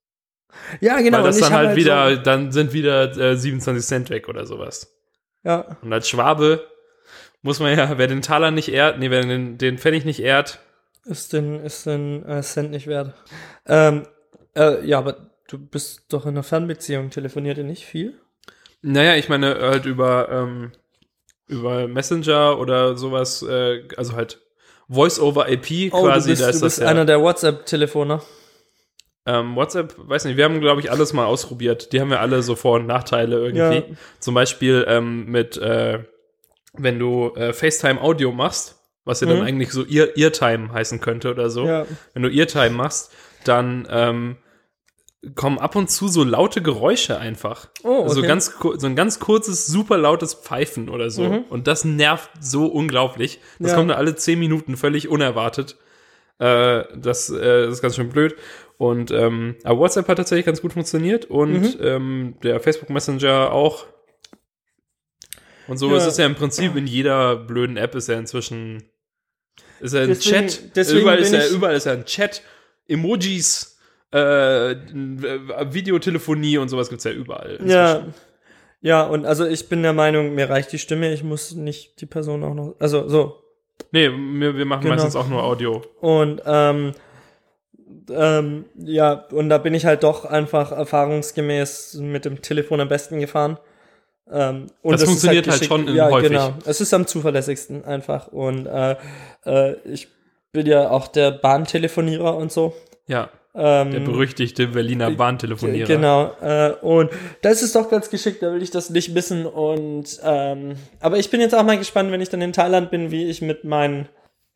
Ja, 0.81 0.99
genau. 0.99 1.19
Weil 1.19 1.25
das 1.25 1.37
dann 1.41 1.53
hab 1.53 1.59
halt 1.67 1.75
wieder, 1.75 2.15
So, 2.15 2.21
dann 2.23 2.51
sind 2.51 2.73
wieder 2.73 3.15
äh, 3.15 3.37
27 3.37 3.85
Cent 3.85 4.09
weg 4.09 4.27
oder 4.29 4.47
sowas. 4.47 4.97
ja, 5.43 5.77
Und 5.83 5.93
als 5.93 6.09
Schwabe 6.09 6.65
muss 7.47 7.61
man 7.61 7.77
ja, 7.77 7.97
wer 7.97 8.07
den 8.07 8.21
Taler 8.21 8.51
nicht 8.51 8.67
ehrt, 8.67 8.99
nee, 8.99 9.09
wer 9.09 9.21
den, 9.21 9.57
den 9.57 9.77
Pfennig 9.77 10.03
nicht 10.03 10.19
ehrt, 10.19 10.59
ist 11.05 11.31
den, 11.31 11.63
ist 11.63 11.85
den 11.85 12.25
äh, 12.25 12.41
Cent 12.41 12.71
nicht 12.71 12.87
wert. 12.87 13.13
Ähm, 13.65 14.03
äh, 14.53 14.85
ja, 14.85 14.97
aber 14.99 15.31
du 15.47 15.57
bist 15.57 16.01
doch 16.09 16.25
in 16.25 16.31
einer 16.31 16.43
Fernbeziehung, 16.43 17.09
telefoniert 17.09 17.57
ihr 17.57 17.63
nicht 17.63 17.85
viel? 17.85 18.19
Naja, 18.81 19.15
ich 19.15 19.29
meine 19.29 19.55
halt 19.61 19.85
über, 19.85 20.27
ähm, 20.29 20.73
über 21.47 21.87
Messenger 21.87 22.59
oder 22.59 22.97
sowas, 22.97 23.41
äh, 23.43 23.83
also 23.95 24.17
halt 24.17 24.41
Voice-over-IP 24.89 25.93
Oh, 25.93 26.03
quasi, 26.03 26.27
du 26.27 26.31
bist, 26.33 26.41
da 26.41 26.49
ist 26.49 26.61
du 26.61 26.65
das 26.65 26.75
bist 26.75 26.79
ja. 26.79 26.87
einer 26.87 27.05
der 27.05 27.21
WhatsApp-Telefoner. 27.21 28.21
Ähm, 29.25 29.55
WhatsApp, 29.55 29.93
weiß 29.97 30.25
nicht, 30.25 30.35
wir 30.35 30.43
haben, 30.43 30.59
glaube 30.59 30.81
ich, 30.81 30.91
alles 30.91 31.13
mal 31.13 31.25
ausprobiert. 31.25 31.93
Die 31.93 32.01
haben 32.01 32.11
ja 32.11 32.19
alle 32.19 32.43
so 32.43 32.57
Vor- 32.57 32.75
und 32.75 32.87
Nachteile 32.87 33.37
irgendwie. 33.37 33.89
Ja. 33.89 33.97
Zum 34.19 34.33
Beispiel 34.33 34.85
ähm, 34.89 35.27
mit, 35.27 35.55
äh, 35.55 36.03
wenn 36.73 36.99
du 36.99 37.33
äh, 37.35 37.53
FaceTime-Audio 37.53 38.31
machst, 38.31 38.75
was 39.05 39.21
ja 39.21 39.27
dann 39.27 39.37
Mhm. 39.39 39.43
eigentlich 39.45 39.71
so 39.71 39.85
Ear 39.85 40.09
Eartime 40.17 40.71
heißen 40.73 40.99
könnte 40.99 41.31
oder 41.31 41.49
so. 41.49 41.65
Ja. 41.65 41.85
Wenn 42.13 42.23
du 42.23 42.29
Eartime 42.29 42.71
machst, 42.71 43.11
dann 43.45 43.87
ähm, 43.89 44.37
kommen 45.35 45.57
ab 45.57 45.75
und 45.75 45.89
zu 45.89 46.07
so 46.07 46.23
laute 46.23 46.61
Geräusche 46.61 47.17
einfach. 47.17 47.69
Oh, 47.83 48.03
Also 48.03 48.19
okay. 48.19 48.27
ganz, 48.27 48.55
ku- 48.59 48.75
so 48.77 48.85
ein 48.87 48.95
ganz 48.95 49.19
kurzes, 49.19 49.65
super 49.67 49.97
lautes 49.97 50.33
Pfeifen 50.35 50.89
oder 50.89 51.09
so. 51.09 51.23
Mhm. 51.23 51.45
Und 51.49 51.67
das 51.67 51.85
nervt 51.85 52.29
so 52.39 52.67
unglaublich. 52.67 53.39
Das 53.59 53.71
Ja. 53.71 53.77
kommt 53.77 53.89
dann 53.89 53.97
alle 53.97 54.15
zehn 54.15 54.37
Minuten 54.39 54.77
völlig 54.77 55.07
unerwartet. 55.09 55.77
Äh, 56.39 56.83
das, 56.95 57.29
äh, 57.29 57.65
das 57.65 57.75
ist 57.75 57.81
ganz 57.81 57.95
schön 57.95 58.09
blöd. 58.09 58.35
Und 58.77 59.09
ähm, 59.09 59.55
aber 59.63 59.79
WhatsApp 59.79 60.07
hat 60.07 60.17
tatsächlich 60.17 60.45
ganz 60.45 60.61
gut 60.61 60.73
funktioniert 60.73 61.25
und 61.25 61.61
Mhm. 61.61 61.75
ähm, 61.81 62.35
der 62.43 62.59
Facebook 62.59 62.89
Messenger 62.91 63.51
auch. 63.51 63.85
Und 65.67 65.77
so 65.77 65.89
Ja. 65.91 65.97
ist 65.97 66.05
es 66.05 66.17
ja 66.17 66.25
im 66.25 66.35
Prinzip 66.35 66.75
in 66.75 66.87
jeder 66.87 67.35
blöden 67.35 67.77
App 67.77 67.95
ist 67.95 68.07
ja 68.07 68.17
inzwischen 68.17 68.83
ist 69.79 69.93
ja 69.93 70.01
ein 70.01 70.07
Deswegen- 70.07 70.47
Chat. 70.47 70.75
deswegen 70.75 71.01
überall, 71.01 71.19
ist 71.19 71.33
ja, 71.33 71.47
überall 71.49 71.75
ist 71.75 71.85
ja 71.85 71.93
ein 71.93 72.05
Chat, 72.05 72.41
Emojis, 72.87 73.77
äh, 74.11 74.75
Videotelefonie 75.71 76.57
und 76.57 76.69
sowas 76.69 76.89
gibt's 76.89 77.03
ja 77.03 77.11
überall. 77.11 77.59
Ja. 77.65 77.95
inzwischen. 77.97 78.13
Ja, 78.81 79.03
und 79.03 79.25
also 79.25 79.45
ich 79.45 79.69
bin 79.69 79.81
der 79.83 79.93
Meinung, 79.93 80.35
mir 80.35 80.49
reicht 80.49 80.71
die 80.71 80.79
Stimme, 80.79 81.11
ich 81.13 81.23
muss 81.23 81.53
nicht 81.55 81.99
die 81.99 82.05
Person 82.05 82.43
auch 82.43 82.53
noch. 82.53 82.75
Also 82.79 83.07
so. 83.09 83.43
Nee, 83.91 84.09
wir, 84.09 84.55
wir 84.55 84.65
machen 84.65 84.83
Genau. 84.83 84.93
meistens 84.95 85.15
auch 85.15 85.27
nur 85.27 85.43
Audio. 85.43 85.83
Und 85.99 86.41
ähm, 86.45 86.93
ähm, 88.09 88.65
ja, 88.77 89.13
und 89.31 89.49
da 89.49 89.57
bin 89.57 89.73
ich 89.73 89.85
halt 89.85 90.03
doch 90.03 90.25
einfach 90.25 90.71
erfahrungsgemäß 90.71 91.95
mit 91.95 92.25
dem 92.25 92.41
Telefon 92.41 92.79
am 92.79 92.87
besten 92.87 93.19
gefahren. 93.19 93.57
Ähm, 94.31 94.67
und 94.81 94.91
Das 94.93 95.01
ist 95.03 95.07
funktioniert 95.09 95.47
halt 95.47 95.61
geschickt- 95.61 95.67
schon 95.87 95.95
ja, 95.95 96.09
häufig. 96.09 96.29
Genau. 96.29 96.53
Es 96.65 96.81
ist 96.81 96.93
am 96.93 97.07
zuverlässigsten 97.07 97.85
einfach. 97.85 98.27
Und 98.27 98.65
äh, 98.65 98.95
äh, 99.45 99.75
ich 99.85 100.07
bin 100.51 100.65
ja 100.65 100.89
auch 100.89 101.07
der 101.07 101.31
Bahntelefonierer 101.31 102.35
und 102.35 102.51
so. 102.51 102.73
Ja. 103.07 103.29
Ähm, 103.55 103.91
Der 103.91 103.99
berüchtigte 104.01 104.67
Berliner 104.67 105.09
Bahntelefonierer. 105.11 105.87
Genau. 105.87 106.31
Äh, 106.41 106.71
und 106.81 107.09
das 107.41 107.63
ist 107.63 107.75
doch 107.75 107.89
ganz 107.89 108.09
geschickt, 108.09 108.43
da 108.43 108.53
will 108.53 108.61
ich 108.61 108.69
das 108.69 108.89
nicht 108.91 109.15
wissen. 109.15 109.45
Und 109.47 110.19
ähm, 110.23 110.73
aber 110.99 111.17
ich 111.17 111.29
bin 111.31 111.41
jetzt 111.41 111.55
auch 111.55 111.63
mal 111.63 111.77
gespannt, 111.77 112.11
wenn 112.11 112.21
ich 112.21 112.29
dann 112.29 112.41
in 112.41 112.53
Thailand 112.53 112.91
bin, 112.91 113.09
wie 113.11 113.25
ich 113.29 113.41
mit 113.41 113.63
meinen 113.63 114.07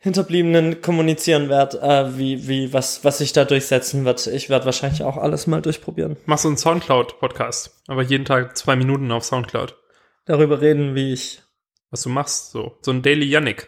Hinterbliebenen 0.04 0.82
kommunizieren 0.82 1.48
werde, 1.48 1.80
äh, 1.80 2.18
wie, 2.18 2.48
wie, 2.48 2.74
was, 2.74 3.06
was 3.06 3.20
sich 3.20 3.34
da 3.34 3.46
durchsetzen 3.46 4.04
wird. 4.04 4.26
Ich 4.26 4.50
werde 4.50 4.66
wahrscheinlich 4.66 5.04
auch 5.04 5.16
alles 5.16 5.46
mal 5.46 5.62
durchprobieren. 5.62 6.18
Machst 6.26 6.44
du 6.44 6.48
einen 6.48 6.58
Soundcloud-Podcast, 6.58 7.84
aber 7.86 8.02
jeden 8.02 8.26
Tag 8.26 8.58
zwei 8.58 8.76
Minuten 8.76 9.12
auf 9.12 9.24
Soundcloud. 9.24 9.78
Darüber 10.26 10.60
reden, 10.60 10.96
wie 10.96 11.14
ich. 11.14 11.44
Was 11.92 12.02
du 12.02 12.10
machst, 12.10 12.50
so. 12.50 12.80
So 12.82 12.90
ein 12.90 13.04
Daily 13.04 13.28
Yannick. 13.28 13.68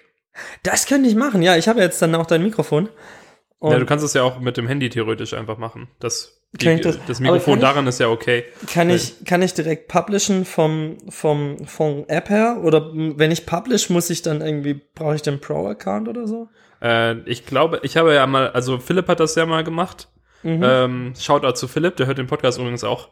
Das 0.63 0.87
könnte 0.87 1.07
ich 1.07 1.13
machen, 1.13 1.43
ja. 1.43 1.55
Ich 1.55 1.67
habe 1.67 1.81
jetzt 1.81 2.01
dann 2.01 2.15
auch 2.15 2.25
dein 2.25 2.41
Mikrofon. 2.41 2.89
Und 3.63 3.71
Ja, 3.71 3.79
du 3.79 3.85
kannst 3.85 4.03
es 4.03 4.13
ja 4.13 4.23
auch 4.23 4.39
mit 4.39 4.57
dem 4.57 4.67
Handy 4.67 4.89
theoretisch 4.89 5.33
einfach 5.33 5.57
machen. 5.57 5.87
Das, 6.01 6.41
die, 6.51 6.81
das- 6.81 6.99
das, 7.07 7.21
Mikrofon 7.21 7.55
ich- 7.55 7.61
daran 7.61 7.87
ist 7.87 7.97
ja 7.99 8.09
okay. 8.09 8.43
Kann 8.73 8.89
ich, 8.89 9.23
kann 9.23 9.41
ich 9.41 9.53
direkt 9.53 9.87
publishen 9.87 10.43
vom, 10.43 10.97
vom, 11.07 11.65
vom 11.65 12.03
App 12.09 12.29
her? 12.29 12.57
Oder 12.61 12.91
wenn 12.93 13.31
ich 13.31 13.45
publish, 13.45 13.89
muss 13.89 14.09
ich 14.09 14.21
dann 14.21 14.41
irgendwie, 14.41 14.73
brauche 14.95 15.15
ich 15.15 15.21
den 15.21 15.39
Pro-Account 15.39 16.09
oder 16.09 16.27
so? 16.27 16.49
Äh, 16.81 17.19
ich 17.21 17.45
glaube, 17.45 17.79
ich 17.83 17.95
habe 17.95 18.13
ja 18.13 18.27
mal, 18.27 18.49
also 18.49 18.79
Philipp 18.79 19.07
hat 19.07 19.21
das 19.21 19.35
ja 19.35 19.45
mal 19.45 19.63
gemacht. 19.63 20.09
Ähm, 20.43 21.13
Shoutout 21.17 21.53
zu 21.53 21.69
Philipp, 21.69 21.95
der 21.95 22.07
hört 22.07 22.17
den 22.17 22.27
Podcast 22.27 22.59
übrigens 22.59 22.83
auch. 22.83 23.07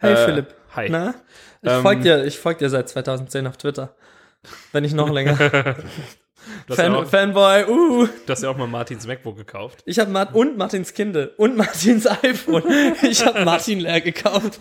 Hey 0.00 0.12
Äh, 0.12 0.16
Philipp. 0.26 0.54
Hi. 0.76 0.88
Na? 0.90 1.14
Ich 1.62 1.70
Ähm, 1.70 1.80
folge 1.80 2.02
dir, 2.02 2.24
ich 2.26 2.38
folg 2.38 2.58
dir 2.58 2.68
seit 2.68 2.90
2010 2.90 3.46
auf 3.46 3.56
Twitter. 3.56 3.96
Wenn 4.72 4.82
nicht 4.82 4.94
noch 4.94 5.10
länger. 5.10 5.38
Fan, 6.68 6.94
auch, 6.94 7.06
Fanboy, 7.06 7.64
uh. 7.64 8.06
du 8.06 8.28
hast 8.28 8.42
ja 8.42 8.50
auch 8.50 8.56
mal 8.56 8.66
Martins 8.66 9.06
MacBook 9.06 9.36
gekauft. 9.36 9.82
Ich 9.86 9.98
habe 9.98 10.10
Mart 10.10 10.34
und 10.34 10.56
Martins 10.56 10.94
Kindle 10.94 11.32
und 11.36 11.56
Martins 11.58 12.06
iPhone. 12.06 12.62
Ich 13.02 13.24
habe 13.24 13.44
Martin 13.44 13.80
leer 13.80 14.00
gekauft. 14.00 14.60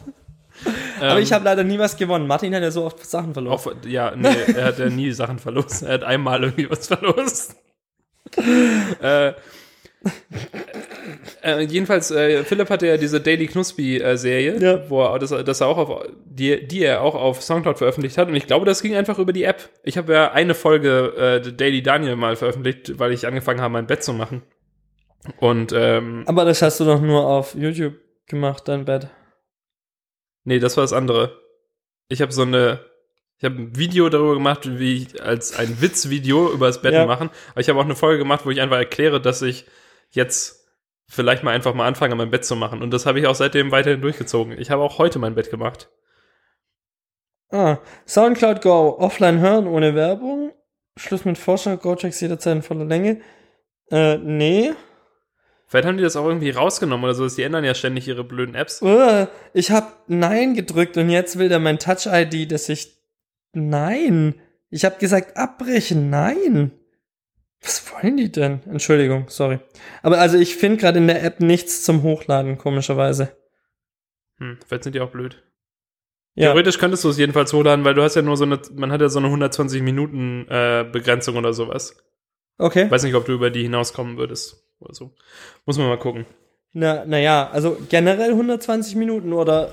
Aber 0.99 1.19
ich 1.19 1.33
habe 1.33 1.45
leider 1.45 1.63
nie 1.63 1.79
was 1.79 1.97
gewonnen. 1.97 2.27
Martin 2.27 2.55
hat 2.55 2.61
ja 2.61 2.71
so 2.71 2.85
oft 2.85 3.05
Sachen 3.05 3.33
verloren. 3.33 3.55
Auch, 3.57 3.85
ja, 3.85 4.15
nee, 4.15 4.35
er 4.55 4.65
hat 4.65 4.79
ja 4.79 4.89
nie 4.89 5.11
Sachen 5.11 5.39
verlost. 5.39 5.83
Er 5.83 5.93
hat 5.93 6.03
einmal 6.03 6.43
irgendwie 6.43 6.69
was 6.69 6.87
verlost. 6.87 7.55
äh, 9.01 9.33
äh, 11.43 11.61
jedenfalls, 11.63 12.11
äh, 12.11 12.43
Philipp 12.43 12.69
hatte 12.69 12.87
ja 12.87 12.97
diese 12.97 13.19
Daily 13.21 13.47
Knuspy-Serie, 13.47 14.59
Ja. 14.59 14.89
wo 14.89 15.03
er 15.03 15.19
das, 15.19 15.29
das 15.29 15.61
er 15.61 15.67
auch 15.67 15.77
auf, 15.77 16.07
die, 16.25 16.67
die 16.67 16.83
er 16.83 17.01
auch 17.01 17.15
auf 17.15 17.41
Soundcloud 17.41 17.77
veröffentlicht 17.77 18.17
hat. 18.17 18.27
Und 18.27 18.35
ich 18.35 18.47
glaube, 18.47 18.65
das 18.65 18.81
ging 18.81 18.95
einfach 18.95 19.19
über 19.19 19.33
die 19.33 19.43
App. 19.43 19.69
Ich 19.83 19.97
habe 19.97 20.13
ja 20.13 20.31
eine 20.31 20.53
Folge 20.55 21.41
äh, 21.45 21.51
Daily 21.53 21.81
Daniel 21.83 22.15
mal 22.15 22.35
veröffentlicht, 22.35 22.97
weil 22.99 23.11
ich 23.13 23.27
angefangen 23.27 23.61
habe, 23.61 23.73
mein 23.73 23.87
Bett 23.87 24.03
zu 24.03 24.13
machen. 24.13 24.43
Und 25.37 25.71
ähm, 25.75 26.23
Aber 26.27 26.45
das 26.45 26.61
hast 26.61 26.79
du 26.79 26.85
doch 26.85 27.01
nur 27.01 27.25
auf 27.25 27.55
YouTube 27.55 27.95
gemacht, 28.27 28.67
dein 28.67 28.85
Bett. 28.85 29.07
Nee, 30.43 30.59
das 30.59 30.75
war 30.75 30.83
das 30.83 30.91
andere. 30.93 31.39
Ich 32.09 32.21
habe 32.21 32.33
so 32.33 32.41
eine, 32.41 32.79
ich 33.37 33.45
habe 33.45 33.55
ein 33.55 33.77
Video 33.77 34.09
darüber 34.09 34.33
gemacht, 34.33 34.77
wie 34.79 34.97
ich 35.03 35.23
als 35.23 35.57
ein 35.57 35.81
Witzvideo 35.81 36.51
über 36.51 36.67
das 36.67 36.81
Betten 36.81 36.99
Ja. 36.99 37.05
machen. 37.05 37.29
Aber 37.51 37.61
ich 37.61 37.69
habe 37.69 37.79
auch 37.79 37.85
eine 37.85 37.95
Folge 37.95 38.19
gemacht, 38.19 38.41
wo 38.45 38.49
ich 38.51 38.59
einfach 38.59 38.75
erkläre, 38.77 39.21
dass 39.21 39.41
ich 39.41 39.65
jetzt 40.15 40.67
vielleicht 41.07 41.43
mal 41.43 41.51
einfach 41.51 41.73
mal 41.73 41.87
anfange, 41.87 42.15
mein 42.15 42.31
Bett 42.31 42.45
zu 42.45 42.55
machen. 42.55 42.81
Und 42.81 42.91
das 42.91 43.05
habe 43.05 43.19
ich 43.19 43.27
auch 43.27 43.35
seitdem 43.35 43.71
weiterhin 43.71 44.01
durchgezogen. 44.01 44.57
Ich 44.57 44.71
habe 44.71 44.81
auch 44.81 44.97
heute 44.97 45.19
mein 45.19 45.35
Bett 45.35 45.49
gemacht. 45.49 45.89
Ah, 47.51 47.77
Soundcloud 48.07 48.61
Go, 48.61 48.97
offline 48.97 49.39
hören 49.39 49.67
ohne 49.67 49.93
Werbung. 49.93 50.51
Schluss 50.97 51.25
mit 51.25 51.37
Vorschau, 51.37 51.77
Go-Tracks 51.77 52.21
jederzeit 52.21 52.55
in 52.55 52.61
voller 52.63 52.85
Länge. 52.85 53.21
Äh, 53.91 54.17
nee. 54.17 54.73
Vielleicht 55.67 55.87
haben 55.87 55.97
die 55.97 56.03
das 56.03 56.15
auch 56.15 56.25
irgendwie 56.25 56.51
rausgenommen 56.51 57.03
oder 57.03 57.15
so. 57.15 57.27
Die 57.27 57.43
ändern 57.43 57.63
ja 57.63 57.73
ständig 57.73 58.07
ihre 58.07 58.23
blöden 58.23 58.55
Apps. 58.55 58.81
Uh, 58.81 59.27
ich 59.53 59.71
hab 59.71 60.03
Nein 60.07 60.53
gedrückt 60.53 60.97
und 60.97 61.09
jetzt 61.09 61.37
will 61.39 61.49
der 61.49 61.59
mein 61.59 61.79
Touch-ID, 61.79 62.51
dass 62.51 62.69
ich. 62.69 62.95
Nein. 63.53 64.35
Ich 64.69 64.85
hab 64.85 64.99
gesagt 64.99 65.37
abbrechen. 65.37 66.09
Nein. 66.09 66.71
Was 67.63 67.91
wollen 67.91 68.17
die 68.17 68.31
denn? 68.31 68.61
Entschuldigung, 68.65 69.25
sorry. 69.29 69.59
Aber 70.01 70.19
also 70.19 70.37
ich 70.37 70.55
finde 70.55 70.77
gerade 70.77 70.97
in 70.97 71.07
der 71.07 71.23
App 71.23 71.39
nichts 71.39 71.83
zum 71.83 72.03
Hochladen, 72.03 72.57
komischerweise. 72.57 73.35
Hm, 74.37 74.59
vielleicht 74.67 74.83
sind 74.83 74.95
die 74.95 74.99
auch 74.99 75.11
blöd. 75.11 75.41
Ja. 76.35 76.47
Theoretisch 76.47 76.77
könntest 76.77 77.03
du 77.03 77.09
es 77.09 77.17
jedenfalls 77.17 77.53
hochladen, 77.53 77.85
weil 77.85 77.93
du 77.93 78.01
hast 78.01 78.15
ja 78.15 78.21
nur 78.21 78.35
so 78.37 78.43
eine, 78.43 78.59
man 78.75 78.91
hat 78.91 79.01
ja 79.01 79.07
so 79.07 79.19
eine 79.19 79.27
120 79.27 79.81
Minuten 79.81 80.47
äh, 80.49 80.83
Begrenzung 80.91 81.37
oder 81.37 81.53
sowas. 81.53 81.95
Okay. 82.57 82.89
Weiß 82.89 83.03
nicht, 83.03 83.15
ob 83.15 83.25
du 83.25 83.33
über 83.33 83.49
die 83.49 83.61
hinauskommen 83.61 84.17
würdest 84.17 84.67
oder 84.79 84.93
so. 84.93 85.15
Muss 85.65 85.77
man 85.77 85.87
mal 85.87 85.99
gucken. 85.99 86.25
Na, 86.73 87.05
naja, 87.05 87.49
also 87.51 87.77
generell 87.87 88.31
120 88.31 88.95
Minuten 88.95 89.31
oder. 89.31 89.71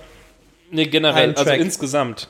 Nee, 0.71 0.85
generell, 0.85 1.35
also 1.35 1.51
insgesamt. 1.53 2.29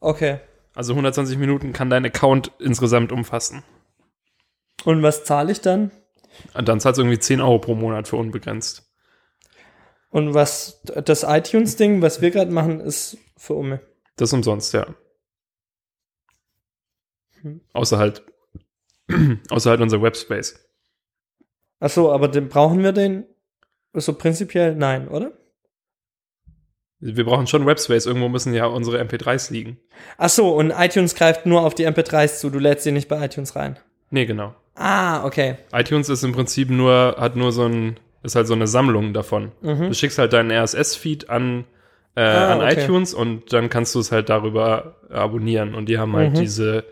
Okay. 0.00 0.40
Also 0.74 0.94
120 0.94 1.38
Minuten 1.38 1.72
kann 1.72 1.90
dein 1.90 2.04
Account 2.04 2.50
insgesamt 2.58 3.12
umfassen. 3.12 3.62
Und 4.84 5.02
was 5.02 5.24
zahle 5.24 5.52
ich 5.52 5.60
dann? 5.60 5.90
Und 6.54 6.68
dann 6.68 6.80
zahlst 6.80 6.98
du 6.98 7.02
irgendwie 7.02 7.18
10 7.18 7.40
Euro 7.40 7.58
pro 7.58 7.74
Monat 7.74 8.08
für 8.08 8.16
unbegrenzt. 8.16 8.90
Und 10.10 10.34
was 10.34 10.82
das 10.82 11.24
iTunes-Ding, 11.24 12.02
was 12.02 12.20
wir 12.20 12.30
gerade 12.30 12.50
machen, 12.50 12.80
ist 12.80 13.18
für 13.36 13.54
Umme. 13.54 13.80
Das 14.16 14.30
ist 14.30 14.34
umsonst, 14.34 14.72
ja. 14.72 14.86
Hm. 17.40 17.60
Außer 17.72 17.98
halt, 17.98 18.24
außer 19.50 19.70
halt 19.70 19.80
unser 19.80 20.02
Webspace. 20.02 20.60
Ach 21.80 21.90
so, 21.90 22.12
aber 22.12 22.28
den, 22.28 22.48
brauchen 22.48 22.82
wir 22.82 22.92
den? 22.92 23.26
So 23.92 24.14
prinzipiell 24.14 24.74
nein, 24.74 25.08
oder? 25.08 25.32
Wir 27.00 27.24
brauchen 27.24 27.46
schon 27.46 27.66
Webspace. 27.66 28.06
Irgendwo 28.06 28.28
müssen 28.28 28.54
ja 28.54 28.66
unsere 28.66 29.00
MP3s 29.02 29.52
liegen. 29.52 29.78
Ach 30.16 30.30
so, 30.30 30.54
und 30.54 30.70
iTunes 30.70 31.14
greift 31.14 31.44
nur 31.44 31.62
auf 31.62 31.74
die 31.74 31.86
MP3s 31.86 32.38
zu. 32.38 32.50
Du 32.50 32.58
lädst 32.58 32.84
sie 32.84 32.92
nicht 32.92 33.08
bei 33.08 33.22
iTunes 33.22 33.56
rein. 33.56 33.78
Nee, 34.10 34.26
genau. 34.26 34.54
Ah, 34.74 35.24
okay. 35.24 35.56
iTunes 35.72 36.08
ist 36.08 36.24
im 36.24 36.32
Prinzip 36.32 36.68
nur, 36.70 37.16
hat 37.18 37.36
nur 37.36 37.52
so 37.52 37.64
ein, 37.66 37.98
ist 38.22 38.34
halt 38.34 38.46
so 38.46 38.54
eine 38.54 38.66
Sammlung 38.66 39.12
davon. 39.12 39.52
Mhm. 39.62 39.88
Du 39.88 39.94
schickst 39.94 40.18
halt 40.18 40.32
deinen 40.32 40.50
RSS-Feed 40.50 41.30
an, 41.30 41.64
äh, 42.16 42.22
Ah, 42.22 42.52
an 42.54 42.60
okay. 42.62 42.82
iTunes 42.84 43.14
und 43.14 43.52
dann 43.52 43.68
kannst 43.70 43.94
du 43.94 44.00
es 44.00 44.10
halt 44.12 44.28
darüber 44.28 44.96
abonnieren. 45.10 45.74
Und 45.74 45.88
die 45.88 45.98
haben 45.98 46.14
halt 46.16 46.32
Mhm. 46.32 46.40
diese 46.40 46.84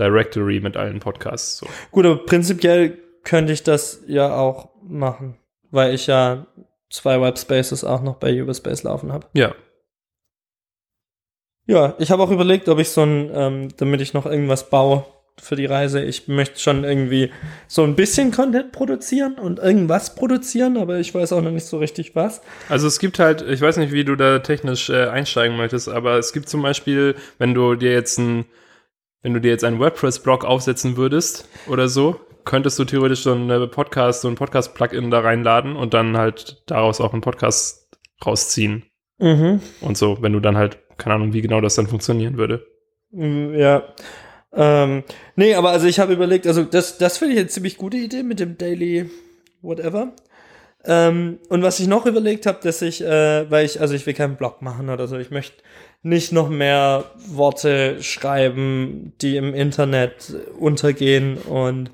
Directory 0.00 0.60
mit 0.60 0.76
allen 0.76 1.00
Podcasts. 1.00 1.58
So. 1.58 1.66
Gut, 1.90 2.06
aber 2.06 2.24
prinzipiell 2.24 2.98
könnte 3.24 3.52
ich 3.52 3.62
das 3.62 4.02
ja 4.06 4.34
auch 4.36 4.70
machen, 4.82 5.36
weil 5.70 5.94
ich 5.94 6.06
ja 6.06 6.46
zwei 6.90 7.20
Webspaces 7.20 7.84
auch 7.84 8.02
noch 8.02 8.16
bei 8.16 8.40
Ubispace 8.42 8.82
laufen 8.84 9.12
habe. 9.12 9.26
Ja, 9.34 9.54
Ja, 11.66 11.94
ich 11.98 12.10
habe 12.10 12.22
auch 12.22 12.30
überlegt, 12.30 12.68
ob 12.70 12.78
ich 12.78 12.88
so 12.88 13.02
ein, 13.02 13.30
ähm, 13.34 13.68
damit 13.76 14.00
ich 14.00 14.14
noch 14.14 14.24
irgendwas 14.24 14.70
baue 14.70 15.04
für 15.40 15.56
die 15.56 15.66
Reise. 15.66 16.02
Ich 16.02 16.28
möchte 16.28 16.58
schon 16.60 16.84
irgendwie 16.84 17.30
so 17.66 17.84
ein 17.84 17.94
bisschen 17.96 18.30
Content 18.32 18.72
produzieren 18.72 19.34
und 19.34 19.58
irgendwas 19.58 20.14
produzieren, 20.14 20.76
aber 20.76 20.98
ich 20.98 21.14
weiß 21.14 21.32
auch 21.32 21.42
noch 21.42 21.50
nicht 21.50 21.66
so 21.66 21.78
richtig 21.78 22.14
was. 22.16 22.40
Also 22.68 22.86
es 22.86 22.98
gibt 22.98 23.18
halt, 23.18 23.42
ich 23.42 23.60
weiß 23.60 23.76
nicht, 23.78 23.92
wie 23.92 24.04
du 24.04 24.16
da 24.16 24.38
technisch 24.40 24.90
äh, 24.90 25.06
einsteigen 25.06 25.56
möchtest, 25.56 25.88
aber 25.88 26.18
es 26.18 26.32
gibt 26.32 26.48
zum 26.48 26.62
Beispiel, 26.62 27.14
wenn 27.38 27.54
du 27.54 27.74
dir 27.74 27.92
jetzt 27.92 28.18
ein, 28.18 28.44
wenn 29.22 29.34
du 29.34 29.40
dir 29.40 29.50
jetzt 29.50 29.64
einen 29.64 29.78
WordPress-Blog 29.78 30.44
aufsetzen 30.44 30.96
würdest 30.96 31.48
oder 31.68 31.88
so, 31.88 32.20
könntest 32.44 32.78
du 32.78 32.84
theoretisch 32.84 33.20
so 33.24 33.32
eine 33.32 33.66
Podcast, 33.66 34.22
so 34.22 34.28
ein 34.28 34.34
Podcast-Plugin 34.36 35.10
da 35.10 35.20
reinladen 35.20 35.76
und 35.76 35.92
dann 35.92 36.16
halt 36.16 36.62
daraus 36.66 37.00
auch 37.00 37.12
einen 37.12 37.20
Podcast 37.22 37.88
rausziehen 38.24 38.84
Mhm. 39.20 39.60
und 39.80 39.98
so, 39.98 40.22
wenn 40.22 40.32
du 40.32 40.38
dann 40.40 40.56
halt, 40.56 40.78
keine 40.96 41.16
Ahnung, 41.16 41.32
wie 41.32 41.42
genau 41.42 41.60
das 41.60 41.74
dann 41.74 41.88
funktionieren 41.88 42.36
würde. 42.38 42.64
Mm, 43.10 43.52
Ja. 43.54 43.82
Ähm, 44.52 45.04
nee, 45.36 45.54
aber 45.54 45.70
also 45.70 45.86
ich 45.86 46.00
habe 46.00 46.12
überlegt, 46.12 46.46
also 46.46 46.64
das, 46.64 46.98
das 46.98 47.18
finde 47.18 47.34
ich 47.34 47.40
eine 47.40 47.48
ziemlich 47.48 47.76
gute 47.76 47.96
Idee 47.96 48.22
mit 48.22 48.40
dem 48.40 48.56
Daily 48.56 49.10
Whatever. 49.62 50.14
Ähm, 50.84 51.38
und 51.48 51.62
was 51.62 51.80
ich 51.80 51.86
noch 51.86 52.06
überlegt 52.06 52.46
habe, 52.46 52.58
dass 52.62 52.80
ich, 52.82 53.02
äh, 53.02 53.50
weil 53.50 53.66
ich, 53.66 53.80
also 53.80 53.94
ich 53.94 54.06
will 54.06 54.14
keinen 54.14 54.36
Blog 54.36 54.62
machen 54.62 54.88
oder 54.88 55.08
so, 55.08 55.18
ich 55.18 55.30
möchte 55.30 55.62
nicht 56.02 56.32
noch 56.32 56.48
mehr 56.48 57.04
Worte 57.26 58.02
schreiben, 58.02 59.12
die 59.20 59.36
im 59.36 59.52
Internet 59.54 60.34
untergehen 60.58 61.36
und 61.38 61.90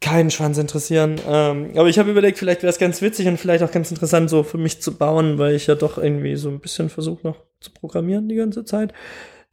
keinen 0.00 0.30
Schwanz 0.30 0.58
interessieren. 0.58 1.16
Ähm, 1.28 1.72
aber 1.74 1.88
ich 1.88 1.98
habe 1.98 2.10
überlegt, 2.10 2.38
vielleicht 2.38 2.62
wäre 2.62 2.70
es 2.70 2.78
ganz 2.78 3.02
witzig 3.02 3.26
und 3.26 3.38
vielleicht 3.38 3.64
auch 3.64 3.72
ganz 3.72 3.90
interessant 3.90 4.30
so 4.30 4.42
für 4.44 4.58
mich 4.58 4.80
zu 4.80 4.96
bauen, 4.96 5.38
weil 5.38 5.54
ich 5.54 5.66
ja 5.66 5.74
doch 5.74 5.98
irgendwie 5.98 6.36
so 6.36 6.48
ein 6.48 6.60
bisschen 6.60 6.88
versuche 6.90 7.26
noch 7.26 7.42
zu 7.60 7.72
programmieren 7.72 8.28
die 8.28 8.36
ganze 8.36 8.64
Zeit 8.64 8.92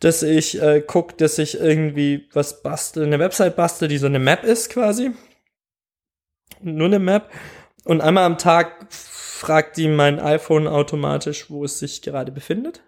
dass 0.04 0.22
ich 0.22 0.62
äh, 0.62 0.82
gucke, 0.82 1.16
dass 1.16 1.38
ich 1.38 1.60
irgendwie 1.60 2.28
was 2.34 2.62
bastel, 2.62 3.06
eine 3.06 3.20
Website 3.20 3.56
bastel, 3.56 3.88
die 3.88 3.98
so 3.98 4.08
eine 4.08 4.20
Map 4.20 4.44
ist 4.44 4.70
quasi. 4.70 5.12
Nur 6.62 6.88
eine 6.88 7.00
Map. 7.00 7.32
Und 7.86 8.02
einmal 8.02 8.26
am 8.26 8.38
Tag 8.38 8.88
fragt 8.90 9.78
die 9.78 9.88
mein 9.88 10.20
iPhone 10.20 10.68
automatisch, 10.68 11.50
wo 11.50 11.64
es 11.64 11.80
sich 11.80 12.02
gerade 12.02 12.34
befindet. 12.34 12.84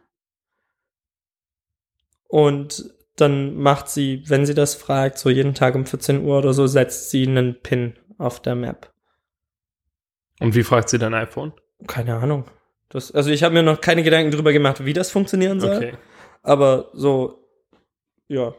Und 2.28 2.94
dann 3.16 3.56
macht 3.56 3.88
sie, 3.88 4.24
wenn 4.28 4.46
sie 4.46 4.54
das 4.54 4.76
fragt, 4.76 5.18
so 5.18 5.30
jeden 5.30 5.54
Tag 5.54 5.76
um 5.76 5.86
14 5.86 6.22
Uhr 6.22 6.38
oder 6.38 6.54
so, 6.54 6.68
setzt 6.68 7.12
sie 7.12 7.26
einen 7.26 7.62
Pin 7.62 7.94
auf 8.18 8.42
der 8.42 8.56
Map. 8.56 8.92
Und 10.42 10.54
wie 10.54 10.64
fragt 10.64 10.90
sie 10.90 10.98
dein 10.98 11.14
iPhone? 11.14 11.54
Keine 11.88 12.18
Ahnung. 12.18 12.44
Das, 12.90 13.14
also 13.14 13.30
ich 13.30 13.44
habe 13.44 13.54
mir 13.54 13.64
noch 13.64 13.80
keine 13.80 14.04
Gedanken 14.04 14.32
drüber 14.32 14.52
gemacht, 14.52 14.84
wie 14.84 14.94
das 14.94 15.12
funktionieren 15.12 15.62
soll. 15.62 15.78
Okay. 15.78 15.94
Aber 16.46 16.92
so, 16.94 17.50
ja. 18.28 18.54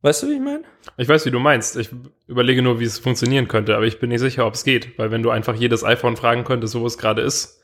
Weißt 0.00 0.22
du, 0.22 0.28
wie 0.28 0.34
ich 0.34 0.40
meine? 0.40 0.62
Ich 0.96 1.08
weiß, 1.08 1.26
wie 1.26 1.30
du 1.30 1.38
meinst. 1.38 1.76
Ich 1.76 1.90
überlege 2.26 2.62
nur, 2.62 2.80
wie 2.80 2.84
es 2.84 2.98
funktionieren 2.98 3.46
könnte, 3.46 3.76
aber 3.76 3.84
ich 3.84 4.00
bin 4.00 4.08
nicht 4.08 4.20
sicher, 4.20 4.46
ob 4.46 4.54
es 4.54 4.64
geht. 4.64 4.98
Weil 4.98 5.10
wenn 5.10 5.22
du 5.22 5.30
einfach 5.30 5.54
jedes 5.54 5.84
iPhone 5.84 6.16
fragen 6.16 6.44
könntest, 6.44 6.74
wo 6.74 6.86
es 6.86 6.96
gerade 6.96 7.20
ist. 7.20 7.62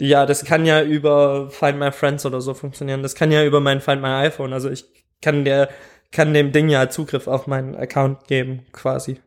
Ja, 0.00 0.24
das 0.24 0.44
kann 0.44 0.64
ja 0.64 0.82
über 0.82 1.50
Find 1.50 1.78
My 1.78 1.92
Friends 1.92 2.24
oder 2.24 2.40
so 2.40 2.54
funktionieren. 2.54 3.02
Das 3.02 3.14
kann 3.14 3.30
ja 3.30 3.44
über 3.44 3.60
mein 3.60 3.82
Find 3.82 4.00
My 4.00 4.08
iPhone. 4.08 4.54
Also 4.54 4.70
ich 4.70 4.86
kann 5.20 5.44
der, 5.44 5.68
kann 6.10 6.32
dem 6.32 6.52
Ding 6.52 6.70
ja 6.70 6.88
Zugriff 6.88 7.26
auf 7.26 7.46
meinen 7.46 7.76
Account 7.76 8.26
geben, 8.28 8.64
quasi. 8.72 9.20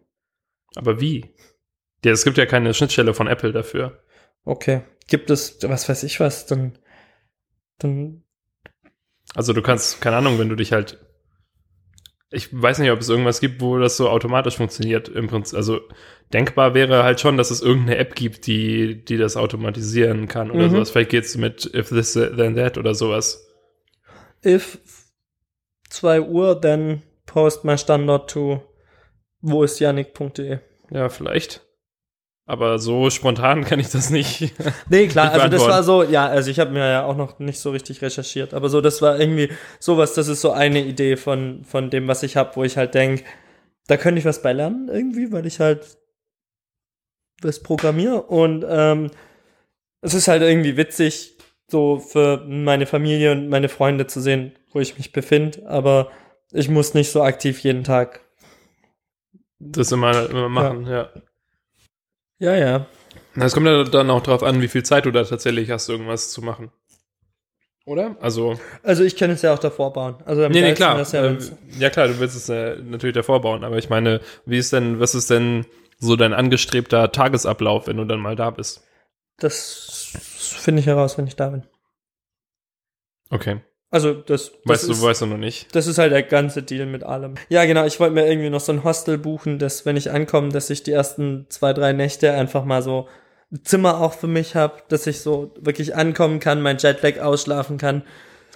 Aber 0.76 1.00
wie? 1.00 1.36
Ja, 2.04 2.12
es 2.12 2.24
gibt 2.24 2.38
ja 2.38 2.48
keine 2.48 2.74
Schnittstelle 2.74 3.14
von 3.14 3.28
Apple 3.28 3.52
dafür. 3.52 4.04
Okay. 4.46 4.82
Gibt 5.08 5.30
es, 5.30 5.60
was 5.62 5.88
weiß 5.88 6.04
ich 6.04 6.20
was, 6.20 6.48
dann, 6.48 6.80
dann, 7.80 8.24
Also 9.36 9.54
du 9.54 9.62
kannst, 9.62 10.02
keine 10.02 10.18
Ahnung, 10.18 10.40
wenn 10.40 10.50
du 10.50 10.56
dich 10.56 10.72
halt. 10.72 10.98
Ich 12.30 12.50
weiß 12.52 12.80
nicht, 12.80 12.92
ob 12.92 13.00
es 13.00 13.08
irgendwas 13.08 13.40
gibt, 13.40 13.62
wo 13.62 13.78
das 13.78 13.96
so 13.96 14.10
automatisch 14.10 14.58
funktioniert. 14.58 15.08
Im 15.08 15.28
Prinzip, 15.28 15.56
also 15.56 15.80
denkbar 16.34 16.74
wäre 16.74 17.04
halt 17.04 17.22
schon, 17.22 17.38
dass 17.38 17.52
es 17.52 17.62
irgendeine 17.62 17.98
App 18.00 18.16
gibt, 18.16 18.48
die, 18.48 19.06
die 19.06 19.16
das 19.18 19.38
automatisieren 19.38 20.28
kann 20.28 20.52
oder 20.52 20.66
Mhm. 20.68 20.72
sowas. 20.72 20.90
Vielleicht 20.92 21.12
geht's 21.12 21.38
mit 21.38 21.74
If 21.74 21.88
This 21.90 22.14
Then 22.14 22.56
That 22.56 22.78
oder 22.78 22.96
sowas. 22.96 23.48
if 24.46 24.78
2 25.90 26.20
Uhr, 26.22 26.60
then 26.60 27.02
post 27.26 27.64
my 27.64 27.78
Standard 27.78 28.30
to 28.30 28.62
wo 29.42 29.64
ist 29.64 29.80
Yannick.de. 29.80 30.60
Ja, 30.92 31.08
vielleicht. 31.10 31.62
Aber 32.50 32.80
so 32.80 33.10
spontan 33.10 33.66
kann 33.66 33.80
ich 33.82 33.90
das 33.90 34.10
nicht. 34.10 34.54
Nee, 34.90 35.08
klar, 35.08 35.34
Nicht 35.34 35.42
also 35.42 35.50
das 35.50 35.68
war 35.68 35.84
so, 35.84 36.02
ja, 36.02 36.28
also 36.28 36.50
ich 36.50 36.60
habe 36.60 36.72
mir 36.72 36.90
ja 36.90 37.06
auch 37.06 37.18
noch 37.18 37.40
nicht 37.40 37.60
so 37.60 37.72
richtig 37.72 38.02
recherchiert, 38.02 38.54
aber 38.54 38.70
so, 38.70 38.80
das 38.80 39.02
war 39.02 39.20
irgendwie 39.20 39.52
sowas, 39.80 40.14
das 40.14 40.30
ist 40.30 40.40
so 40.40 40.52
eine 40.52 40.82
Idee 40.82 41.18
von, 41.18 41.66
von 41.66 41.90
dem, 41.90 42.08
was 42.08 42.24
ich 42.24 42.38
habe, 42.38 42.56
wo 42.56 42.64
ich 42.64 42.78
halt 42.78 42.94
denk, 42.94 43.26
da 43.88 43.98
könnte 43.98 44.20
ich 44.20 44.26
was 44.26 44.42
bei 44.42 44.54
lernen 44.54 44.88
irgendwie, 44.88 45.34
weil 45.34 45.46
ich 45.46 45.60
halt 45.60 45.98
das 47.42 47.62
programmiere 47.62 48.22
und 48.24 48.66
ähm, 48.68 49.12
es 50.02 50.14
ist 50.14 50.30
halt 50.30 50.42
irgendwie 50.42 50.78
witzig, 50.78 51.38
so 51.70 52.00
für 52.00 52.46
meine 52.48 52.86
Familie 52.86 53.34
und 53.34 53.50
meine 53.50 53.68
Freunde 53.68 54.08
zu 54.08 54.22
sehen, 54.22 54.54
wo 54.72 54.80
ich 54.80 54.98
mich 54.98 55.12
befinde, 55.12 55.68
aber 55.68 56.12
ich 56.54 56.70
muss 56.70 56.94
nicht 56.94 57.12
so 57.12 57.24
aktiv 57.24 57.60
jeden 57.60 57.84
Tag. 57.84 58.22
Das 59.60 59.92
immer, 59.92 60.30
immer 60.30 60.48
machen, 60.48 60.86
ja. 60.86 60.92
Ja, 60.92 61.10
ja. 62.40 62.86
Na, 63.36 63.46
Es 63.46 63.54
kommt 63.54 63.68
ja 63.68 63.84
dann 63.84 64.10
auch 64.10 64.22
drauf 64.22 64.44
an, 64.44 64.62
wie 64.62 64.68
viel 64.68 64.84
Zeit 64.84 65.06
du 65.06 65.12
da 65.12 65.24
tatsächlich 65.24 65.70
hast, 65.72 65.90
irgendwas 65.90 66.32
zu 66.32 66.42
machen. 66.42 66.72
Oder? 67.86 68.18
Also, 68.20 68.60
Also 68.84 69.04
ich 69.04 69.16
kann 69.16 69.30
es 69.30 69.42
ja 69.44 69.54
auch 69.54 69.60
davor 69.60 69.94
bauen. 69.94 70.16
Also 70.26 70.44
am 70.44 70.52
nee, 70.52 70.62
nee, 70.62 70.74
klar. 70.74 70.98
ja, 71.00 71.04
Ja, 71.14 71.24
wenn's- 71.24 71.54
ja, 71.80 71.90
klar, 71.90 72.08
du 72.10 72.20
willst 72.20 72.36
es 72.36 72.50
äh, 72.50 72.76
natürlich 72.78 73.14
davor 73.16 73.40
bauen, 73.42 73.64
aber 73.64 73.78
ich 73.78 73.90
meine, 73.90 74.20
wie 74.46 74.58
ist 74.58 74.74
denn, 74.74 75.00
was 75.00 75.16
ist 75.16 75.30
denn 75.30 75.66
so 75.98 76.16
dein 76.18 76.34
angestrebter 76.34 77.12
Tagesablauf, 77.12 77.88
wenn 77.88 77.98
du 77.98 78.04
dann 78.06 78.20
mal 78.20 78.36
da 78.36 78.50
bist? 78.50 78.84
Das 79.38 80.12
finde 80.60 80.82
ich 80.82 80.86
heraus, 80.88 81.18
wenn 81.18 81.28
ich 81.28 81.36
da 81.38 81.50
bin. 81.50 81.64
Okay. 83.30 83.62
Also 83.90 84.14
das, 84.14 84.52
das 84.52 84.52
Weißt 84.66 84.90
ist, 84.90 85.02
du, 85.02 85.06
weißt 85.06 85.22
du 85.22 85.26
noch 85.28 85.38
nicht. 85.38 85.74
das 85.74 85.88
ist 85.88 85.98
halt 85.98 86.12
der 86.12 86.24
ganze 86.24 86.62
Deal 86.62 86.86
mit 86.86 87.04
allem. 87.04 87.36
Ja, 87.48 87.64
genau. 87.66 87.86
Ich 87.86 88.00
wollte 88.00 88.14
mir 88.14 88.28
irgendwie 88.28 88.50
noch 88.50 88.60
so 88.60 88.74
ein 88.74 88.84
Hostel 88.84 89.18
buchen, 89.18 89.60
dass 89.60 89.86
wenn 89.86 89.96
ich 89.96 90.12
ankomme, 90.12 90.50
dass 90.50 90.70
ich 90.70 90.84
die 90.84 90.92
ersten 90.92 91.46
zwei, 91.50 91.72
drei 91.74 91.94
Nächte 91.94 92.34
einfach 92.34 92.66
mal 92.66 92.82
so 92.82 93.08
Zimmer 93.64 94.02
auch 94.02 94.14
für 94.14 94.28
mich 94.28 94.56
habe, 94.56 94.74
dass 94.90 95.08
ich 95.08 95.22
so 95.22 95.54
wirklich 95.60 95.96
ankommen 95.96 96.40
kann, 96.42 96.62
mein 96.62 96.78
Jetlag 96.78 97.20
ausschlafen 97.22 97.78
kann. 97.78 98.04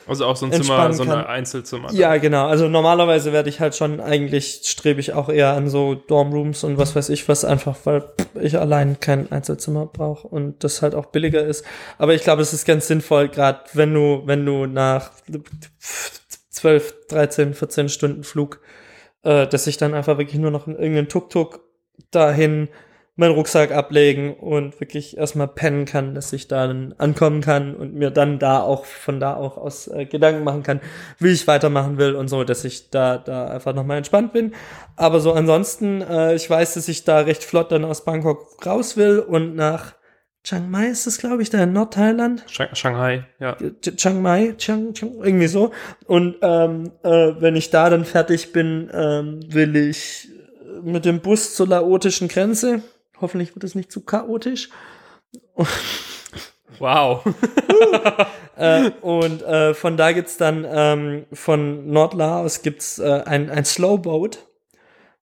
Also 0.08 0.26
auch 0.26 0.36
so 0.36 0.46
ein 0.46 0.52
Zimmer, 0.52 0.92
so 0.94 1.04
ein. 1.04 1.10
Einzelzimmer. 1.12 1.92
Ja, 1.94 2.18
genau. 2.18 2.48
Also 2.48 2.68
normalerweise 2.68 3.32
werde 3.34 3.50
ich 3.50 3.60
halt 3.60 3.76
schon, 3.76 4.00
eigentlich 4.00 4.62
strebe 4.66 5.00
ich 5.00 5.14
auch 5.14 5.30
eher 5.30 5.54
an 5.54 5.70
so 5.70 5.96
Dormrooms 5.96 6.64
und 6.64 6.78
was 6.78 6.96
weiß 6.96 7.10
ich 7.10 7.28
was, 7.30 7.46
einfach 7.46 7.78
weil 7.84 8.04
ich 8.42 8.58
allein 8.58 9.00
kein 9.00 9.32
Einzelzimmer 9.32 9.86
brauche 9.86 10.28
und 10.28 10.64
das 10.64 10.82
halt 10.82 10.96
auch 10.96 11.08
billiger 11.08 11.44
ist. 11.44 11.66
Aber 11.98 12.14
ich 12.14 12.24
glaube, 12.24 12.42
es 12.42 12.54
ist 12.54 12.66
ganz 12.66 12.88
sinnvoll, 12.88 13.30
gerade 13.30 13.62
wenn 13.74 13.94
du, 13.94 14.24
wenn 14.26 14.46
du 14.46 14.66
nach 14.66 15.12
12, 16.50 17.08
13, 17.08 17.54
14 17.54 17.90
Stunden 17.90 18.24
Flug, 18.24 18.60
äh, 19.24 19.48
dass 19.48 19.68
ich 19.68 19.78
dann 19.78 19.94
einfach 19.94 20.18
wirklich 20.18 20.40
nur 20.40 20.52
noch 20.52 20.68
in 20.68 20.74
irgendeinen 20.74 21.10
Tuk-Tuk 21.10 21.60
dahin 22.10 22.70
meinen 23.18 23.34
Rucksack 23.36 23.72
ablegen 23.72 24.34
und 24.34 24.80
wirklich 24.80 25.18
erstmal 25.18 25.48
pennen 25.50 25.86
kann, 25.86 26.16
dass 26.16 26.32
ich 26.34 26.48
da 26.48 26.66
dann 26.68 26.96
ankommen 26.98 27.42
kann 27.42 27.76
und 27.76 27.94
mir 27.94 28.10
dann 28.10 28.40
da 28.40 28.62
auch 28.62 28.86
von 28.86 29.20
da 29.20 29.36
auch 29.36 29.58
aus 29.58 29.88
äh, 29.90 30.06
Gedanken 30.06 30.44
machen 30.44 30.64
kann, 30.64 30.80
wie 31.20 31.30
ich 31.30 31.46
weitermachen 31.46 31.98
will 31.98 32.16
und 32.16 32.30
so, 32.30 32.44
dass 32.44 32.64
ich 32.64 32.90
da 32.90 33.18
da 33.18 33.48
einfach 33.50 33.74
nochmal 33.76 33.98
entspannt 33.98 34.32
bin. 34.34 34.54
Aber 34.96 35.20
so 35.20 35.34
ansonsten, 35.34 36.02
äh, 36.02 36.36
ich 36.36 36.50
weiß, 36.50 36.74
dass 36.76 36.88
ich 36.88 37.04
da 37.04 37.20
recht 37.20 37.44
flott 37.44 37.72
dann 37.72 37.86
aus 37.86 38.06
Bangkok 38.06 38.66
raus 38.66 38.96
will 38.98 39.20
und 39.20 39.56
nach 39.56 39.94
Chiang 40.44 40.72
Mai 40.72 40.88
ist 40.88 41.06
es, 41.06 41.20
glaube 41.20 41.44
ich, 41.44 41.52
da 41.52 41.62
in 41.62 41.74
Nordthailand. 41.74 42.44
Shang- 42.48 42.74
Shanghai, 42.74 43.28
ja. 43.40 43.56
Ch- 43.58 43.96
Chiang 43.96 44.24
Mai, 44.24 44.56
Chiang, 44.58 44.94
Chiang, 44.96 45.12
irgendwie 45.22 45.46
so. 45.48 45.70
Und 46.08 46.38
ähm, 46.42 46.92
äh, 47.04 47.34
wenn 47.40 47.56
ich 47.56 47.70
da 47.70 47.92
dann 47.92 48.06
fertig 48.06 48.52
bin, 48.52 48.90
ähm, 48.92 49.42
will 49.54 49.76
ich 49.76 50.30
mit 50.82 51.06
dem 51.06 51.20
Bus 51.20 51.54
zur 51.56 51.68
laotischen 51.68 52.28
Grenze. 52.28 52.82
Hoffentlich 53.22 53.56
wird 53.56 53.64
es 53.64 53.76
nicht 53.76 53.92
zu 53.92 54.02
chaotisch. 54.02 54.70
Wow. 56.80 57.24
äh, 58.58 58.90
und 59.02 59.44
äh, 59.44 59.76
von 59.76 59.98
da 59.98 60.14
gibt's 60.14 60.38
dann 60.38 60.66
ähm, 60.68 61.26
von 61.32 61.92
Nordlaos 61.92 62.64
gibt's 62.64 62.98
äh, 62.98 63.22
ein, 63.24 63.52
ein 63.52 63.66
Slowboat 63.66 64.40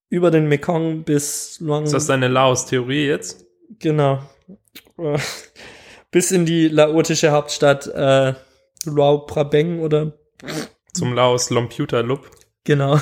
über 0.10 0.32
den 0.32 0.47
Mekong 0.47 1.04
bis 1.04 1.60
Luang. 1.60 1.84
Ist 1.84 1.93
das 1.93 2.08
deine 2.08 2.30
Laos-Theorie 2.30 3.08
jetzt? 3.08 3.45
Genau. 3.80 4.20
Äh, 4.97 5.18
bis 6.12 6.32
in 6.32 6.45
die 6.45 6.70
laotische 6.70 7.32
Hauptstadt 7.32 7.88
äh, 7.88 8.36
Luau 8.86 9.20
Prabang 9.20 9.80
oder 9.80 10.14
Zum 10.93 11.14
Laos 11.14 11.50
Lomputer 11.50 12.04
Lup. 12.04 12.32
Genau. 12.64 13.00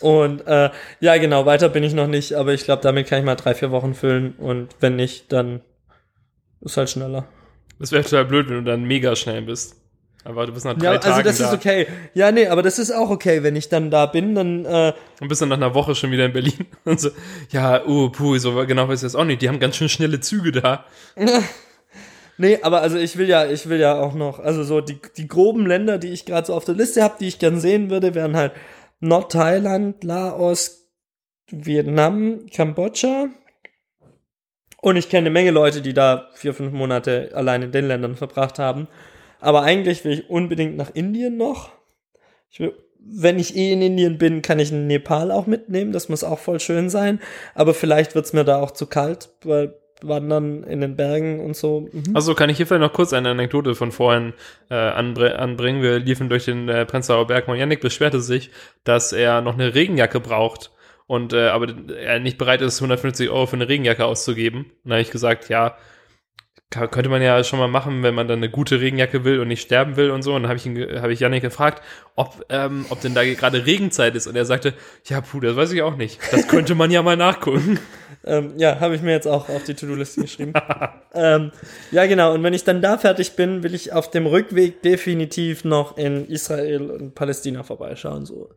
Und 0.00 0.46
äh, 0.46 0.70
ja, 1.00 1.16
genau, 1.18 1.46
weiter 1.46 1.68
bin 1.68 1.82
ich 1.82 1.94
noch 1.94 2.06
nicht, 2.06 2.34
aber 2.34 2.54
ich 2.54 2.64
glaube, 2.64 2.82
damit 2.82 3.08
kann 3.08 3.18
ich 3.18 3.24
mal 3.24 3.34
drei, 3.34 3.54
vier 3.54 3.70
Wochen 3.70 3.94
füllen 3.94 4.34
und 4.38 4.68
wenn 4.80 4.96
nicht, 4.96 5.32
dann 5.32 5.60
ist 6.60 6.76
halt 6.76 6.90
schneller. 6.90 7.26
Das 7.78 7.92
wäre 7.92 8.02
total 8.02 8.24
blöd, 8.24 8.48
wenn 8.48 8.64
du 8.64 8.70
dann 8.70 8.84
mega 8.84 9.14
schnell 9.16 9.42
bist. 9.42 9.76
Aber 10.24 10.46
du 10.46 10.52
bist 10.52 10.64
nach 10.64 10.76
drei 10.76 10.84
Ja, 10.84 10.98
Tagen 10.98 11.14
also 11.14 11.22
das 11.22 11.38
da 11.38 11.48
ist 11.48 11.54
okay. 11.54 11.86
Ja, 12.12 12.32
nee, 12.32 12.48
aber 12.48 12.62
das 12.62 12.78
ist 12.78 12.90
auch 12.90 13.08
okay, 13.08 13.42
wenn 13.42 13.56
ich 13.56 13.68
dann 13.68 13.90
da 13.90 14.06
bin, 14.06 14.34
dann 14.34 14.64
äh, 14.64 14.92
und 15.20 15.28
bist 15.28 15.40
dann 15.40 15.48
nach 15.48 15.56
einer 15.56 15.74
Woche 15.74 15.94
schon 15.94 16.10
wieder 16.10 16.26
in 16.26 16.32
Berlin. 16.32 16.66
Und 16.84 17.00
so, 17.00 17.10
ja, 17.50 17.86
uh, 17.86 18.10
puh, 18.10 18.36
so 18.38 18.66
genau 18.66 18.88
weiß 18.88 19.00
ich 19.00 19.06
das 19.06 19.14
auch 19.14 19.24
nicht. 19.24 19.42
Die 19.42 19.48
haben 19.48 19.60
ganz 19.60 19.76
schön 19.76 19.88
schnelle 19.88 20.20
Züge 20.20 20.52
da. 20.52 20.84
Nee, 22.40 22.60
aber 22.62 22.82
also 22.82 22.96
ich 22.98 23.18
will 23.18 23.28
ja, 23.28 23.46
ich 23.46 23.68
will 23.68 23.80
ja 23.80 24.00
auch 24.00 24.14
noch, 24.14 24.38
also 24.38 24.62
so 24.62 24.80
die, 24.80 25.00
die 25.16 25.26
groben 25.26 25.66
Länder, 25.66 25.98
die 25.98 26.10
ich 26.10 26.24
gerade 26.24 26.46
so 26.46 26.54
auf 26.54 26.64
der 26.64 26.76
Liste 26.76 27.02
habe, 27.02 27.16
die 27.18 27.26
ich 27.26 27.40
gern 27.40 27.58
sehen 27.58 27.90
würde, 27.90 28.14
wären 28.14 28.36
halt 28.36 28.52
Nordthailand, 29.00 30.02
Laos, 30.04 30.88
Vietnam, 31.50 32.46
Kambodscha. 32.46 33.28
Und 34.80 34.96
ich 34.96 35.08
kenne 35.08 35.26
eine 35.26 35.30
Menge 35.30 35.50
Leute, 35.50 35.82
die 35.82 35.94
da 35.94 36.28
vier, 36.34 36.54
fünf 36.54 36.72
Monate 36.72 37.30
allein 37.34 37.62
in 37.62 37.72
den 37.72 37.88
Ländern 37.88 38.16
verbracht 38.16 38.58
haben. 38.58 38.88
Aber 39.40 39.62
eigentlich 39.62 40.04
will 40.04 40.12
ich 40.12 40.30
unbedingt 40.30 40.76
nach 40.76 40.94
Indien 40.94 41.36
noch. 41.36 41.70
Ich 42.50 42.60
will, 42.60 42.74
wenn 43.00 43.38
ich 43.38 43.56
eh 43.56 43.72
in 43.72 43.82
Indien 43.82 44.18
bin, 44.18 44.42
kann 44.42 44.58
ich 44.58 44.72
Nepal 44.72 45.30
auch 45.30 45.46
mitnehmen. 45.46 45.92
Das 45.92 46.08
muss 46.08 46.24
auch 46.24 46.38
voll 46.38 46.60
schön 46.60 46.90
sein. 46.90 47.20
Aber 47.54 47.74
vielleicht 47.74 48.14
wird's 48.14 48.32
mir 48.32 48.44
da 48.44 48.60
auch 48.60 48.72
zu 48.72 48.86
kalt, 48.86 49.30
weil 49.42 49.74
Wandern 50.02 50.62
in 50.64 50.80
den 50.80 50.96
Bergen 50.96 51.40
und 51.40 51.56
so. 51.56 51.88
Mhm. 51.92 52.14
Also 52.14 52.34
kann 52.34 52.50
ich 52.50 52.56
hier 52.56 52.66
vielleicht 52.66 52.82
noch 52.82 52.92
kurz 52.92 53.12
eine 53.12 53.30
Anekdote 53.30 53.74
von 53.74 53.92
vorhin 53.92 54.32
äh, 54.70 54.74
anbre 54.74 55.38
anbringen. 55.38 55.82
Wir 55.82 55.98
liefen 55.98 56.28
durch 56.28 56.44
den 56.44 56.68
äh, 56.68 56.86
Prenzlauer 56.86 57.26
Berg 57.26 57.48
und 57.48 57.56
Yannick 57.56 57.80
beschwerte 57.80 58.20
sich, 58.20 58.50
dass 58.84 59.12
er 59.12 59.40
noch 59.40 59.54
eine 59.54 59.74
Regenjacke 59.74 60.20
braucht 60.20 60.70
und 61.06 61.32
äh, 61.32 61.48
aber 61.48 61.68
er 61.98 62.20
nicht 62.20 62.38
bereit 62.38 62.60
ist, 62.60 62.80
150 62.80 63.30
Euro 63.30 63.46
für 63.46 63.56
eine 63.56 63.68
Regenjacke 63.68 64.04
auszugeben. 64.04 64.60
Und 64.60 64.70
dann 64.84 64.92
habe 64.92 65.02
ich 65.02 65.10
gesagt, 65.10 65.48
ja, 65.48 65.76
könnte 66.70 67.08
man 67.08 67.22
ja 67.22 67.42
schon 67.44 67.58
mal 67.58 67.68
machen, 67.68 68.02
wenn 68.02 68.14
man 68.14 68.28
dann 68.28 68.40
eine 68.40 68.50
gute 68.50 68.80
Regenjacke 68.80 69.24
will 69.24 69.40
und 69.40 69.48
nicht 69.48 69.62
sterben 69.62 69.96
will 69.96 70.10
und 70.10 70.22
so. 70.22 70.34
Und 70.34 70.42
dann 70.42 70.50
habe 70.50 70.58
ich, 70.58 70.66
ihn 70.66 71.00
habe 71.00 71.12
ich 71.12 71.20
Yannick 71.20 71.42
gefragt, 71.42 71.82
ob, 72.14 72.44
ähm, 72.50 72.84
ob 72.90 73.00
denn 73.00 73.14
da 73.14 73.24
gerade 73.24 73.64
Regenzeit 73.64 74.14
ist. 74.14 74.26
Und 74.26 74.36
er 74.36 74.44
sagte, 74.44 74.74
ja, 75.06 75.20
puh, 75.22 75.40
das 75.40 75.56
weiß 75.56 75.72
ich 75.72 75.82
auch 75.82 75.96
nicht. 75.96 76.20
Das 76.30 76.46
könnte 76.46 76.74
man 76.74 76.90
ja 76.90 77.02
mal 77.02 77.16
nachgucken. 77.16 77.78
Ähm, 78.24 78.54
ja, 78.56 78.80
habe 78.80 78.94
ich 78.94 79.00
mir 79.00 79.12
jetzt 79.12 79.28
auch 79.28 79.48
auf 79.48 79.62
die 79.62 79.74
To-Do-Liste 79.74 80.22
geschrieben. 80.22 80.52
ähm, 81.14 81.52
ja, 81.92 82.04
genau. 82.06 82.34
Und 82.34 82.42
wenn 82.42 82.52
ich 82.52 82.64
dann 82.64 82.82
da 82.82 82.98
fertig 82.98 83.36
bin, 83.36 83.62
will 83.62 83.74
ich 83.74 83.92
auf 83.92 84.10
dem 84.10 84.26
Rückweg 84.26 84.82
definitiv 84.82 85.64
noch 85.64 85.96
in 85.96 86.26
Israel 86.26 86.90
und 86.90 87.14
Palästina 87.14 87.62
vorbeischauen. 87.62 88.26
So. 88.26 88.50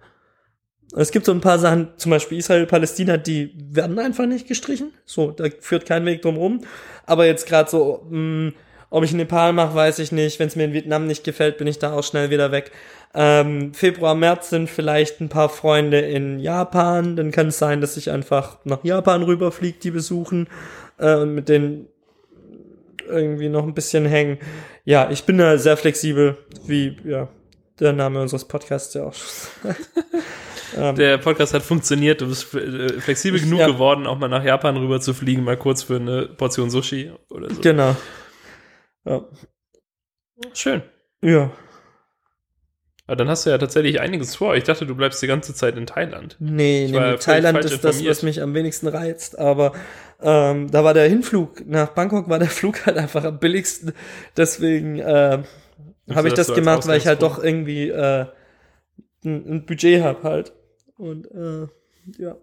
Es 0.95 1.11
gibt 1.11 1.25
so 1.25 1.31
ein 1.31 1.41
paar 1.41 1.57
Sachen, 1.57 1.89
zum 1.97 2.09
Beispiel 2.09 2.39
Israel, 2.39 2.65
Palästina, 2.65 3.17
die 3.17 3.53
werden 3.55 3.97
einfach 3.97 4.25
nicht 4.25 4.47
gestrichen. 4.47 4.93
So, 5.05 5.31
da 5.31 5.45
führt 5.59 5.85
kein 5.85 6.05
Weg 6.05 6.21
drum 6.21 6.35
rum. 6.35 6.61
Aber 7.05 7.25
jetzt 7.25 7.47
gerade 7.47 7.69
so, 7.69 8.05
mh, 8.09 8.51
ob 8.89 9.05
ich 9.05 9.13
Nepal 9.13 9.53
mache, 9.53 9.73
weiß 9.73 9.99
ich 9.99 10.11
nicht. 10.11 10.39
Wenn 10.39 10.47
es 10.47 10.57
mir 10.57 10.65
in 10.65 10.73
Vietnam 10.73 11.07
nicht 11.07 11.23
gefällt, 11.23 11.57
bin 11.57 11.67
ich 11.67 11.79
da 11.79 11.93
auch 11.93 12.03
schnell 12.03 12.29
wieder 12.29 12.51
weg. 12.51 12.71
Ähm, 13.13 13.73
Februar, 13.73 14.15
März 14.15 14.49
sind 14.49 14.69
vielleicht 14.69 15.21
ein 15.21 15.29
paar 15.29 15.47
Freunde 15.47 15.99
in 15.99 16.39
Japan. 16.39 17.15
Dann 17.15 17.31
kann 17.31 17.47
es 17.47 17.57
sein, 17.57 17.79
dass 17.79 17.95
ich 17.95 18.11
einfach 18.11 18.57
nach 18.65 18.83
Japan 18.83 19.23
rüberfliege, 19.23 19.79
die 19.79 19.91
besuchen 19.91 20.49
äh, 20.97 21.15
und 21.15 21.33
mit 21.33 21.47
denen 21.47 21.87
irgendwie 23.07 23.49
noch 23.49 23.63
ein 23.63 23.73
bisschen 23.73 24.05
hängen. 24.05 24.39
Ja, 24.83 25.09
ich 25.09 25.23
bin 25.23 25.37
da 25.37 25.57
sehr 25.57 25.77
flexibel, 25.77 26.37
wie 26.65 26.97
ja 27.05 27.29
der 27.79 27.93
Name 27.93 28.21
unseres 28.21 28.45
Podcasts 28.45 28.93
ja 28.93 29.05
auch 29.05 29.13
schon 29.13 29.29
sagt. 29.63 29.89
ähm, 30.77 30.95
Der 30.95 31.17
Podcast 31.17 31.53
hat 31.53 31.63
funktioniert, 31.63 32.21
du 32.21 32.27
bist 32.27 32.53
äh, 32.53 32.99
flexibel 32.99 33.39
genug 33.39 33.59
ja. 33.59 33.67
geworden, 33.67 34.07
auch 34.07 34.17
mal 34.17 34.27
nach 34.27 34.43
Japan 34.43 34.77
rüber 34.77 34.99
zu 35.01 35.13
fliegen, 35.13 35.43
mal 35.43 35.57
kurz 35.57 35.83
für 35.83 35.97
eine 35.97 36.27
Portion 36.27 36.69
Sushi 36.69 37.11
oder 37.29 37.49
so. 37.49 37.61
genau. 37.61 37.95
Ja. 39.05 39.25
Schön. 40.53 40.81
ja. 41.21 41.51
Aber 43.07 43.17
dann 43.17 43.29
hast 43.29 43.45
du 43.45 43.49
ja 43.49 43.57
tatsächlich 43.57 43.99
einiges 43.99 44.37
vor. 44.37 44.55
Ich 44.55 44.63
dachte, 44.63 44.85
du 44.85 44.95
bleibst 44.95 45.21
die 45.21 45.27
ganze 45.27 45.53
Zeit 45.53 45.75
in 45.75 45.85
Thailand. 45.85 46.37
Nee, 46.39 46.85
Ich 46.85 46.91
nee, 46.93 47.17
Thailand 47.17 47.57
ist 47.57 47.83
das, 47.83 47.95
informiert. 47.97 48.09
was 48.09 48.23
mich 48.23 48.41
am 48.41 48.53
wenigsten 48.53 48.87
reizt. 48.87 49.37
Aber 49.37 49.73
ähm, 50.21 50.71
da 50.71 50.85
war 50.85 50.93
der 50.93 51.09
Hinflug 51.09 51.67
nach 51.67 51.89
Bangkok, 51.89 52.29
war 52.29 52.39
der 52.39 52.47
Flug 52.49 52.85
halt 52.85 52.97
einfach 52.97 53.25
am 53.25 53.37
billigsten. 53.37 53.91
Deswegen 54.37 54.99
äh, 54.99 55.39
habe 56.09 56.27
ich 56.29 56.33
das 56.35 56.47
das 56.47 56.47
so 56.47 56.53
gemacht, 56.53 56.87
weil 56.87 56.99
ich 56.99 57.07
halt 57.07 57.21
doch 57.21 57.43
irgendwie 57.43 57.89
äh, 57.89 58.27
ein, 59.25 59.55
ein 59.55 59.65
Budget 59.65 60.03
habe 60.03 60.23
halt. 60.23 60.53
Und 61.01 61.25
äh, 61.31 61.67
ja. 62.19 62.37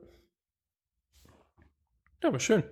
Ja, 2.20 2.28
aber 2.28 2.40
schön. 2.40 2.64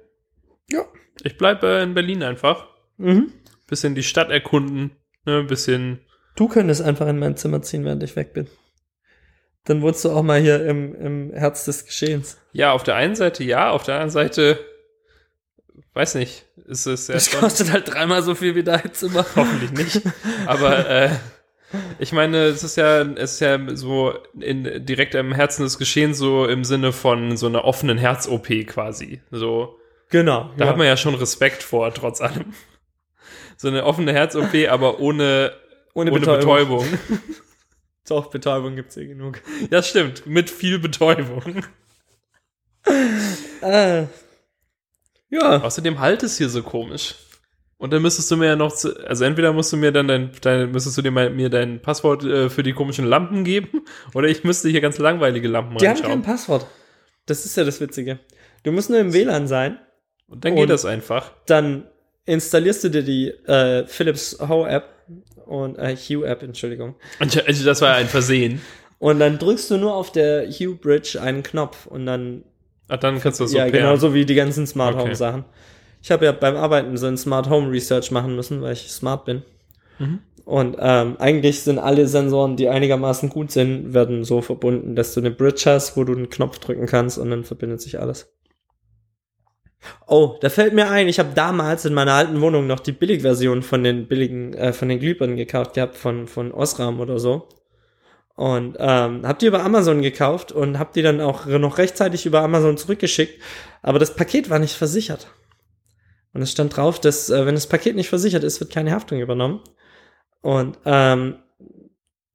Ja. 0.68 0.84
Ich 1.22 1.38
bleibe 1.38 1.78
äh, 1.78 1.82
in 1.84 1.94
Berlin 1.94 2.24
einfach. 2.24 2.66
Mhm. 2.96 3.32
Bisschen 3.68 3.94
die 3.94 4.02
Stadt 4.02 4.30
erkunden. 4.30 4.96
Ne, 5.24 5.38
ein 5.38 5.46
bisschen. 5.46 6.00
Du 6.34 6.48
könntest 6.48 6.82
einfach 6.82 7.06
in 7.06 7.20
mein 7.20 7.36
Zimmer 7.36 7.62
ziehen, 7.62 7.84
während 7.84 8.02
ich 8.02 8.16
weg 8.16 8.32
bin. 8.32 8.48
Dann 9.64 9.80
wohnst 9.80 10.04
du 10.04 10.10
auch 10.10 10.24
mal 10.24 10.40
hier 10.40 10.66
im, 10.66 10.92
im 10.96 11.32
Herz 11.32 11.64
des 11.64 11.84
Geschehens. 11.84 12.40
Ja, 12.52 12.72
auf 12.72 12.82
der 12.82 12.96
einen 12.96 13.14
Seite 13.14 13.44
ja, 13.44 13.70
auf 13.70 13.84
der 13.84 13.94
anderen 13.94 14.10
Seite. 14.10 14.58
Weiß 15.94 16.16
nicht. 16.16 16.46
Ist 16.66 16.86
es 16.86 17.06
ja 17.06 17.14
Das 17.14 17.30
kostet 17.30 17.70
halt 17.70 17.92
dreimal 17.92 18.22
so 18.22 18.34
viel 18.34 18.56
wie 18.56 18.64
dein 18.64 18.92
Zimmer. 18.92 19.24
Hoffentlich 19.36 19.70
nicht. 19.70 20.02
Aber 20.46 20.88
äh, 20.88 21.10
ich 21.98 22.12
meine, 22.12 22.44
es 22.44 22.62
ist 22.62 22.76
ja, 22.76 23.02
es 23.02 23.34
ist 23.34 23.40
ja 23.40 23.58
so 23.76 24.14
in, 24.38 24.84
direkt 24.84 25.14
im 25.14 25.32
Herzen 25.32 25.62
des 25.62 25.78
Geschehens, 25.78 26.18
so 26.18 26.46
im 26.46 26.64
Sinne 26.64 26.92
von 26.92 27.36
so 27.36 27.46
einer 27.46 27.64
offenen 27.64 27.98
Herz-OP 27.98 28.66
quasi. 28.66 29.20
So, 29.30 29.78
Genau. 30.08 30.50
da 30.56 30.64
ja. 30.64 30.70
hat 30.70 30.76
man 30.76 30.86
ja 30.86 30.96
schon 30.96 31.14
Respekt 31.14 31.62
vor, 31.62 31.92
trotz 31.92 32.20
allem. 32.20 32.54
So 33.56 33.68
eine 33.68 33.84
offene 33.84 34.12
Herz-OP, 34.12 34.54
aber 34.68 35.00
ohne, 35.00 35.52
ohne, 35.94 36.10
ohne 36.12 36.20
Betäubung. 36.20 36.84
Betäubung. 36.90 36.98
Doch, 38.08 38.26
Betäubung 38.30 38.76
gibt's 38.76 38.94
hier 38.94 39.06
genug. 39.06 39.40
Ja, 39.70 39.82
stimmt. 39.82 40.26
Mit 40.26 40.50
viel 40.50 40.78
Betäubung. 40.78 41.64
Äh, 43.62 44.04
ja. 45.30 45.62
Außerdem 45.62 45.98
halt 45.98 46.22
es 46.22 46.38
hier 46.38 46.48
so 46.48 46.62
komisch. 46.62 47.16
Und 47.78 47.92
dann 47.92 48.00
müsstest 48.00 48.30
du 48.30 48.36
mir 48.38 48.46
ja 48.46 48.56
noch, 48.56 48.72
zu, 48.74 48.96
also 49.06 49.24
entweder 49.24 49.52
musst 49.52 49.72
du 49.72 49.76
mir 49.76 49.92
dann 49.92 50.08
dein, 50.08 50.30
dein 50.40 50.70
müsstest 50.70 50.96
du 50.96 51.02
dir 51.02 51.10
mal, 51.10 51.28
mir 51.30 51.50
dein 51.50 51.82
Passwort 51.82 52.24
äh, 52.24 52.48
für 52.48 52.62
die 52.62 52.72
komischen 52.72 53.04
Lampen 53.04 53.44
geben, 53.44 53.82
oder 54.14 54.28
ich 54.28 54.44
müsste 54.44 54.68
hier 54.70 54.80
ganz 54.80 54.96
langweilige 54.98 55.48
Lampen 55.48 55.76
Die 55.78 55.86
haben 55.86 55.94
kein 55.96 56.02
reinschauen. 56.04 56.22
Passwort. 56.22 56.66
Das 57.26 57.44
ist 57.44 57.56
ja 57.56 57.64
das 57.64 57.80
Witzige. 57.80 58.18
Du 58.62 58.72
musst 58.72 58.88
nur 58.88 58.98
im 58.98 59.12
WLAN 59.12 59.46
sein, 59.46 59.78
Und 60.28 60.44
dann 60.44 60.54
geht 60.54 60.62
Und- 60.64 60.70
das 60.70 60.84
einfach. 60.86 61.32
dann 61.46 61.84
installierst 62.24 62.82
du 62.84 62.88
dir 62.88 63.02
die 63.02 63.28
äh, 63.46 63.86
Philips 63.86 64.38
Hue 64.40 64.68
App 64.68 64.88
und 65.44 65.76
äh, 65.78 65.94
Hue 65.96 66.26
App, 66.26 66.42
Entschuldigung. 66.42 66.96
Also 67.20 67.64
das 67.64 67.80
war 67.82 67.94
ein 67.94 68.06
Versehen. 68.08 68.60
Und 68.98 69.20
dann 69.20 69.38
drückst 69.38 69.70
du 69.70 69.76
nur 69.76 69.94
auf 69.94 70.10
der 70.10 70.48
Hue 70.50 70.74
Bridge 70.74 71.20
einen 71.20 71.42
Knopf 71.42 71.86
und 71.86 72.06
dann 72.06 72.42
Ach, 72.88 72.96
dann 72.96 73.20
kannst 73.20 73.38
du 73.38 73.44
das 73.44 73.50
so 73.52 73.58
ja 73.58 73.64
pairen. 73.64 73.78
genau 73.80 73.96
so 73.96 74.14
wie 74.14 74.24
die 74.24 74.34
ganzen 74.34 74.66
Smart 74.66 74.94
Okay. 74.94 75.04
Home 75.04 75.14
Sachen. 75.14 75.44
Ich 76.02 76.10
habe 76.10 76.24
ja 76.24 76.32
beim 76.32 76.56
Arbeiten 76.56 76.96
so 76.96 77.06
ein 77.06 77.16
Smart 77.16 77.48
Home 77.50 77.70
Research 77.70 78.10
machen 78.10 78.36
müssen, 78.36 78.62
weil 78.62 78.74
ich 78.74 78.90
smart 78.90 79.24
bin. 79.24 79.42
Mhm. 79.98 80.20
Und 80.44 80.76
ähm, 80.78 81.16
eigentlich 81.18 81.62
sind 81.62 81.80
alle 81.80 82.06
Sensoren, 82.06 82.56
die 82.56 82.68
einigermaßen 82.68 83.30
gut 83.30 83.50
sind, 83.50 83.94
werden 83.94 84.22
so 84.22 84.42
verbunden, 84.42 84.94
dass 84.94 85.12
du 85.12 85.20
eine 85.20 85.32
Bridge 85.32 85.64
hast, 85.66 85.96
wo 85.96 86.04
du 86.04 86.12
einen 86.12 86.30
Knopf 86.30 86.60
drücken 86.60 86.86
kannst 86.86 87.18
und 87.18 87.30
dann 87.30 87.42
verbindet 87.42 87.80
sich 87.80 87.98
alles. 87.98 88.32
Oh, 90.06 90.36
da 90.40 90.48
fällt 90.48 90.72
mir 90.72 90.88
ein, 90.88 91.08
ich 91.08 91.18
habe 91.18 91.30
damals 91.34 91.84
in 91.84 91.94
meiner 91.94 92.14
alten 92.14 92.40
Wohnung 92.40 92.66
noch 92.66 92.80
die 92.80 92.92
Billigversion 92.92 93.62
von 93.62 93.82
den 93.82 94.06
billigen, 94.06 94.54
äh, 94.54 94.72
von 94.72 94.88
den 94.88 95.00
Glühbirnen 95.00 95.36
gekauft 95.36 95.74
gehabt, 95.74 95.96
von, 95.96 96.28
von 96.28 96.52
Osram 96.52 97.00
oder 97.00 97.18
so. 97.18 97.48
Und 98.36 98.76
ähm, 98.78 99.26
hab 99.26 99.38
die 99.38 99.46
über 99.46 99.64
Amazon 99.64 100.02
gekauft 100.02 100.52
und 100.52 100.78
hab 100.78 100.92
die 100.92 101.02
dann 101.02 101.20
auch 101.20 101.46
noch 101.46 101.78
rechtzeitig 101.78 102.26
über 102.26 102.42
Amazon 102.42 102.76
zurückgeschickt. 102.76 103.42
Aber 103.82 103.98
das 103.98 104.14
Paket 104.14 104.50
war 104.50 104.58
nicht 104.58 104.74
versichert. 104.74 105.26
Und 106.36 106.42
es 106.42 106.50
stand 106.52 106.76
drauf, 106.76 107.00
dass 107.00 107.30
äh, 107.30 107.46
wenn 107.46 107.54
das 107.54 107.66
Paket 107.66 107.96
nicht 107.96 108.10
versichert 108.10 108.44
ist, 108.44 108.60
wird 108.60 108.70
keine 108.70 108.92
Haftung 108.92 109.18
übernommen. 109.20 109.60
Und 110.42 110.76
ähm, 110.84 111.36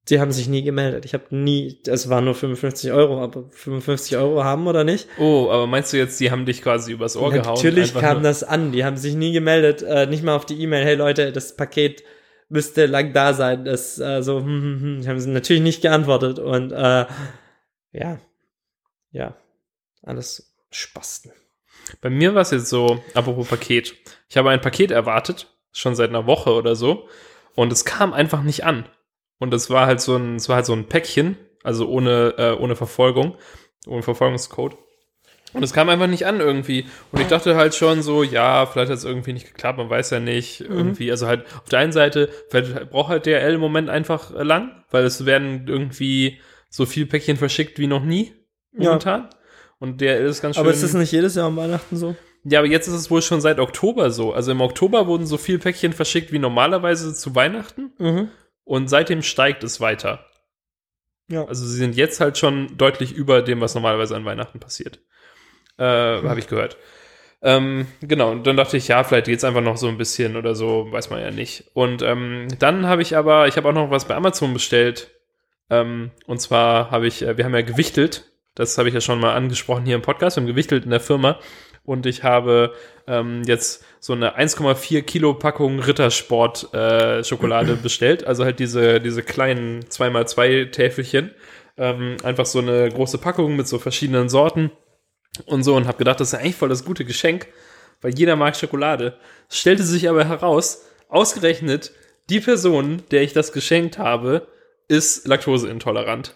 die 0.10 0.20
haben 0.20 0.32
sich 0.32 0.48
nie 0.48 0.64
gemeldet. 0.64 1.06
Ich 1.06 1.14
habe 1.14 1.26
nie, 1.30 1.80
es 1.86 2.10
waren 2.10 2.26
nur 2.26 2.34
55 2.34 2.92
Euro, 2.94 3.22
aber 3.22 3.44
55 3.52 4.18
Euro 4.18 4.44
haben 4.44 4.66
oder 4.66 4.84
nicht? 4.84 5.08
Oh, 5.20 5.50
aber 5.52 5.68
meinst 5.68 5.94
du 5.94 5.98
jetzt, 5.98 6.20
die 6.20 6.32
haben 6.32 6.48
dich 6.48 6.64
quasi 6.64 6.94
übers 6.94 7.16
Ohr 7.16 7.30
gehauen? 7.32 7.54
Natürlich 7.54 7.94
kam 7.94 8.14
nur- 8.16 8.24
das 8.24 8.44
an. 8.44 8.72
Die 8.72 8.84
haben 8.84 8.98
sich 8.98 9.14
nie 9.14 9.34
gemeldet, 9.34 9.84
äh, 9.84 10.08
nicht 10.08 10.24
mal 10.24 10.36
auf 10.36 10.48
die 10.48 10.60
E-Mail, 10.60 10.84
hey 10.84 10.96
Leute, 10.96 11.32
das 11.32 11.56
Paket 11.56 12.04
müsste 12.50 12.88
lang 12.88 13.14
da 13.14 13.36
sein. 13.36 13.66
Das 13.66 14.00
äh, 14.00 14.24
so, 14.24 14.40
hm, 14.40 14.46
hm, 14.48 14.82
hm. 14.82 15.02
Die 15.04 15.08
haben 15.08 15.20
sie 15.20 15.30
natürlich 15.30 15.62
nicht 15.62 15.84
geantwortet 15.84 16.40
und 16.40 16.72
äh, 16.72 17.06
ja, 17.94 18.20
ja, 19.12 19.36
alles 20.02 20.56
Spasten. 20.72 21.32
Bei 22.00 22.10
mir 22.10 22.34
war 22.34 22.42
es 22.42 22.52
jetzt 22.52 22.70
so, 22.70 23.04
apropos 23.14 23.48
Paket. 23.48 23.96
Ich 24.30 24.38
habe 24.38 24.50
ein 24.50 24.62
Paket 24.62 24.92
erwartet, 24.92 25.48
schon 25.72 25.96
seit 25.96 26.10
einer 26.10 26.28
Woche 26.28 26.54
oder 26.54 26.76
so, 26.76 27.08
und 27.56 27.72
es 27.74 27.86
kam 27.86 28.14
einfach 28.14 28.44
nicht 28.44 28.64
an. 28.64 28.86
Und 29.40 29.54
es 29.54 29.70
war 29.70 29.88
halt 29.88 30.02
so 30.02 30.16
ein, 30.16 30.36
es 30.36 30.48
war 30.50 30.58
halt 30.58 30.66
so 30.66 30.74
ein 30.74 30.88
Päckchen, 30.88 31.38
also 31.64 31.88
ohne, 31.90 32.36
äh, 32.38 32.52
ohne 32.54 32.76
Verfolgung, 32.76 33.36
ohne 33.88 34.04
Verfolgungscode. 34.04 34.78
Und 35.54 35.64
es 35.64 35.74
kam 35.74 35.90
einfach 35.90 36.08
nicht 36.08 36.26
an 36.26 36.40
irgendwie. 36.40 36.86
Und 37.12 37.20
ich 37.20 37.28
dachte 37.28 37.56
halt 37.56 37.76
schon 37.76 38.04
so, 38.04 38.24
ja, 38.24 38.66
vielleicht 38.66 38.90
hat 38.90 38.98
es 38.98 39.04
irgendwie 39.04 39.34
nicht 39.34 39.48
geklappt, 39.48 39.78
man 39.78 39.90
weiß 39.90 40.12
ja 40.12 40.20
nicht. 40.20 40.62
Irgendwie, 40.62 41.12
also 41.12 41.28
halt 41.28 41.46
auf 41.58 41.68
der 41.70 41.80
einen 41.80 41.92
Seite, 41.92 42.30
vielleicht 42.50 42.90
braucht 42.90 43.10
halt 43.10 43.26
DRL 43.26 43.56
im 43.56 43.60
Moment 43.60 43.90
einfach 43.90 44.34
äh, 44.34 44.44
lang, 44.44 44.84
weil 44.92 45.04
es 45.04 45.26
werden 45.26 45.66
irgendwie 45.68 46.40
so 46.70 46.86
viel 46.86 47.06
Päckchen 47.06 47.36
verschickt 47.36 47.80
wie 47.80 47.88
noch 47.88 48.04
nie 48.04 48.34
Ja. 49.18 49.30
Und 49.82 50.00
DRL 50.00 50.28
ist 50.28 50.42
ganz 50.42 50.56
schön. 50.56 50.62
Aber 50.64 50.72
ist 50.72 50.84
das 50.84 50.94
nicht 50.94 51.12
jedes 51.12 51.34
Jahr 51.36 51.48
um 51.48 51.58
Weihnachten 51.58 51.98
so? 51.98 52.16
Ja, 52.44 52.60
aber 52.60 52.68
jetzt 52.68 52.88
ist 52.88 52.94
es 52.94 53.10
wohl 53.12 53.22
schon 53.22 53.42
seit 53.42 53.60
Oktober 53.60 54.12
so. 54.12 54.32
Also 54.32 54.52
im 54.52 54.62
Oktober 54.62 55.08
wurden 55.08 55.26
so 55.26 55.38
viel 55.38 55.60
Päckchen 55.60 55.92
verschickt 55.92 56.32
wie 56.32 56.40
normalerweise 56.40 57.14
zu 57.16 57.36
Weihnachten 57.36 57.92
Mhm. 57.98 58.30
und 58.64 58.90
seitdem 58.90 59.24
steigt 59.24 59.64
es 59.64 59.82
weiter. 59.82 60.26
Ja. 61.30 61.46
Also 61.46 61.66
sie 61.66 61.78
sind 61.78 61.96
jetzt 61.96 62.20
halt 62.20 62.38
schon 62.38 62.78
deutlich 62.78 63.12
über 63.14 63.42
dem, 63.42 63.60
was 63.60 63.74
normalerweise 63.74 64.16
an 64.16 64.24
Weihnachten 64.26 64.60
passiert. 64.60 65.00
Äh, 65.78 65.84
Habe 65.84 66.40
ich 66.40 66.48
gehört. 66.48 66.78
Ähm, 67.42 67.88
genau, 68.02 68.32
und 68.32 68.46
dann 68.46 68.58
dachte 68.58 68.78
ich, 68.78 68.88
ja, 68.88 69.04
vielleicht 69.04 69.26
geht's 69.26 69.44
einfach 69.44 69.62
noch 69.62 69.78
so 69.78 69.88
ein 69.88 69.98
bisschen 69.98 70.36
oder 70.36 70.54
so, 70.54 70.92
weiß 70.92 71.10
man 71.10 71.22
ja 71.22 71.32
nicht. 71.32 71.72
Und 71.74 72.04
ähm, 72.04 72.48
dann 72.60 72.86
habe 72.86 73.02
ich 73.02 73.18
aber, 73.18 73.48
ich 73.48 73.58
habe 73.58 73.68
auch 73.70 73.74
noch 73.74 73.90
was 73.90 74.06
bei 74.06 74.14
Amazon 74.14 74.54
bestellt. 74.54 75.10
Ähm, 75.72 76.12
und 76.28 76.40
zwar 76.40 76.92
habe 76.92 77.08
ich, 77.08 77.24
äh, 77.24 77.38
wir 77.38 77.46
haben 77.46 77.56
ja 77.56 77.62
gewichtelt, 77.62 78.31
das 78.56 78.78
habe 78.78 78.90
ich 78.90 78.94
ja 78.94 79.02
schon 79.02 79.20
mal 79.20 79.34
angesprochen 79.34 79.86
hier 79.86 79.96
im 79.96 80.02
Podcast, 80.02 80.38
wir 80.38 80.42
haben 80.42 80.48
gewichtelt 80.48 80.86
in 80.86 80.92
der 80.92 81.00
Firma. 81.00 81.40
Und 81.84 82.06
ich 82.06 82.24
habe 82.24 82.74
ähm, 83.08 83.42
jetzt 83.46 83.84
so 84.00 84.14
eine 84.14 84.38
1,4 84.38 85.02
Kilo 85.02 85.34
Packung 85.34 85.80
Rittersport 85.80 86.74
äh, 86.74 87.24
Schokolade 87.24 87.76
bestellt. 87.84 88.24
Also 88.26 88.46
halt 88.46 88.60
diese, 88.60 89.02
diese 89.02 89.24
kleinen 89.24 89.82
2x2 89.86 90.70
Täfelchen. 90.72 91.32
Ähm, 91.78 92.18
einfach 92.24 92.46
so 92.46 92.60
eine 92.60 92.90
große 92.90 93.18
Packung 93.18 93.56
mit 93.56 93.68
so 93.68 93.80
verschiedenen 93.80 94.30
Sorten 94.30 94.72
und 95.46 95.64
so 95.64 95.76
und 95.76 95.88
habe 95.88 95.98
gedacht, 95.98 96.20
das 96.20 96.34
ist 96.34 96.40
eigentlich 96.40 96.56
voll 96.56 96.70
das 96.70 96.86
gute 96.86 97.06
Geschenk, 97.06 97.48
weil 98.02 98.14
jeder 98.18 98.36
mag 98.36 98.56
Schokolade. 98.56 99.18
Es 99.50 99.58
stellte 99.58 99.84
sich 99.84 100.10
aber 100.10 100.26
heraus, 100.26 100.86
ausgerechnet 101.08 101.94
die 102.30 102.40
Person, 102.40 103.04
der 103.12 103.24
ich 103.24 103.34
das 103.34 103.52
geschenkt 103.52 103.98
habe, 103.98 104.48
ist 104.88 105.28
laktoseintolerant. 105.28 106.36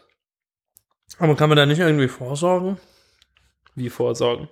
Aber 1.19 1.35
kann 1.35 1.49
man 1.49 1.57
da 1.57 1.65
nicht 1.65 1.79
irgendwie 1.79 2.07
vorsorgen? 2.07 2.77
Wie 3.75 3.89
vorsorgen? 3.89 4.49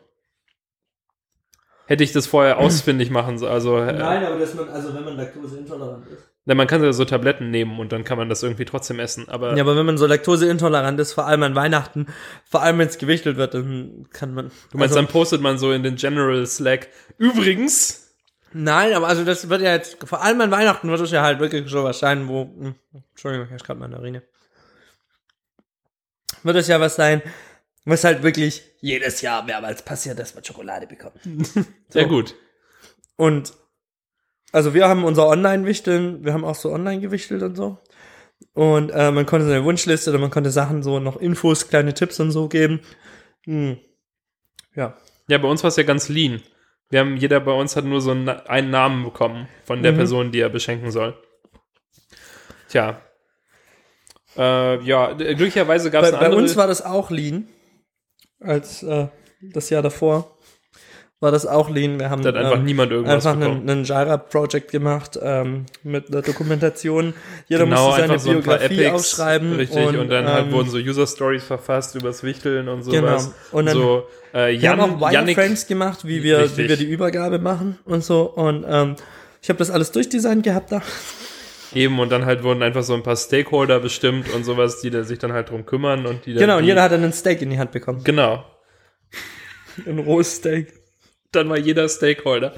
Hätte 1.86 2.04
ich 2.04 2.14
das 2.14 2.28
vorher 2.28 2.60
ausfindig 2.60 3.10
machen 3.10 3.38
sollen, 3.38 3.52
also 3.52 3.78
äh, 3.78 4.00
aber 4.00 4.40
dass 4.40 4.54
man, 4.54 4.70
also 4.70 4.94
wenn 4.96 5.04
man 5.04 5.18
laktoseintolerant 5.18 6.08
ist. 6.08 6.30
Na, 6.46 6.56
man 6.56 6.68
kann 6.68 6.84
ja 6.84 6.92
so 6.92 7.06
Tabletten 7.06 7.52
nehmen 7.52 7.80
und 7.80 7.92
dann 7.94 8.04
kann 8.04 8.18
man 8.18 8.28
das 8.28 8.44
irgendwie 8.44 8.66
trotzdem 8.66 9.00
essen. 9.00 9.30
Aber 9.30 9.56
Ja, 9.56 9.64
aber 9.64 9.78
wenn 9.78 9.86
man 9.86 9.98
so 9.98 10.06
laktoseintolerant 10.06 11.00
ist, 11.00 11.14
vor 11.14 11.26
allem 11.26 11.44
an 11.44 11.56
Weihnachten, 11.56 12.08
vor 12.50 12.62
allem 12.62 12.80
wenn 12.80 12.88
es 12.88 12.98
gewichtelt 12.98 13.38
wird, 13.38 13.54
dann 13.54 14.08
kann 14.12 14.34
man. 14.34 14.52
du 14.72 14.78
meinst, 14.78 14.94
also, 14.94 14.96
dann 14.96 15.08
postet 15.08 15.42
man 15.42 15.58
so 15.58 15.72
in 15.72 15.84
den 15.84 15.96
General 15.96 16.46
Slack. 16.46 16.90
Übrigens, 17.18 18.04
Nein, 18.54 18.94
aber 18.94 19.08
also 19.08 19.26
das 19.26 19.50
wird 19.50 19.62
ja 19.62 19.74
jetzt, 19.74 19.98
vor 20.08 20.22
allem 20.22 20.40
an 20.42 20.52
Weihnachten 20.52 20.88
wird 20.88 21.02
es 21.02 21.12
ja 21.12 21.24
halt 21.24 21.40
wirklich 21.40 21.70
so 21.70 21.84
was 21.84 22.00
sein, 22.00 22.28
wo. 22.28 22.44
Hm, 22.44 22.76
Entschuldigung, 23.12 23.48
ich 23.56 23.64
gerade 23.64 23.80
meine 23.80 23.98
Urine. 23.98 24.22
Wird 26.44 26.58
es 26.58 26.68
ja 26.68 26.80
was 26.80 26.96
sein, 26.96 27.22
was 27.86 28.04
halt 28.04 28.24
wirklich 28.24 28.64
jedes 28.80 29.22
Jahr 29.22 29.44
mehrmals 29.44 29.84
passiert, 29.84 30.20
dass 30.20 30.36
man 30.36 30.44
Schokolade 30.44 30.88
bekommt. 30.88 31.20
sehr 31.90 32.06
gut. 32.06 32.36
Und 33.16 33.54
also 34.52 34.74
wir 34.74 34.88
haben 34.88 35.04
unser 35.04 35.28
Online-Wichteln, 35.28 36.24
wir 36.24 36.34
haben 36.34 36.46
auch 36.46 36.56
so 36.56 36.72
online 36.72 37.02
gewichtelt 37.02 37.42
und 37.44 37.56
so. 37.56 37.80
Und 38.54 38.90
äh, 38.90 39.12
man 39.12 39.26
konnte 39.26 39.46
so 39.46 39.52
eine 39.52 39.64
Wunschliste 39.64 40.10
oder 40.12 40.20
man 40.20 40.30
konnte 40.32 40.52
Sachen 40.52 40.84
so 40.84 41.00
noch 41.00 41.18
Infos, 41.18 41.70
kleine 41.70 41.94
Tipps 41.94 42.20
und 42.20 42.32
so 42.32 42.48
geben. 42.50 42.82
Hm. 43.46 43.78
Ja. 44.76 44.98
Ja, 45.28 45.38
bei 45.38 45.48
uns 45.48 45.64
war 45.64 45.70
es 45.70 45.76
ja 45.78 45.84
ganz 45.84 46.10
lean. 46.10 46.42
Wir 46.90 47.00
haben, 47.00 47.18
jeder 47.18 47.40
bei 47.40 47.54
uns 47.54 47.76
hat 47.76 47.86
nur 47.86 48.02
so 48.02 48.12
einen, 48.12 48.30
einen 48.30 48.70
Namen 48.70 49.04
bekommen 49.04 49.48
von 49.64 49.82
der 49.82 49.94
Mhm. 49.94 49.98
Person, 49.98 50.32
die 50.32 50.40
er 50.40 50.50
beschenken 50.50 50.92
soll. 50.92 51.18
Tja. 52.70 53.02
Äh, 54.38 54.84
ja, 54.84 55.14
glücklicherweise 55.14 55.92
gab 55.92 56.04
es 56.04 56.12
Bei, 56.12 56.18
eine 56.18 56.20
bei 56.20 56.26
andere. 56.28 56.42
uns 56.42 56.56
war 56.56 56.68
das 56.68 56.84
auch 56.84 57.12
Lean. 57.12 57.48
Als 58.40 58.84
äh, 58.84 59.08
das 59.42 59.70
Jahr 59.70 59.82
davor 59.82 60.30
war 61.20 61.32
das 61.32 61.46
auch 61.46 61.70
Lean. 61.70 62.00
Wir 62.00 62.10
haben 62.10 62.22
da 62.22 62.30
hat 62.30 62.36
einfach 62.36 62.58
ähm, 62.58 62.66
niemand 62.66 62.92
irgendwas 62.92 63.26
einfach 63.26 63.40
bekommen. 63.40 63.62
einen, 63.62 63.70
einen 63.70 63.84
Jira-Project 63.86 64.72
gemacht 64.72 65.18
ähm, 65.22 65.66
mit 65.82 66.10
einer 66.10 66.22
Dokumentation. 66.22 67.14
Jeder 67.48 67.64
genau, 67.64 67.86
musste 67.88 68.02
seine 68.02 68.20
so 68.20 68.32
ein 68.32 68.44
paar 68.44 68.58
Biografie 68.58 68.84
Epics, 68.84 68.94
aufschreiben. 68.94 69.54
Richtig, 69.56 69.98
und, 69.98 70.10
dann 70.10 70.28
halt 70.28 70.48
ähm, 70.48 70.52
wurden 70.52 70.70
so 70.70 70.78
User-Stories 70.78 71.46
verfasst 71.46 71.96
übers 71.96 72.24
Wichteln 72.24 72.68
und 72.68 72.84
sowas. 72.84 73.26
Genau. 73.28 73.58
Und 73.58 73.66
dann- 73.68 73.74
so, 73.78 74.04
äh, 74.34 74.48
Wir 74.48 74.52
Jan, 74.56 74.82
haben 74.82 75.02
auch 75.02 75.12
Wireframes 75.12 75.66
gemacht, 75.68 76.06
wie 76.06 76.24
wir, 76.24 76.40
Richtig. 76.40 76.58
wie 76.58 76.70
wir 76.70 76.76
die 76.78 76.90
Übergabe 76.92 77.40
machen 77.40 77.80
und 77.86 78.04
so. 78.04 78.24
Und 78.24 78.66
ähm, 78.68 78.98
ich 79.42 79.48
habe 79.48 79.60
das 79.60 79.72
alles 79.72 79.92
durchdesignt 79.94 80.44
gehabt 80.44 80.74
da. 80.74 80.82
Eben, 81.76 82.00
und 82.00 82.12
dann 82.12 82.26
halt 82.26 82.44
wurden 82.44 82.64
einfach 82.64 82.84
so 82.84 82.94
ein 82.94 83.04
paar 83.04 83.16
Stakeholder 83.16 83.80
bestimmt 83.80 84.34
und 84.34 84.44
sowas, 84.44 84.82
die 84.82 84.90
da 84.90 85.04
sich 85.04 85.20
dann 85.20 85.34
halt 85.34 85.50
drum 85.50 85.66
kümmern 85.66 86.06
und 86.06 86.26
die 86.26 86.34
dann 86.34 86.42
Genau, 86.42 86.58
und 86.58 86.64
die, 86.64 86.70
jeder 86.70 86.84
hat 86.84 86.92
dann 86.92 87.04
ein 87.04 87.14
Steak 87.14 87.42
in 87.42 87.50
die 87.50 87.60
Hand 87.60 87.72
bekommen. 87.72 88.04
Genau. 88.04 88.46
Ein 89.88 90.00
rohes 90.00 90.36
Steak. 90.36 90.72
dann 91.32 91.50
war 91.50 91.58
jeder 91.58 91.90
Stakeholder. 91.90 92.54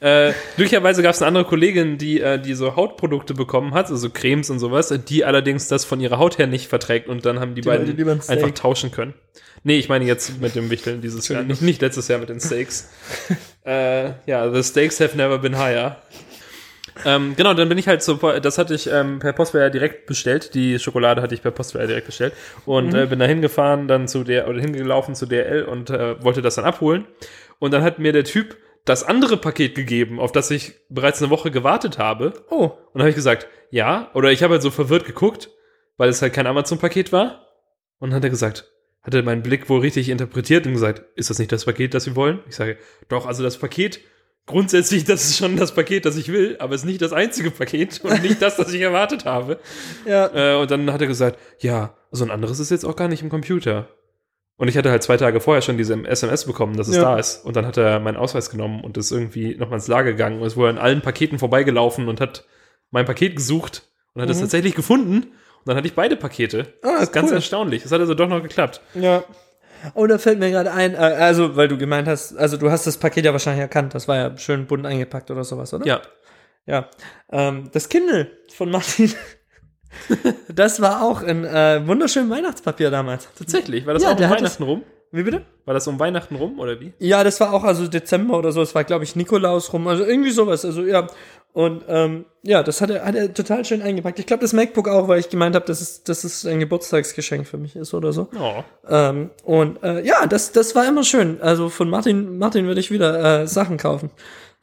Äh, 0.00 0.32
glücklicherweise 0.56 1.02
gab 1.02 1.14
es 1.14 1.22
eine 1.22 1.28
andere 1.28 1.44
Kollegin, 1.46 1.96
die, 1.96 2.20
äh, 2.20 2.38
die 2.38 2.52
so 2.52 2.76
Hautprodukte 2.76 3.32
bekommen 3.32 3.72
hat, 3.72 3.90
also 3.90 4.10
Cremes 4.10 4.50
und 4.50 4.58
sowas, 4.58 4.92
die 5.08 5.24
allerdings 5.24 5.68
das 5.68 5.86
von 5.86 6.00
ihrer 6.00 6.18
Haut 6.18 6.36
her 6.38 6.46
nicht 6.46 6.68
verträgt 6.68 7.08
und 7.08 7.24
dann 7.24 7.40
haben 7.40 7.54
die, 7.54 7.64
wollte 7.64 7.94
beiden 7.94 8.20
ein 8.20 8.28
einfach 8.28 8.50
tauschen 8.50 8.90
können. 8.90 9.14
Nee, 9.62 9.78
ich 9.78 9.88
meine 9.88 10.04
jetzt 10.04 10.40
mit 10.42 10.54
dem 10.54 10.68
Wichteln 10.68 11.00
dieses 11.00 11.26
Jahr, 11.28 11.42
nicht, 11.42 11.62
nicht 11.62 11.80
letztes 11.80 12.08
Jahr 12.08 12.18
mit 12.18 12.28
den 12.28 12.38
Steaks. 12.38 12.90
äh, 13.66 14.10
ja, 14.26 14.50
the 14.52 14.62
stakes 14.62 15.00
have 15.00 15.16
never 15.16 15.38
been 15.38 15.56
higher. 15.56 16.02
Ähm, 17.04 17.34
genau, 17.36 17.54
dann 17.54 17.68
bin 17.68 17.76
ich 17.78 17.88
halt 17.88 18.02
so, 18.02 18.14
das 18.14 18.58
hatte 18.58 18.74
ich 18.74 18.90
ähm, 18.90 19.18
per 19.18 19.32
Postware 19.32 19.70
direkt 19.70 20.06
bestellt. 20.06 20.54
Die 20.54 20.78
Schokolade 20.78 21.20
hatte 21.22 21.34
ich 21.34 21.42
per 21.42 21.50
Postware 21.50 21.86
direkt 21.86 22.06
bestellt. 22.06 22.32
Und 22.66 22.88
Mhm. 22.92 22.94
äh, 22.98 23.06
bin 23.06 23.18
da 23.18 23.24
hingefahren, 23.26 23.88
dann 23.88 24.06
zu 24.08 24.22
der, 24.24 24.48
oder 24.48 24.60
hingelaufen 24.60 25.14
zu 25.14 25.26
DRL 25.26 25.64
und 25.64 25.90
äh, 25.90 26.22
wollte 26.22 26.40
das 26.42 26.54
dann 26.54 26.64
abholen. 26.64 27.06
Und 27.58 27.72
dann 27.72 27.82
hat 27.82 27.98
mir 27.98 28.12
der 28.12 28.24
Typ 28.24 28.56
das 28.84 29.02
andere 29.02 29.36
Paket 29.38 29.74
gegeben, 29.74 30.20
auf 30.20 30.30
das 30.32 30.50
ich 30.50 30.74
bereits 30.90 31.20
eine 31.22 31.30
Woche 31.30 31.50
gewartet 31.50 31.98
habe. 31.98 32.32
Oh, 32.50 32.64
Und 32.64 32.74
dann 32.94 33.02
habe 33.02 33.10
ich 33.10 33.16
gesagt, 33.16 33.48
ja. 33.70 34.10
Oder 34.14 34.30
ich 34.30 34.42
habe 34.42 34.52
halt 34.54 34.62
so 34.62 34.70
verwirrt 34.70 35.04
geguckt, 35.06 35.48
weil 35.96 36.08
es 36.10 36.20
halt 36.22 36.32
kein 36.34 36.46
Amazon-Paket 36.46 37.10
war. 37.12 37.46
Und 37.98 38.10
dann 38.10 38.16
hat 38.16 38.24
er 38.24 38.30
gesagt, 38.30 38.66
hat 39.02 39.14
er 39.14 39.22
meinen 39.22 39.42
Blick 39.42 39.68
wohl 39.68 39.80
richtig 39.80 40.08
interpretiert 40.10 40.66
und 40.66 40.72
gesagt, 40.74 41.02
ist 41.16 41.30
das 41.30 41.38
nicht 41.38 41.50
das 41.52 41.64
Paket, 41.64 41.94
das 41.94 42.04
Sie 42.04 42.14
wollen? 42.16 42.40
Ich 42.48 42.56
sage, 42.56 42.76
doch, 43.08 43.26
also 43.26 43.42
das 43.42 43.56
Paket, 43.58 44.00
grundsätzlich, 44.46 45.04
das 45.04 45.24
ist 45.24 45.36
schon 45.38 45.56
das 45.56 45.72
Paket, 45.74 46.04
das 46.04 46.16
ich 46.16 46.28
will, 46.30 46.56
aber 46.58 46.74
es 46.74 46.82
ist 46.82 46.86
nicht 46.86 47.02
das 47.02 47.12
einzige 47.12 47.50
Paket 47.50 48.00
und 48.04 48.22
nicht 48.22 48.40
das, 48.42 48.56
das 48.56 48.72
ich 48.72 48.80
erwartet 48.80 49.24
habe. 49.24 49.58
ja. 50.06 50.54
Äh, 50.54 50.60
und 50.60 50.70
dann 50.70 50.92
hat 50.92 51.00
er 51.00 51.06
gesagt, 51.06 51.38
ja, 51.60 51.94
so 52.10 52.24
ein 52.24 52.30
anderes 52.30 52.60
ist 52.60 52.70
jetzt 52.70 52.84
auch 52.84 52.96
gar 52.96 53.08
nicht 53.08 53.22
im 53.22 53.30
Computer. 53.30 53.88
Und 54.56 54.68
ich 54.68 54.76
hatte 54.76 54.90
halt 54.90 55.02
zwei 55.02 55.16
Tage 55.16 55.40
vorher 55.40 55.62
schon 55.62 55.76
diese 55.78 55.94
SMS 56.06 56.44
bekommen, 56.44 56.76
dass 56.76 56.86
es 56.86 56.94
Ja. 56.96 57.02
da 57.02 57.18
ist. 57.18 57.44
Und 57.44 57.56
dann 57.56 57.66
hat 57.66 57.76
er 57.76 57.98
meinen 57.98 58.16
Ausweis 58.16 58.50
genommen 58.50 58.84
und 58.84 58.96
ist 58.96 59.10
irgendwie 59.10 59.56
nochmal 59.56 59.78
ins 59.78 59.88
Lager 59.88 60.12
gegangen 60.12 60.40
und 60.40 60.46
ist 60.46 60.56
wohl 60.56 60.68
an 60.68 60.78
allen 60.78 61.00
Paketen 61.00 61.38
vorbeigelaufen 61.40 62.06
und 62.06 62.20
hat 62.20 62.44
mein 62.92 63.04
Paket 63.04 63.34
gesucht 63.34 63.88
und 64.12 64.22
hat 64.22 64.30
es 64.30 64.36
Mhm. 64.36 64.42
tatsächlich 64.42 64.76
gefunden. 64.76 65.22
Und 65.24 65.68
dann 65.68 65.76
hatte 65.76 65.88
ich 65.88 65.94
beide 65.94 66.14
Pakete. 66.16 66.74
Ah, 66.82 66.92
das 66.92 67.02
ist 67.04 67.12
ganz 67.12 67.30
cool. 67.30 67.36
erstaunlich. 67.36 67.82
Das 67.82 67.90
hat 67.90 68.00
also 68.00 68.14
doch 68.14 68.28
noch 68.28 68.42
geklappt. 68.42 68.80
Ja. 68.94 69.24
Oh, 69.94 70.06
da 70.06 70.18
fällt 70.18 70.38
mir 70.38 70.50
gerade 70.50 70.72
ein, 70.72 70.94
äh, 70.94 70.96
also, 70.96 71.56
weil 71.56 71.68
du 71.68 71.76
gemeint 71.76 72.08
hast, 72.08 72.36
also 72.36 72.56
du 72.56 72.70
hast 72.70 72.86
das 72.86 72.96
Paket 72.96 73.24
ja 73.24 73.32
wahrscheinlich 73.32 73.60
erkannt, 73.60 73.94
das 73.94 74.08
war 74.08 74.16
ja 74.16 74.36
schön 74.38 74.66
bunt 74.66 74.86
eingepackt 74.86 75.30
oder 75.30 75.44
sowas, 75.44 75.74
oder? 75.74 75.86
Ja. 75.86 76.00
Ja. 76.66 76.88
Ähm, 77.30 77.68
das 77.72 77.88
Kindle 77.88 78.30
von 78.52 78.70
Martin, 78.70 79.12
das 80.48 80.80
war 80.80 81.02
auch 81.02 81.22
ein 81.22 81.44
äh, 81.44 81.86
wunderschönes 81.86 82.30
Weihnachtspapier 82.30 82.90
damals. 82.90 83.28
Tatsächlich. 83.38 83.86
War 83.86 83.94
das 83.94 84.02
Ja, 84.02 84.10
auch 84.10 84.18
um 84.18 84.30
Weihnachten 84.30 84.62
rum? 84.62 84.82
Wie 85.14 85.22
bitte? 85.22 85.42
War 85.64 85.74
das 85.74 85.86
um 85.86 86.00
Weihnachten 86.00 86.34
rum 86.34 86.58
oder 86.58 86.80
wie? 86.80 86.92
Ja, 86.98 87.22
das 87.22 87.38
war 87.38 87.52
auch 87.54 87.62
also 87.62 87.86
Dezember 87.86 88.36
oder 88.36 88.50
so, 88.50 88.60
es 88.62 88.74
war 88.74 88.82
glaube 88.82 89.04
ich 89.04 89.14
Nikolaus 89.14 89.72
rum, 89.72 89.86
also 89.86 90.04
irgendwie 90.04 90.32
sowas, 90.32 90.64
also 90.64 90.82
ja. 90.82 91.06
Und 91.52 91.84
ähm, 91.86 92.24
ja, 92.42 92.64
das 92.64 92.80
hat 92.80 92.90
er, 92.90 93.04
hat 93.04 93.14
er 93.14 93.32
total 93.32 93.64
schön 93.64 93.80
eingepackt. 93.80 94.18
Ich 94.18 94.26
glaube, 94.26 94.40
das 94.40 94.52
MacBook 94.52 94.88
auch, 94.88 95.06
weil 95.06 95.20
ich 95.20 95.28
gemeint 95.28 95.54
habe, 95.54 95.64
dass 95.66 95.80
es, 95.80 96.02
dass 96.02 96.24
es 96.24 96.44
ein 96.44 96.58
Geburtstagsgeschenk 96.58 97.46
für 97.46 97.58
mich 97.58 97.76
ist 97.76 97.94
oder 97.94 98.12
so. 98.12 98.28
Oh. 98.36 98.64
Ähm, 98.88 99.30
und 99.44 99.80
äh, 99.84 100.04
ja, 100.04 100.26
das, 100.26 100.50
das 100.50 100.74
war 100.74 100.84
immer 100.88 101.04
schön. 101.04 101.40
Also 101.40 101.68
von 101.68 101.88
Martin, 101.88 102.38
Martin 102.38 102.66
würde 102.66 102.80
ich 102.80 102.90
wieder 102.90 103.42
äh, 103.42 103.46
Sachen 103.46 103.76
kaufen. 103.76 104.10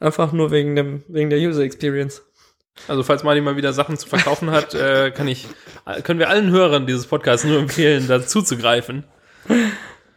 Einfach 0.00 0.32
nur 0.32 0.50
wegen 0.50 0.76
dem, 0.76 1.02
wegen 1.08 1.30
der 1.30 1.38
User 1.38 1.62
Experience. 1.62 2.20
Also 2.88 3.02
falls 3.02 3.24
Martin 3.24 3.44
mal 3.44 3.56
wieder 3.56 3.72
Sachen 3.72 3.96
zu 3.96 4.06
verkaufen 4.06 4.50
hat, 4.50 4.74
äh, 4.74 5.12
kann 5.12 5.28
ich, 5.28 5.48
äh, 5.86 6.02
können 6.02 6.18
wir 6.18 6.28
allen 6.28 6.50
Hörern 6.50 6.86
dieses 6.86 7.06
Podcasts 7.06 7.46
nur 7.46 7.58
empfehlen, 7.58 8.06
dazu 8.06 8.42
zu 8.42 8.58
greifen. 8.58 9.04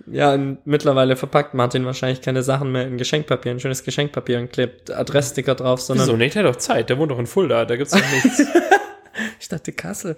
Ja, 0.08 0.38
mittlerweile 0.66 1.16
verpackt 1.16 1.54
Martin 1.54 1.86
wahrscheinlich 1.86 2.22
keine 2.22 2.44
Sachen 2.44 2.72
mehr 2.72 2.86
in 2.86 2.98
Geschenkpapier, 2.98 3.52
ein 3.52 3.60
schönes 3.60 3.84
Geschenkpapier 3.84 4.40
und 4.40 4.52
klebt 4.52 4.92
Adresssticker 4.92 5.56
drauf, 5.56 5.82
sondern 5.82 6.08
Wieso 6.08 6.18
nicht? 6.18 6.36
Der 6.36 6.44
hat 6.44 6.54
doch 6.54 6.60
Zeit. 6.60 6.90
Der 6.90 6.98
wohnt 6.98 7.12
doch 7.12 7.20
in 7.20 7.26
Fulda. 7.26 7.66
Da 7.66 7.76
gibt's 7.76 7.94
doch 7.94 8.12
nichts. 8.12 8.44
ich 9.40 9.50
dachte 9.50 9.72
Kassel. 9.72 10.16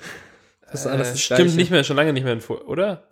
Das 0.69 0.81
ist 0.81 0.87
alles 0.87 1.07
äh, 1.07 1.11
das 1.11 1.21
stimmt 1.21 1.39
Gleiche. 1.39 1.55
nicht 1.55 1.71
mehr, 1.71 1.83
schon 1.83 1.95
lange 1.95 2.11
nicht 2.11 2.23
mehr 2.23 2.33
in 2.33 2.41
Fulda, 2.41 2.65
oder? 2.65 3.03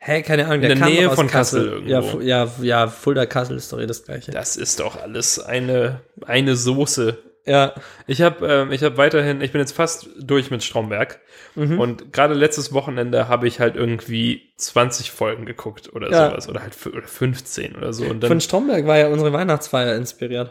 Hä, 0.00 0.22
keine 0.22 0.46
Ahnung, 0.46 0.62
In 0.62 0.78
der 0.78 0.88
Nähe 0.88 1.10
von 1.10 1.28
Kassel 1.28 1.68
irgendwo. 1.68 2.20
Ja, 2.20 2.44
ja, 2.44 2.50
ja, 2.60 2.86
Fulda 2.88 3.26
Kassel 3.26 3.56
ist 3.56 3.72
doch 3.72 3.80
eh 3.80 3.86
das 3.86 4.04
gleiche. 4.04 4.32
Das 4.32 4.56
ist 4.56 4.80
doch 4.80 5.00
alles 5.00 5.38
eine, 5.38 6.00
eine 6.26 6.56
Soße. 6.56 7.18
Ja, 7.46 7.74
Ich 8.06 8.22
habe 8.22 8.46
ähm, 8.46 8.72
ich 8.72 8.82
hab 8.82 8.96
weiterhin, 8.96 9.40
ich 9.42 9.52
bin 9.52 9.60
jetzt 9.60 9.72
fast 9.72 10.08
durch 10.18 10.50
mit 10.50 10.62
Stromberg. 10.64 11.20
Mhm. 11.54 11.78
Und 11.78 12.12
gerade 12.12 12.34
letztes 12.34 12.72
Wochenende 12.72 13.28
habe 13.28 13.46
ich 13.46 13.60
halt 13.60 13.76
irgendwie 13.76 14.42
20 14.56 15.10
Folgen 15.10 15.44
geguckt 15.44 15.92
oder 15.92 16.10
Ja. 16.10 16.30
sowas. 16.30 16.48
Oder 16.48 16.62
halt 16.62 16.74
fü- 16.74 16.96
oder 16.96 17.06
15 17.06 17.76
oder 17.76 17.92
so. 17.92 18.04
Und 18.06 18.22
dann 18.22 18.28
von 18.28 18.40
Stromberg 18.40 18.86
war 18.86 18.98
ja 18.98 19.08
unsere 19.08 19.32
Weihnachtsfeier 19.32 19.94
inspiriert. 19.94 20.50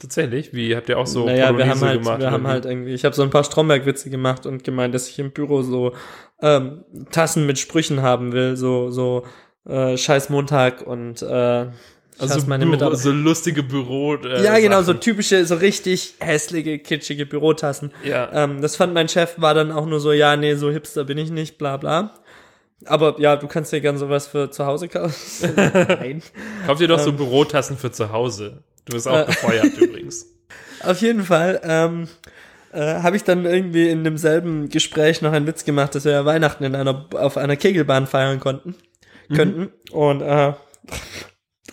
tatsächlich, 0.00 0.52
wie 0.52 0.76
habt 0.76 0.88
ihr 0.90 0.98
auch 0.98 1.06
so 1.06 1.24
naja, 1.26 1.46
wir 1.56 1.64
Polonaise 1.64 1.70
haben 1.70 1.88
halt, 1.88 2.02
gemacht? 2.02 2.20
wir 2.20 2.30
haben 2.30 2.46
halt 2.46 2.64
irgendwie, 2.66 2.92
ich 2.94 3.04
habe 3.04 3.14
so 3.14 3.22
ein 3.22 3.30
paar 3.30 3.44
Stromberg-Witze 3.44 4.10
gemacht 4.10 4.44
und 4.46 4.62
gemeint, 4.64 4.94
dass 4.94 5.08
ich 5.08 5.18
im 5.18 5.30
Büro 5.32 5.62
so 5.62 5.94
ähm, 6.42 6.84
Tassen 7.12 7.46
mit 7.46 7.58
Sprüchen 7.58 8.02
haben 8.02 8.32
will, 8.32 8.56
so 8.56 8.90
so 8.90 9.24
äh, 9.66 9.96
Scheiß 9.96 10.28
Montag 10.28 10.86
und 10.86 11.22
äh, 11.22 11.66
also 12.18 12.46
Büro, 12.46 12.94
so 12.94 13.10
lustige 13.10 13.62
Büro. 13.62 14.14
Äh, 14.16 14.42
ja, 14.42 14.58
genau, 14.58 14.78
so 14.78 14.92
Sachen. 14.92 15.00
typische, 15.00 15.44
so 15.44 15.56
richtig 15.56 16.14
hässliche, 16.20 16.78
kitschige 16.78 17.26
Bürotassen. 17.26 17.92
Ja. 18.04 18.30
Ähm, 18.32 18.62
das 18.62 18.76
fand 18.76 18.94
mein 18.94 19.08
Chef, 19.08 19.34
war 19.36 19.54
dann 19.54 19.70
auch 19.72 19.86
nur 19.86 20.00
so, 20.00 20.12
ja, 20.12 20.36
nee, 20.36 20.54
so 20.54 20.70
hipster 20.70 21.04
bin 21.04 21.18
ich 21.18 21.30
nicht, 21.30 21.58
bla 21.58 21.76
bla. 21.76 22.14
Aber 22.84 23.16
ja, 23.20 23.36
du 23.36 23.48
kannst 23.48 23.72
dir 23.72 23.80
gern 23.80 23.98
sowas 23.98 24.26
für 24.26 24.50
zu 24.50 24.66
Hause 24.66 24.88
kaufen. 24.88 25.52
Nein. 25.56 26.22
Kauft 26.66 26.80
ihr 26.80 26.88
doch 26.88 26.98
so 26.98 27.12
Bürotassen 27.12 27.76
für 27.76 27.90
zu 27.90 28.12
Hause. 28.12 28.62
Du 28.84 28.94
wirst 28.94 29.08
auch 29.08 29.14
Ähm. 29.14 29.22
Äh. 29.22 29.26
gefeuert 29.26 29.78
übrigens. 29.78 30.26
Auf 30.82 31.00
jeden 31.00 31.24
Fall 31.24 31.60
ähm, 31.64 32.08
äh, 32.72 33.00
habe 33.02 33.16
ich 33.16 33.24
dann 33.24 33.44
irgendwie 33.44 33.88
in 33.88 34.04
demselben 34.04 34.68
Gespräch 34.68 35.22
noch 35.22 35.32
einen 35.32 35.46
Witz 35.46 35.64
gemacht, 35.64 35.94
dass 35.94 36.04
wir 36.04 36.12
ja 36.12 36.24
Weihnachten 36.24 36.64
in 36.64 36.74
einer, 36.74 37.06
auf 37.14 37.36
einer 37.36 37.56
Kegelbahn 37.56 38.06
feiern 38.06 38.40
konnten, 38.40 38.74
könnten. 39.34 39.72
Und 39.90 40.20
äh, 40.20 40.52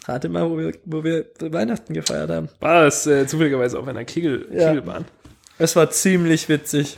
rate 0.07 0.29
mal, 0.29 0.49
wo 0.49 0.57
wir, 0.57 0.71
wo 0.85 1.03
wir 1.03 1.25
Weihnachten 1.39 1.93
gefeiert 1.93 2.29
haben. 2.29 2.49
War 2.59 2.83
das 2.83 3.07
äh, 3.07 3.25
zufälligerweise 3.27 3.79
auf 3.79 3.87
einer 3.87 4.05
Kegel, 4.05 4.47
Ja. 4.51 4.69
Kegelbahn? 4.69 5.05
Es 5.57 5.75
war 5.75 5.89
ziemlich 5.91 6.49
witzig. 6.49 6.97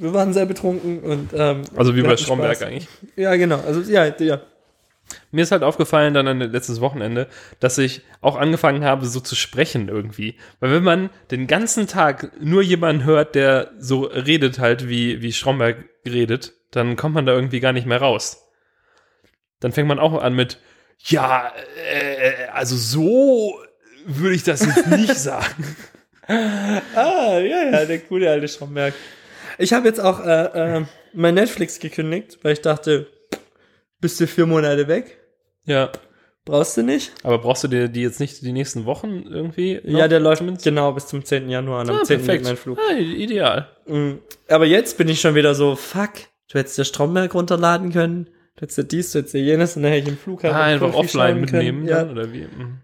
Wir 0.00 0.14
waren 0.14 0.32
sehr 0.32 0.46
betrunken 0.46 1.00
und 1.00 1.30
ähm, 1.34 1.62
Also 1.74 1.96
wie 1.96 2.02
bei 2.02 2.16
Stromberg 2.16 2.56
Spaß. 2.56 2.68
eigentlich. 2.68 2.88
Ja, 3.16 3.34
genau. 3.36 3.60
Also 3.66 3.80
ja, 3.90 4.06
ja. 4.20 4.40
Mir 5.32 5.42
ist 5.42 5.52
halt 5.52 5.62
aufgefallen 5.62 6.12
dann 6.14 6.28
an 6.28 6.38
letztes 6.38 6.80
Wochenende, 6.82 7.28
dass 7.60 7.78
ich 7.78 8.02
auch 8.20 8.36
angefangen 8.36 8.84
habe, 8.84 9.06
so 9.06 9.20
zu 9.20 9.34
sprechen 9.34 9.88
irgendwie. 9.88 10.36
Weil 10.60 10.70
wenn 10.72 10.84
man 10.84 11.10
den 11.30 11.46
ganzen 11.46 11.86
Tag 11.86 12.30
nur 12.40 12.62
jemanden 12.62 13.04
hört, 13.04 13.34
der 13.34 13.70
so 13.78 14.02
redet 14.02 14.58
halt, 14.58 14.88
wie, 14.88 15.22
wie 15.22 15.32
Stromberg 15.32 15.78
redet, 16.06 16.52
dann 16.70 16.96
kommt 16.96 17.14
man 17.14 17.24
da 17.26 17.32
irgendwie 17.32 17.60
gar 17.60 17.72
nicht 17.72 17.86
mehr 17.86 18.00
raus. 18.00 18.44
Dann 19.60 19.72
fängt 19.72 19.88
man 19.88 19.98
auch 19.98 20.20
an 20.22 20.34
mit, 20.34 20.58
ja, 21.04 21.52
äh, 21.90 22.48
also 22.52 22.76
so 22.76 23.58
würde 24.06 24.34
ich 24.34 24.42
das 24.42 24.64
jetzt 24.64 24.86
nicht 24.88 25.14
sagen. 25.18 25.76
Ah, 26.26 27.38
ja, 27.38 27.70
ja, 27.70 27.84
der 27.84 27.98
gute 27.98 28.28
alte 28.30 28.48
Stromberg. 28.48 28.94
Ich 29.58 29.72
habe 29.72 29.88
jetzt 29.88 30.00
auch 30.00 30.24
äh, 30.24 30.76
äh, 30.78 30.84
mein 31.14 31.34
Netflix 31.34 31.78
gekündigt, 31.78 32.38
weil 32.42 32.52
ich 32.52 32.60
dachte, 32.60 33.06
bist 34.00 34.20
du 34.20 34.26
vier 34.26 34.46
Monate 34.46 34.86
weg? 34.88 35.18
Ja. 35.64 35.90
Brauchst 36.44 36.76
du 36.78 36.82
nicht? 36.82 37.12
Aber 37.24 37.38
brauchst 37.38 37.64
du 37.64 37.68
dir 37.68 37.88
die 37.88 38.02
jetzt 38.02 38.20
nicht 38.20 38.40
die 38.42 38.52
nächsten 38.52 38.86
Wochen 38.86 39.24
irgendwie? 39.28 39.80
noch? 39.84 39.98
ja, 39.98 40.08
der 40.08 40.20
läuft 40.20 40.38
zumindest? 40.38 40.64
genau 40.64 40.92
bis 40.92 41.06
zum 41.06 41.24
10. 41.24 41.48
Januar. 41.50 41.80
Und 41.82 41.90
am 41.90 41.96
Ah, 41.98 42.04
10. 42.04 42.18
perfekt. 42.24 42.44
mein 42.44 42.56
Flug. 42.56 42.78
Ah, 42.90 42.94
ideal. 42.94 43.68
Mhm. 43.86 44.20
Aber 44.48 44.64
jetzt 44.64 44.96
bin 44.96 45.08
ich 45.08 45.20
schon 45.20 45.34
wieder 45.34 45.54
so, 45.54 45.76
fuck, 45.76 46.12
du 46.50 46.58
hättest 46.58 46.78
dir 46.78 46.84
Stromberg 46.84 47.34
runterladen 47.34 47.92
können, 47.92 48.28
du 48.58 48.62
hättest 48.62 48.78
dir 48.78 48.84
dies, 48.84 49.12
du 49.12 49.18
hättest 49.20 49.34
dir 49.34 49.42
jenes 49.42 49.76
und 49.76 49.82
dann 49.84 49.92
hätte 49.92 50.02
ich 50.04 50.08
im 50.08 50.18
Flug 50.18 50.42
halt 50.42 50.54
Ah, 50.54 50.64
einfach 50.64 50.92
offline 50.94 51.36
schauen 51.36 51.46
können. 51.46 51.64
mitnehmen 51.76 51.88
Ja. 51.88 52.04
dann, 52.04 52.10
oder 52.10 52.32
wie? 52.32 52.42
Mhm. 52.42 52.78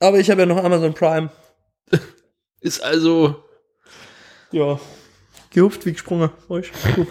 Aber 0.00 0.18
ich 0.18 0.30
habe 0.30 0.40
ja 0.40 0.46
noch 0.46 0.62
Amazon 0.62 0.94
Prime. 0.94 1.30
Ist 2.60 2.82
also. 2.82 3.36
Ja. 4.52 4.80
Gehupft 5.50 5.86
wie 5.86 5.92
gesprungen. 5.92 6.30
Ruhig. 6.48 6.72
Gut. 6.94 7.08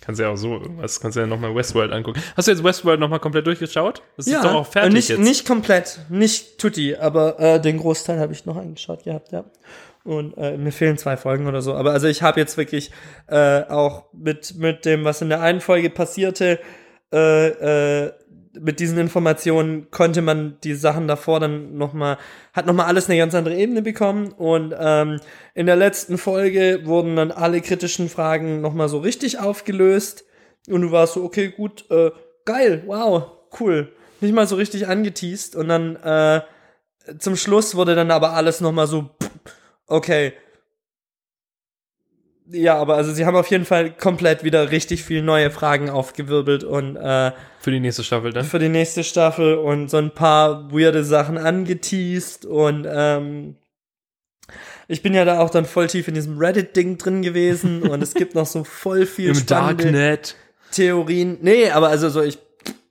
Kannst 0.00 0.20
ja 0.20 0.30
auch 0.30 0.36
so 0.36 0.54
irgendwas, 0.54 1.00
kannst 1.00 1.16
ja 1.16 1.26
nochmal 1.26 1.54
Westworld 1.54 1.92
angucken. 1.92 2.20
Hast 2.36 2.48
du 2.48 2.52
jetzt 2.52 2.64
Westworld 2.64 2.98
nochmal 2.98 3.20
komplett 3.20 3.46
durchgeschaut? 3.46 4.02
Das 4.16 4.26
ja, 4.26 4.38
ist 4.38 4.44
doch 4.44 4.54
auch 4.54 4.66
fertig 4.66 4.90
äh, 4.90 4.94
nicht, 4.94 5.08
jetzt. 5.10 5.20
nicht 5.20 5.46
komplett, 5.46 6.00
nicht 6.08 6.58
tutti, 6.58 6.96
aber 6.96 7.38
äh, 7.38 7.60
den 7.60 7.78
Großteil 7.78 8.18
habe 8.18 8.32
ich 8.32 8.44
noch 8.46 8.56
angeschaut 8.56 9.04
gehabt, 9.04 9.30
ja. 9.32 9.44
Und 10.02 10.36
äh, 10.38 10.56
mir 10.56 10.72
fehlen 10.72 10.98
zwei 10.98 11.16
Folgen 11.16 11.46
oder 11.46 11.62
so. 11.62 11.74
Aber 11.74 11.92
also 11.92 12.08
ich 12.08 12.22
habe 12.22 12.40
jetzt 12.40 12.56
wirklich 12.56 12.90
äh, 13.28 13.62
auch 13.62 14.06
mit, 14.12 14.56
mit 14.56 14.84
dem, 14.84 15.04
was 15.04 15.22
in 15.22 15.28
der 15.28 15.40
einen 15.40 15.60
Folge 15.60 15.90
passierte, 15.90 16.58
äh, 17.12 18.06
äh, 18.06 18.12
mit 18.60 18.80
diesen 18.80 18.98
Informationen 18.98 19.90
konnte 19.90 20.20
man 20.20 20.58
die 20.62 20.74
Sachen 20.74 21.08
davor 21.08 21.40
dann 21.40 21.76
nochmal, 21.76 22.18
hat 22.52 22.66
nochmal 22.66 22.86
alles 22.86 23.08
eine 23.08 23.18
ganz 23.18 23.34
andere 23.34 23.56
Ebene 23.56 23.82
bekommen. 23.82 24.32
Und 24.32 24.74
ähm, 24.78 25.20
in 25.54 25.66
der 25.66 25.76
letzten 25.76 26.18
Folge 26.18 26.82
wurden 26.84 27.16
dann 27.16 27.30
alle 27.30 27.60
kritischen 27.60 28.08
Fragen 28.08 28.60
nochmal 28.60 28.88
so 28.88 28.98
richtig 28.98 29.38
aufgelöst. 29.38 30.24
Und 30.68 30.82
du 30.82 30.92
warst 30.92 31.14
so, 31.14 31.24
okay, 31.24 31.48
gut, 31.48 31.90
äh, 31.90 32.10
geil, 32.44 32.82
wow, 32.86 33.30
cool. 33.58 33.92
Nicht 34.20 34.34
mal 34.34 34.46
so 34.46 34.56
richtig 34.56 34.86
angeteased. 34.86 35.56
Und 35.56 35.68
dann 35.68 35.96
äh, 35.96 36.42
zum 37.18 37.36
Schluss 37.36 37.74
wurde 37.74 37.94
dann 37.94 38.10
aber 38.10 38.34
alles 38.34 38.60
nochmal 38.60 38.86
so, 38.86 39.10
okay. 39.86 40.34
Ja, 42.50 42.76
aber 42.76 42.96
also 42.96 43.12
sie 43.12 43.24
haben 43.24 43.36
auf 43.36 43.46
jeden 43.48 43.64
Fall 43.64 43.90
komplett 43.90 44.42
wieder 44.44 44.70
richtig 44.70 45.04
viel 45.04 45.22
neue 45.22 45.50
Fragen 45.50 45.88
aufgewirbelt 45.90 46.64
und 46.64 46.96
äh, 46.96 47.32
Für 47.60 47.70
die 47.70 47.80
nächste 47.80 48.02
Staffel 48.04 48.32
dann. 48.32 48.44
für 48.44 48.58
die 48.58 48.68
nächste 48.68 49.04
Staffel 49.04 49.54
und 49.54 49.88
so 49.90 49.96
ein 49.98 50.10
paar 50.10 50.70
weirde 50.72 51.04
Sachen 51.04 51.38
angeteased 51.38 52.44
und 52.44 52.86
ähm, 52.90 53.56
ich 54.88 55.02
bin 55.02 55.14
ja 55.14 55.24
da 55.24 55.38
auch 55.40 55.50
dann 55.50 55.64
voll 55.64 55.86
tief 55.86 56.08
in 56.08 56.14
diesem 56.14 56.36
Reddit-Ding 56.38 56.98
drin 56.98 57.22
gewesen 57.22 57.82
und 57.82 58.02
es 58.02 58.12
gibt 58.14 58.34
noch 58.34 58.46
so 58.46 58.64
voll 58.64 59.06
viel 59.06 59.28
Im 59.30 59.34
spannende 59.36 59.84
Darknet. 59.92 60.36
Theorien. 60.72 61.38
Nee, 61.42 61.70
aber 61.70 61.88
also 61.88 62.08
so 62.08 62.22
ich 62.22 62.38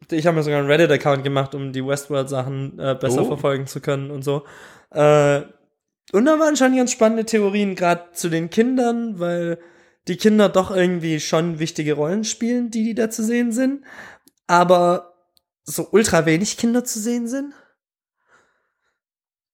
ich 0.09 0.25
habe 0.27 0.35
mir 0.37 0.43
sogar 0.43 0.59
einen 0.59 0.67
Reddit-Account 0.69 1.23
gemacht, 1.23 1.55
um 1.55 1.71
die 1.71 1.85
Westworld-Sachen 1.85 2.79
äh, 2.79 2.95
besser 2.99 3.21
Oh. 3.21 3.25
verfolgen 3.25 3.67
zu 3.67 3.79
können 3.81 4.11
und 4.11 4.23
so. 4.23 4.43
Äh, 4.93 5.41
und 6.13 6.25
da 6.25 6.39
waren 6.39 6.55
schon 6.55 6.75
ganz 6.75 6.91
spannende 6.91 7.25
Theorien, 7.25 7.75
gerade 7.75 8.11
zu 8.13 8.29
den 8.29 8.49
Kindern, 8.49 9.19
weil 9.19 9.59
die 10.07 10.17
Kinder 10.17 10.49
doch 10.49 10.71
irgendwie 10.71 11.19
schon 11.19 11.59
wichtige 11.59 11.93
Rollen 11.93 12.23
spielen, 12.23 12.71
die, 12.71 12.83
die 12.83 12.95
da 12.95 13.09
zu 13.09 13.23
sehen 13.23 13.51
sind. 13.51 13.83
Aber 14.47 15.13
so 15.63 15.87
ultra 15.91 16.25
wenig 16.25 16.57
Kinder 16.57 16.83
zu 16.83 16.99
sehen 16.99 17.27
sind. 17.27 17.53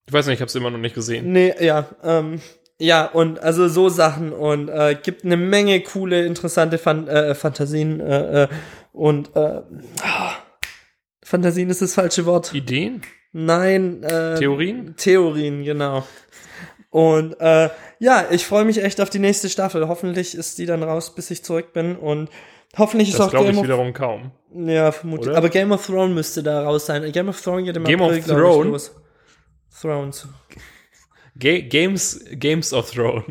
Ich 0.07 0.13
weiß 0.13 0.27
nicht, 0.27 0.35
ich 0.35 0.41
habe 0.41 0.47
es 0.47 0.55
immer 0.55 0.71
noch 0.71 0.77
nicht 0.77 0.95
gesehen. 0.95 1.31
Nee, 1.31 1.53
ja, 1.59 1.89
ähm, 2.01 2.39
ja, 2.79 3.05
und 3.05 3.39
also 3.39 3.67
so 3.67 3.89
Sachen 3.89 4.31
und 4.31 4.69
äh, 4.69 4.95
gibt 5.01 5.25
eine 5.25 5.35
Menge 5.35 5.81
coole, 5.81 6.25
interessante 6.25 6.77
Fan 6.77 7.07
äh, 7.07 7.35
Fantasien 7.35 7.99
äh, 7.99 8.43
äh, 8.43 8.47
und 8.93 9.35
äh, 9.35 9.61
ah, 10.01 10.33
Fantasien 11.23 11.69
ist 11.69 11.81
das 11.81 11.95
falsche 11.95 12.25
Wort. 12.25 12.53
Ideen? 12.53 13.01
Nein, 13.33 14.01
äh, 14.03 14.35
Theorien? 14.35 14.95
Theorien, 14.95 15.63
genau. 15.63 16.07
Und 16.89 17.39
äh, 17.39 17.69
ja, 17.99 18.25
ich 18.31 18.45
freue 18.47 18.65
mich 18.65 18.81
echt 18.83 19.01
auf 19.01 19.09
die 19.09 19.19
nächste 19.19 19.49
Staffel. 19.49 19.87
Hoffentlich 19.87 20.35
ist 20.35 20.57
die 20.57 20.65
dann 20.65 20.83
raus, 20.83 21.13
bis 21.13 21.29
ich 21.31 21.43
zurück 21.43 21.73
bin 21.73 21.95
und 21.97 22.29
hoffentlich 22.77 23.09
ist 23.09 23.19
Das 23.19 23.27
auch 23.27 23.31
glaube 23.31 23.45
Game 23.47 23.55
ich 23.55 23.59
of 23.59 23.63
wiederum 23.65 23.93
kaum. 23.93 24.31
ja, 24.55 24.91
vermutlich. 24.91 25.29
Oder? 25.29 25.37
Aber 25.37 25.49
Game 25.49 25.71
of 25.71 25.85
Thrones 25.85 26.13
müsste 26.15 26.43
da 26.43 26.63
raus 26.63 26.85
sein. 26.85 27.11
Game 27.11 27.27
of 27.29 27.41
Thrones 27.41 27.65
geht 27.65 27.75
im 27.75 27.83
Game 27.83 28.01
April, 28.01 28.19
of 28.19 28.25
glaub 28.25 28.37
ich, 28.37 28.43
Throne? 28.43 28.69
los. 28.71 28.91
Thrones. 29.81 30.27
Ga 31.37 31.59
Games, 31.59 32.23
Games 32.31 32.73
of 32.73 32.89
Thrones. 32.91 33.25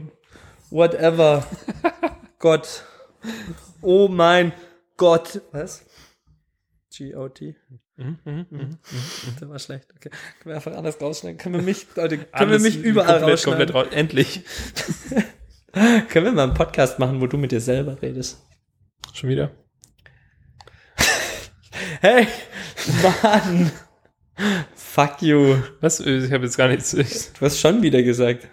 Whatever. 0.70 1.44
Gott. 2.38 2.84
Oh 3.80 4.06
mein 4.08 4.52
Gott. 4.96 5.40
Was? 5.52 5.84
G-O-T. 6.96 7.56
Mhm, 7.96 8.78
Der 9.40 9.48
war 9.48 9.58
schlecht. 9.58 9.88
Okay. 9.96 10.10
Können 10.10 10.20
wir 10.44 10.54
einfach 10.56 10.72
alles 10.74 11.00
rausschneiden? 11.00 11.38
Können 11.38 11.54
wir 11.56 11.62
mich, 11.62 11.86
Leute, 11.94 12.18
können 12.18 12.28
Alles 12.32 12.62
wir 12.64 12.70
mich 12.70 12.78
überall 12.84 13.18
komplett, 13.20 13.32
rausschneiden? 13.46 13.66
komplett 13.72 13.74
raus. 13.74 13.94
Endlich. 13.96 14.42
Können 16.08 16.24
wir 16.24 16.32
mal 16.32 16.44
einen 16.44 16.54
Podcast 16.54 16.98
machen, 16.98 17.20
wo 17.20 17.26
du 17.26 17.36
mit 17.36 17.52
dir 17.52 17.60
selber 17.60 18.00
redest? 18.00 18.42
Schon 19.12 19.28
wieder? 19.30 19.50
Hey, 22.00 22.26
Mann. 23.22 23.70
Fuck 24.74 25.20
you. 25.22 25.56
Was? 25.80 26.00
Ich 26.00 26.32
habe 26.32 26.44
jetzt 26.44 26.56
gar 26.56 26.68
nichts. 26.68 26.94
Ich, 26.94 27.32
Du 27.34 27.40
hast 27.44 27.60
schon 27.60 27.82
wieder 27.82 28.02
gesagt. 28.02 28.48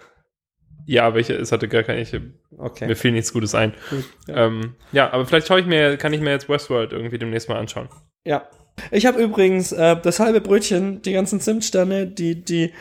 ja, 0.86 1.06
aber 1.06 1.18
ich, 1.20 1.30
es 1.30 1.52
hatte 1.52 1.68
gar 1.68 1.82
keine. 1.82 2.02
Ich, 2.02 2.14
Okay. 2.56 2.86
mir 2.86 2.94
fiel 2.96 3.12
nichts 3.12 3.32
Gutes 3.32 3.54
ein. 3.54 3.72
Gut, 3.90 4.04
Ja. 4.28 4.46
Ähm, 4.46 4.76
ja, 4.92 5.10
aber 5.12 5.26
vielleicht 5.26 5.48
schaue 5.48 5.58
ich 5.60 5.66
mir, 5.66 5.96
kann 5.96 6.12
ich 6.12 6.20
mir 6.20 6.30
jetzt 6.30 6.48
Westworld 6.48 6.92
irgendwie 6.92 7.18
demnächst 7.18 7.48
mal 7.48 7.56
anschauen. 7.58 7.88
Ja. 8.24 8.48
Ich 8.90 9.06
habe 9.06 9.22
übrigens 9.22 9.72
äh, 9.72 9.96
das 10.00 10.18
halbe 10.18 10.40
Brötchen, 10.40 11.02
die 11.02 11.12
ganzen 11.12 11.40
Zimtsterne, 11.40 12.06
die, 12.06 12.44
die, 12.44 12.72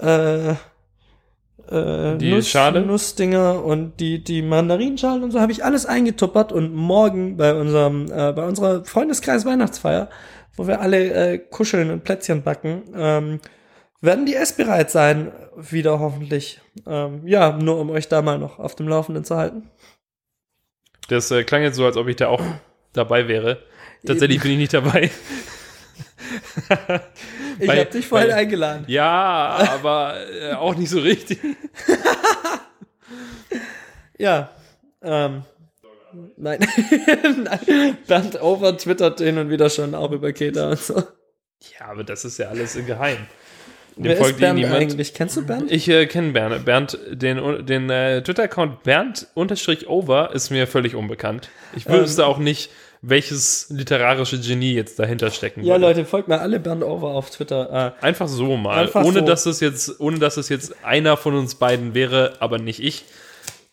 äh, 0.00 0.50
äh, 0.50 2.18
Die 2.18 2.30
Nuss, 2.30 2.48
Schale? 2.48 2.82
Nussdinger 2.82 3.64
und 3.64 3.98
die, 3.98 4.22
die 4.22 4.42
Mandarinschalen 4.42 5.24
und 5.24 5.30
so 5.30 5.40
habe 5.40 5.52
ich 5.52 5.64
alles 5.64 5.86
eingetuppert 5.86 6.52
und 6.52 6.74
morgen 6.74 7.36
bei 7.36 7.54
unserem, 7.54 8.06
äh, 8.12 8.32
bei 8.32 8.46
unserer 8.46 8.84
Freundeskreis 8.84 9.44
Weihnachtsfeier, 9.44 10.08
wo 10.56 10.66
wir 10.66 10.80
alle 10.80 11.12
äh, 11.12 11.38
kuscheln 11.38 11.90
und 11.90 12.04
Plätzchen 12.04 12.42
backen, 12.42 12.82
ähm, 12.94 13.40
werden 14.00 14.26
die 14.26 14.34
essbereit 14.34 14.90
sein, 14.90 15.32
wieder 15.56 16.00
hoffentlich. 16.00 16.60
Ähm, 16.86 17.26
ja, 17.26 17.52
nur 17.52 17.78
um 17.78 17.90
euch 17.90 18.08
da 18.08 18.20
mal 18.20 18.38
noch 18.38 18.58
auf 18.58 18.74
dem 18.74 18.88
Laufenden 18.88 19.24
zu 19.24 19.36
halten. 19.36 19.70
Das 21.08 21.30
äh, 21.30 21.44
klang 21.44 21.62
jetzt 21.62 21.76
so, 21.76 21.84
als 21.84 21.96
ob 21.96 22.08
ich 22.08 22.16
da 22.16 22.28
auch 22.28 22.42
dabei 22.92 23.28
wäre. 23.28 23.62
Tatsächlich 24.06 24.40
bin 24.42 24.52
ich 24.52 24.58
nicht 24.58 24.74
dabei. 24.74 25.10
Ich 27.58 27.68
habe 27.68 27.84
dich 27.86 28.06
vorhin 28.06 28.28
weil- 28.30 28.36
eingeladen. 28.38 28.84
Ja, 28.88 29.68
aber 29.74 30.14
äh, 30.40 30.52
auch 30.54 30.74
nicht 30.74 30.88
so 30.90 31.00
richtig. 31.00 31.38
Ja. 34.18 34.50
Ähm, 35.02 35.42
nein. 36.36 36.60
nein. 37.44 37.98
Bernd 38.06 38.40
Over 38.40 38.76
twittert 38.78 39.18
hin 39.20 39.36
und 39.38 39.50
wieder 39.50 39.68
schon 39.68 39.94
auch 39.94 40.12
über 40.12 40.32
Keta 40.32 40.70
und 40.70 40.78
so. 40.78 40.94
Ja, 41.78 41.86
aber 41.88 42.04
das 42.04 42.24
ist 42.24 42.38
ja 42.38 42.48
alles 42.48 42.78
geheim. 42.86 43.18
Dem 43.96 44.04
Wer 44.04 44.12
ist 44.14 44.18
folgt 44.20 44.38
eh 44.38 44.40
Bernd 44.42 44.58
niemand. 44.60 44.76
eigentlich? 44.80 45.12
Kennst 45.12 45.36
du 45.36 45.44
Bernd? 45.44 45.70
Ich 45.72 45.88
äh, 45.88 46.06
kenne 46.06 46.32
Bernd. 46.32 46.64
Bernd, 46.64 46.98
den, 47.10 47.66
den 47.66 47.90
äh, 47.90 48.22
Twitter-Account 48.22 48.84
Bernd-Over 48.84 50.32
ist 50.34 50.50
mir 50.50 50.66
völlig 50.66 50.94
unbekannt. 50.94 51.50
Ich 51.74 51.86
Ähm. 51.86 51.94
wüsste 51.94 52.24
auch 52.26 52.38
nicht, 52.38 52.70
welches 53.02 53.66
literarische 53.70 54.38
Genie 54.40 54.74
jetzt 54.74 54.98
dahinter 54.98 55.30
stecken 55.32 55.62
Ja, 55.64 55.74
würde. 55.74 55.86
Leute, 55.86 56.04
folgt 56.04 56.28
mal 56.28 56.38
alle 56.38 56.60
Bernd 56.60 56.84
Over 56.84 57.08
auf 57.08 57.30
Twitter. 57.30 57.94
Äh, 58.00 58.04
Einfach 58.04 58.28
so 58.28 58.56
mal. 58.56 58.78
Einfach 58.78 59.04
ohne, 59.04 59.18
so. 59.20 59.24
Dass 59.26 59.44
es 59.46 59.58
jetzt, 59.60 60.00
ohne 60.00 60.18
dass 60.20 60.36
es 60.36 60.48
jetzt 60.48 60.84
einer 60.84 61.16
von 61.16 61.34
uns 61.34 61.56
beiden 61.56 61.94
wäre, 61.94 62.36
aber 62.38 62.58
nicht 62.58 62.78
ich. 62.80 63.04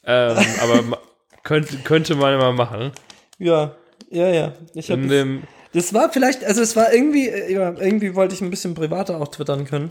Ähm, 0.03 0.35
aber 0.61 0.81
ma- 0.81 0.97
könnte, 1.43 1.77
könnte 1.77 2.15
man 2.15 2.37
mal 2.39 2.53
machen. 2.53 2.91
ja, 3.37 3.75
ja, 4.09 4.27
ja. 4.29 4.53
Ich 4.73 4.89
hab 4.89 4.97
In 4.97 5.07
dem, 5.09 5.43
das 5.73 5.93
war 5.93 6.11
vielleicht, 6.11 6.43
also 6.43 6.61
es 6.61 6.75
war 6.75 6.91
irgendwie, 6.91 7.27
äh, 7.29 7.53
ja, 7.53 7.71
irgendwie 7.79 8.15
wollte 8.15 8.33
ich 8.33 8.41
ein 8.41 8.49
bisschen 8.49 8.73
privater 8.73 9.21
auch 9.21 9.27
twittern 9.27 9.65
können. 9.65 9.89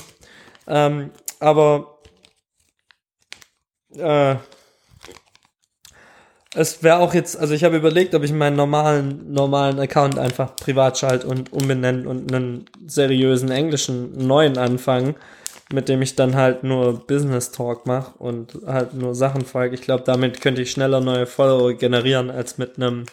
Ähm, 0.66 1.10
aber 1.38 1.98
äh, 3.96 4.34
Es 6.54 6.82
wäre 6.82 6.98
auch 6.98 7.12
jetzt, 7.12 7.38
also 7.38 7.52
ich 7.52 7.62
habe 7.64 7.76
überlegt, 7.76 8.14
ob 8.14 8.22
ich 8.22 8.32
meinen 8.32 8.56
normalen, 8.56 9.32
normalen 9.32 9.78
Account 9.78 10.18
einfach 10.18 10.56
privat 10.56 10.98
schalte 10.98 11.26
und 11.26 11.52
umbenenne 11.52 12.08
und 12.08 12.32
einen 12.32 12.64
seriösen 12.86 13.50
englischen 13.50 14.26
neuen 14.26 14.56
anfangen, 14.56 15.14
mit 15.70 15.90
dem 15.90 16.00
ich 16.00 16.16
dann 16.16 16.36
halt 16.36 16.64
nur 16.64 17.06
Business 17.06 17.50
Talk 17.50 17.86
mache 17.86 18.12
und 18.18 18.58
halt 18.66 18.94
nur 18.94 19.14
Sachen 19.14 19.44
folge. 19.44 19.74
Ich 19.74 19.82
glaube, 19.82 20.04
damit 20.06 20.40
könnte 20.40 20.62
ich 20.62 20.70
schneller 20.70 21.00
neue 21.00 21.26
Follower 21.26 21.74
generieren 21.74 22.30
als 22.30 22.56
mit 22.56 22.76
einem 22.76 23.04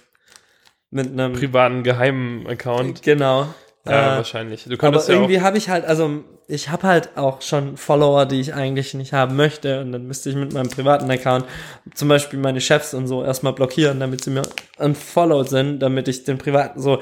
mit 0.92 1.12
einem 1.12 1.34
Privaten 1.34 1.84
geheimen 1.84 2.48
Account. 2.48 3.04
genau. 3.04 3.54
Ja, 3.88 4.14
Äh, 4.14 4.18
wahrscheinlich. 4.18 4.64
Du 4.64 4.78
aber 4.80 4.98
ja 4.98 5.14
irgendwie 5.14 5.42
habe 5.42 5.58
ich 5.58 5.70
halt, 5.70 5.86
also 5.86 6.24
ich 6.48 6.70
habe 6.70 6.88
halt 6.88 7.18
auch 7.18 7.42
schon 7.42 7.78
Follower, 7.78 8.26
die 8.26 8.40
ich 8.40 8.54
eigentlich 8.54 8.94
nicht 8.94 9.14
haben 9.14 9.36
möchte 9.36 9.82
und 9.82 9.92
dann 9.92 10.06
müsste 10.08 10.30
ich 10.30 10.36
mit 10.36 10.54
meinem 10.54 10.70
privaten 10.70 11.10
Account 11.10 11.46
zum 11.94 12.08
Beispiel 12.08 12.40
meine 12.40 12.62
Chefs 12.62 12.94
und 12.94 13.08
so 13.08 13.24
erstmal 13.24 13.54
blockieren, 13.54 14.00
damit 14.00 14.24
sie 14.24 14.32
mir 14.32 14.44
unfollowed 14.78 15.50
sind, 15.50 15.80
damit 15.80 16.08
ich 16.08 16.24
den 16.24 16.38
privaten 16.38 16.80
so, 16.80 17.00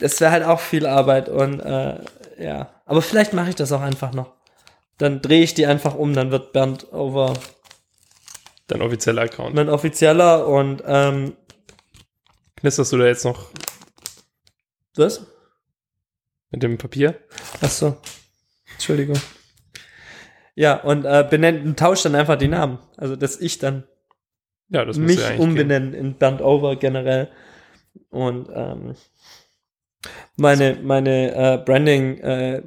das 0.00 0.20
wäre 0.20 0.30
halt 0.30 0.44
auch 0.44 0.60
viel 0.60 0.86
Arbeit 0.86 1.28
und 1.28 1.60
äh, 1.60 1.98
ja, 2.38 2.70
aber 2.84 3.02
vielleicht 3.02 3.32
mache 3.32 3.50
ich 3.50 3.54
das 3.54 3.72
auch 3.72 3.80
einfach 3.80 4.12
noch. 4.12 4.32
Dann 4.98 5.20
drehe 5.20 5.42
ich 5.42 5.54
die 5.54 5.66
einfach 5.66 5.94
um, 5.94 6.14
dann 6.14 6.30
wird 6.30 6.52
Bernd 6.52 6.92
over 6.92 7.34
dein 8.68 8.82
offizieller 8.82 9.22
Account. 9.22 9.58
ein 9.58 9.68
offizieller 9.68 10.46
und 10.46 10.82
ähm, 10.86 11.34
Knisterst 12.56 12.92
du 12.92 12.98
da 12.98 13.06
jetzt 13.06 13.24
noch 13.24 13.50
was? 14.96 15.26
Mit 16.56 16.62
dem 16.62 16.78
Papier? 16.78 17.16
Ach 17.60 17.68
so. 17.70 17.96
Entschuldigung. 18.72 19.18
Ja, 20.54 20.76
und 20.82 21.04
äh, 21.04 21.26
benennt 21.28 21.78
tauscht 21.78 22.06
dann 22.06 22.14
einfach 22.14 22.36
die 22.38 22.48
Namen. 22.48 22.78
Also, 22.96 23.14
dass 23.14 23.38
ich 23.38 23.58
dann 23.58 23.84
Ja, 24.70 24.86
das 24.86 24.96
mich 24.96 25.20
ja 25.20 25.36
umbenennen 25.36 25.92
in 25.92 26.14
Bernd 26.14 26.40
Over 26.40 26.76
generell. 26.76 27.28
Und 28.08 28.48
ähm, 28.54 28.94
meine, 30.36 30.78
meine 30.82 31.34
äh, 31.34 31.58
Branding 31.62 32.18
äh, 32.18 32.62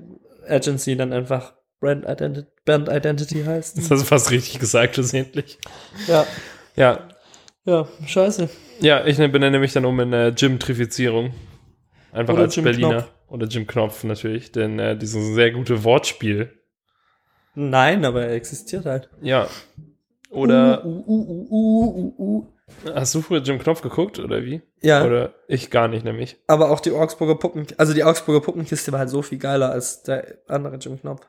Agency 0.47 0.95
dann 0.95 1.13
einfach 1.13 1.53
Brand 1.79 2.05
Identity, 2.05 2.47
Brand 2.65 2.89
Identity 2.89 3.35
gehen. 3.35 3.47
heißt. 3.47 3.77
Das 3.77 3.89
hast 3.89 4.01
du 4.01 4.05
fast 4.05 4.29
richtig 4.29 4.59
gesagt, 4.59 4.93
schlussendlich. 4.95 5.57
Ja, 6.07 6.27
Ja. 6.75 7.07
ja, 7.65 7.87
scheiße. 8.05 8.49
Ja, 8.81 9.03
ich 9.05 9.17
benenne 9.17 9.57
mich 9.57 9.73
dann 9.73 9.85
um 9.85 9.99
in 9.99 10.13
äh, 10.13 10.27
Jim-Trifizierung. 10.29 11.33
Einfach 12.11 12.33
Oder 12.35 12.43
als 12.43 12.55
Jim 12.55 12.65
Berliner. 12.65 12.89
Knopf. 12.89 13.11
Oder 13.30 13.47
Jim 13.47 13.67
Knopf 13.67 14.03
natürlich, 14.03 14.51
denn 14.51 14.80
äh, 14.80 14.97
dieses 14.97 15.36
sehr 15.36 15.51
gute 15.51 15.84
Wortspiel. 15.84 16.51
Nein, 17.55 18.05
aber 18.05 18.23
er 18.25 18.34
existiert 18.34 18.86
halt. 18.86 19.09
Ja. 19.21 19.47
Oder 20.30 20.86
Uh, 20.86 21.03
uh, 21.07 21.47
uh, 21.47 21.47
uh, 21.49 22.13
uh, 22.17 22.38
uh. 22.38 22.47
hast 22.93 23.15
du 23.15 23.21
früher 23.21 23.41
Jim 23.41 23.59
Knopf 23.59 23.82
geguckt 23.82 24.19
oder 24.19 24.43
wie? 24.43 24.61
Ja, 24.82 25.03
Oder 25.03 25.34
ich 25.47 25.69
gar 25.71 25.88
nicht, 25.88 26.05
nämlich. 26.05 26.38
aber 26.47 26.69
auch 26.69 26.80
die 26.80 26.91
Augsburger 26.91 27.36
Puppen, 27.36 27.65
also 27.77 27.93
die 27.93 28.03
Augsburger 28.03 28.41
Puppenkiste 28.41 28.91
war 28.91 28.99
halt 28.99 29.09
so 29.09 29.21
viel 29.21 29.39
geiler 29.39 29.71
als 29.71 30.03
der 30.03 30.38
andere 30.47 30.77
Jim 30.77 30.99
Knopf. 30.99 31.25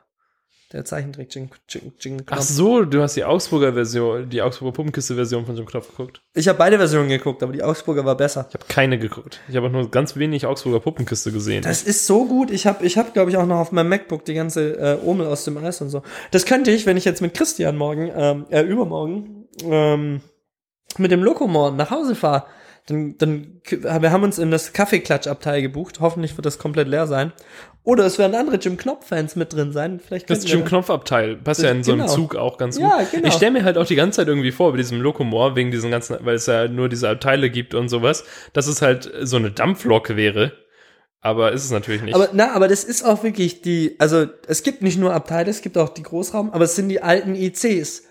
Der 0.71 0.85
Zeichentrick 0.85 1.33
Jim, 1.35 1.49
Jim, 1.67 1.91
Jim 1.99 2.25
Knopf. 2.25 2.39
Ach 2.39 2.41
so, 2.41 2.85
du 2.85 3.01
hast 3.01 3.17
die 3.17 3.25
Augsburger 3.25 3.73
Version, 3.73 4.29
die 4.29 4.41
Augsburger 4.41 4.73
Puppenkiste-Version 4.73 5.45
von 5.45 5.57
Jim 5.57 5.65
Knopf 5.65 5.89
geguckt. 5.89 6.21
Ich 6.33 6.47
habe 6.47 6.57
beide 6.57 6.77
Versionen 6.77 7.09
geguckt, 7.09 7.43
aber 7.43 7.51
die 7.51 7.61
Augsburger 7.61 8.05
war 8.05 8.15
besser. 8.15 8.45
Ich 8.47 8.53
habe 8.53 8.65
keine 8.69 8.97
geguckt. 8.97 9.41
Ich 9.49 9.55
habe 9.57 9.67
auch 9.67 9.71
nur 9.71 9.91
ganz 9.91 10.15
wenig 10.15 10.45
Augsburger 10.45 10.79
Puppenkiste 10.79 11.31
gesehen. 11.33 11.63
Das 11.63 11.83
ist 11.83 12.07
so 12.07 12.25
gut. 12.25 12.51
Ich 12.51 12.67
habe, 12.67 12.85
ich 12.85 12.97
hab, 12.97 13.13
glaube 13.13 13.31
ich, 13.31 13.37
auch 13.37 13.45
noch 13.45 13.57
auf 13.57 13.73
meinem 13.73 13.89
MacBook 13.89 14.23
die 14.23 14.33
ganze 14.33 14.77
äh, 14.77 14.97
Omel 15.05 15.27
aus 15.27 15.43
dem 15.43 15.57
Eis 15.57 15.81
und 15.81 15.89
so. 15.89 16.03
Das 16.31 16.45
könnte 16.45 16.71
ich, 16.71 16.85
wenn 16.85 16.95
ich 16.95 17.03
jetzt 17.03 17.21
mit 17.21 17.33
Christian 17.33 17.75
morgen, 17.75 18.09
ähm, 18.15 18.45
äh, 18.49 18.61
übermorgen, 18.61 19.47
ähm, 19.65 20.21
mit 20.97 21.11
dem 21.11 21.23
Lokomor 21.23 21.71
nach 21.71 21.91
Hause 21.91 22.15
fahre. 22.15 22.45
Dann, 22.87 23.17
dann, 23.17 23.61
wir 23.69 24.11
haben 24.11 24.23
uns 24.23 24.39
in 24.39 24.49
das 24.49 24.73
Kaffeeklatschabteil 24.73 25.61
gebucht. 25.61 25.99
Hoffentlich 25.99 26.35
wird 26.35 26.45
das 26.45 26.57
komplett 26.57 26.87
leer 26.87 27.05
sein. 27.05 27.31
Oder 27.83 28.05
es 28.05 28.19
werden 28.19 28.35
andere 28.35 28.57
Jim 28.57 28.77
Knopf-Fans 28.77 29.35
mit 29.35 29.53
drin 29.53 29.71
sein. 29.71 29.99
Vielleicht 29.99 30.29
Das 30.29 30.47
Jim 30.47 30.63
Knopf-Abteil 30.65 31.37
passt 31.37 31.63
ja 31.63 31.71
in 31.71 31.83
so 31.83 31.93
einem 31.93 32.01
Genau. 32.01 32.13
Zug 32.13 32.35
auch 32.35 32.57
ganz 32.59 32.77
Ja, 32.77 32.99
gut. 32.99 33.11
genau. 33.11 33.27
Ich 33.27 33.33
stelle 33.33 33.51
mir 33.51 33.63
halt 33.63 33.77
auch 33.79 33.87
die 33.87 33.95
ganze 33.95 34.17
Zeit 34.17 34.27
irgendwie 34.27 34.51
vor, 34.51 34.71
bei 34.71 34.77
diesem 34.77 35.01
Lokomor, 35.01 35.55
wegen 35.55 35.71
diesen 35.71 35.89
ganzen, 35.89 36.17
weil 36.21 36.35
es 36.35 36.45
ja 36.45 36.67
nur 36.67 36.89
diese 36.89 37.09
Abteile 37.09 37.49
gibt 37.49 37.73
und 37.73 37.89
sowas, 37.89 38.23
dass 38.53 38.67
es 38.67 38.83
halt 38.83 39.11
so 39.21 39.37
eine 39.37 39.49
Dampflok 39.51 40.15
wäre. 40.15 40.51
Aber 41.21 41.51
ist 41.53 41.65
es 41.65 41.71
natürlich 41.71 42.01
nicht. 42.03 42.13
Aber 42.15 42.29
na, 42.33 42.53
aber 42.53 42.67
das 42.67 42.83
ist 42.83 43.03
auch 43.03 43.23
wirklich 43.23 43.61
die, 43.63 43.95
also 43.99 44.25
es 44.47 44.61
gibt 44.63 44.81
nicht 44.83 44.99
nur 44.99 45.13
Abteile, 45.13 45.49
es 45.49 45.61
gibt 45.61 45.77
auch 45.77 45.89
die 45.89 46.03
Großraum, 46.03 46.51
aber 46.51 46.65
es 46.65 46.75
sind 46.75 46.89
die 46.89 47.01
alten 47.01 47.35
ICs, 47.35 48.03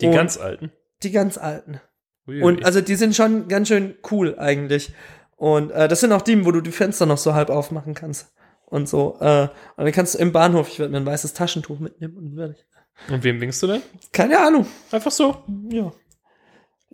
die 0.00 0.06
und- 0.06 0.14
ganz 0.14 0.36
alten. 0.36 0.72
die 1.02 1.10
ganz 1.12 1.38
alten. 1.38 1.80
Uiui. 2.28 2.42
Und 2.42 2.64
also 2.64 2.80
die 2.80 2.94
sind 2.96 3.14
schon 3.16 3.46
ganz 3.48 3.68
schön 3.68 3.94
cool 4.10 4.36
eigentlich. 4.38 4.92
Und 5.36 5.70
äh, 5.70 5.88
das 5.88 6.00
sind 6.00 6.12
auch 6.12 6.22
die, 6.22 6.44
wo 6.44 6.50
du 6.52 6.60
die 6.60 6.70
Fenster 6.72 7.06
noch 7.06 7.18
so 7.18 7.34
halb 7.34 7.50
aufmachen 7.50 7.94
kannst. 7.94 8.32
Und 8.70 8.88
so. 8.88 9.16
Äh, 9.20 9.42
und 9.76 9.84
dann 9.84 9.92
kannst 9.92 10.14
du 10.14 10.18
im 10.18 10.32
Bahnhof, 10.32 10.68
ich 10.68 10.78
werde 10.78 10.92
mir 10.92 10.98
ein 10.98 11.06
weißes 11.06 11.34
Taschentuch 11.34 11.78
mitnehmen 11.78 12.16
und 12.16 12.36
werde 12.36 12.54
ich. 12.56 13.12
Und 13.12 13.24
wem 13.24 13.40
winkst 13.40 13.62
du 13.62 13.66
denn? 13.66 13.82
Keine 14.12 14.38
Ahnung. 14.38 14.66
Einfach 14.90 15.10
so. 15.10 15.42
Ja. 15.70 15.92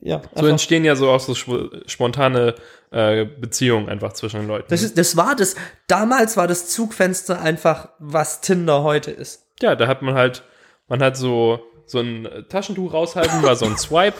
Ja. 0.00 0.22
So 0.22 0.28
einfach. 0.36 0.48
entstehen 0.50 0.84
ja 0.84 0.94
so 0.96 1.10
auch 1.10 1.20
so 1.20 1.32
sp- 1.32 1.82
spontane 1.86 2.54
äh, 2.92 3.24
Beziehungen 3.24 3.88
einfach 3.88 4.12
zwischen 4.12 4.40
den 4.40 4.48
Leuten. 4.48 4.66
Das, 4.68 4.82
ist, 4.82 4.96
das 4.98 5.16
war 5.16 5.34
das. 5.36 5.54
Damals 5.86 6.36
war 6.36 6.46
das 6.46 6.68
Zugfenster 6.68 7.40
einfach, 7.40 7.90
was 7.98 8.40
Tinder 8.40 8.82
heute 8.82 9.10
ist. 9.10 9.46
ja, 9.60 9.74
da 9.74 9.86
hat 9.86 10.02
man 10.02 10.14
halt, 10.14 10.44
man 10.88 11.02
hat 11.02 11.16
so, 11.16 11.60
so 11.86 11.98
ein 12.00 12.28
Taschentuch 12.48 12.92
raushalten, 12.92 13.42
war 13.42 13.56
so 13.56 13.66
ein 13.66 13.76
Swipe. 13.76 14.16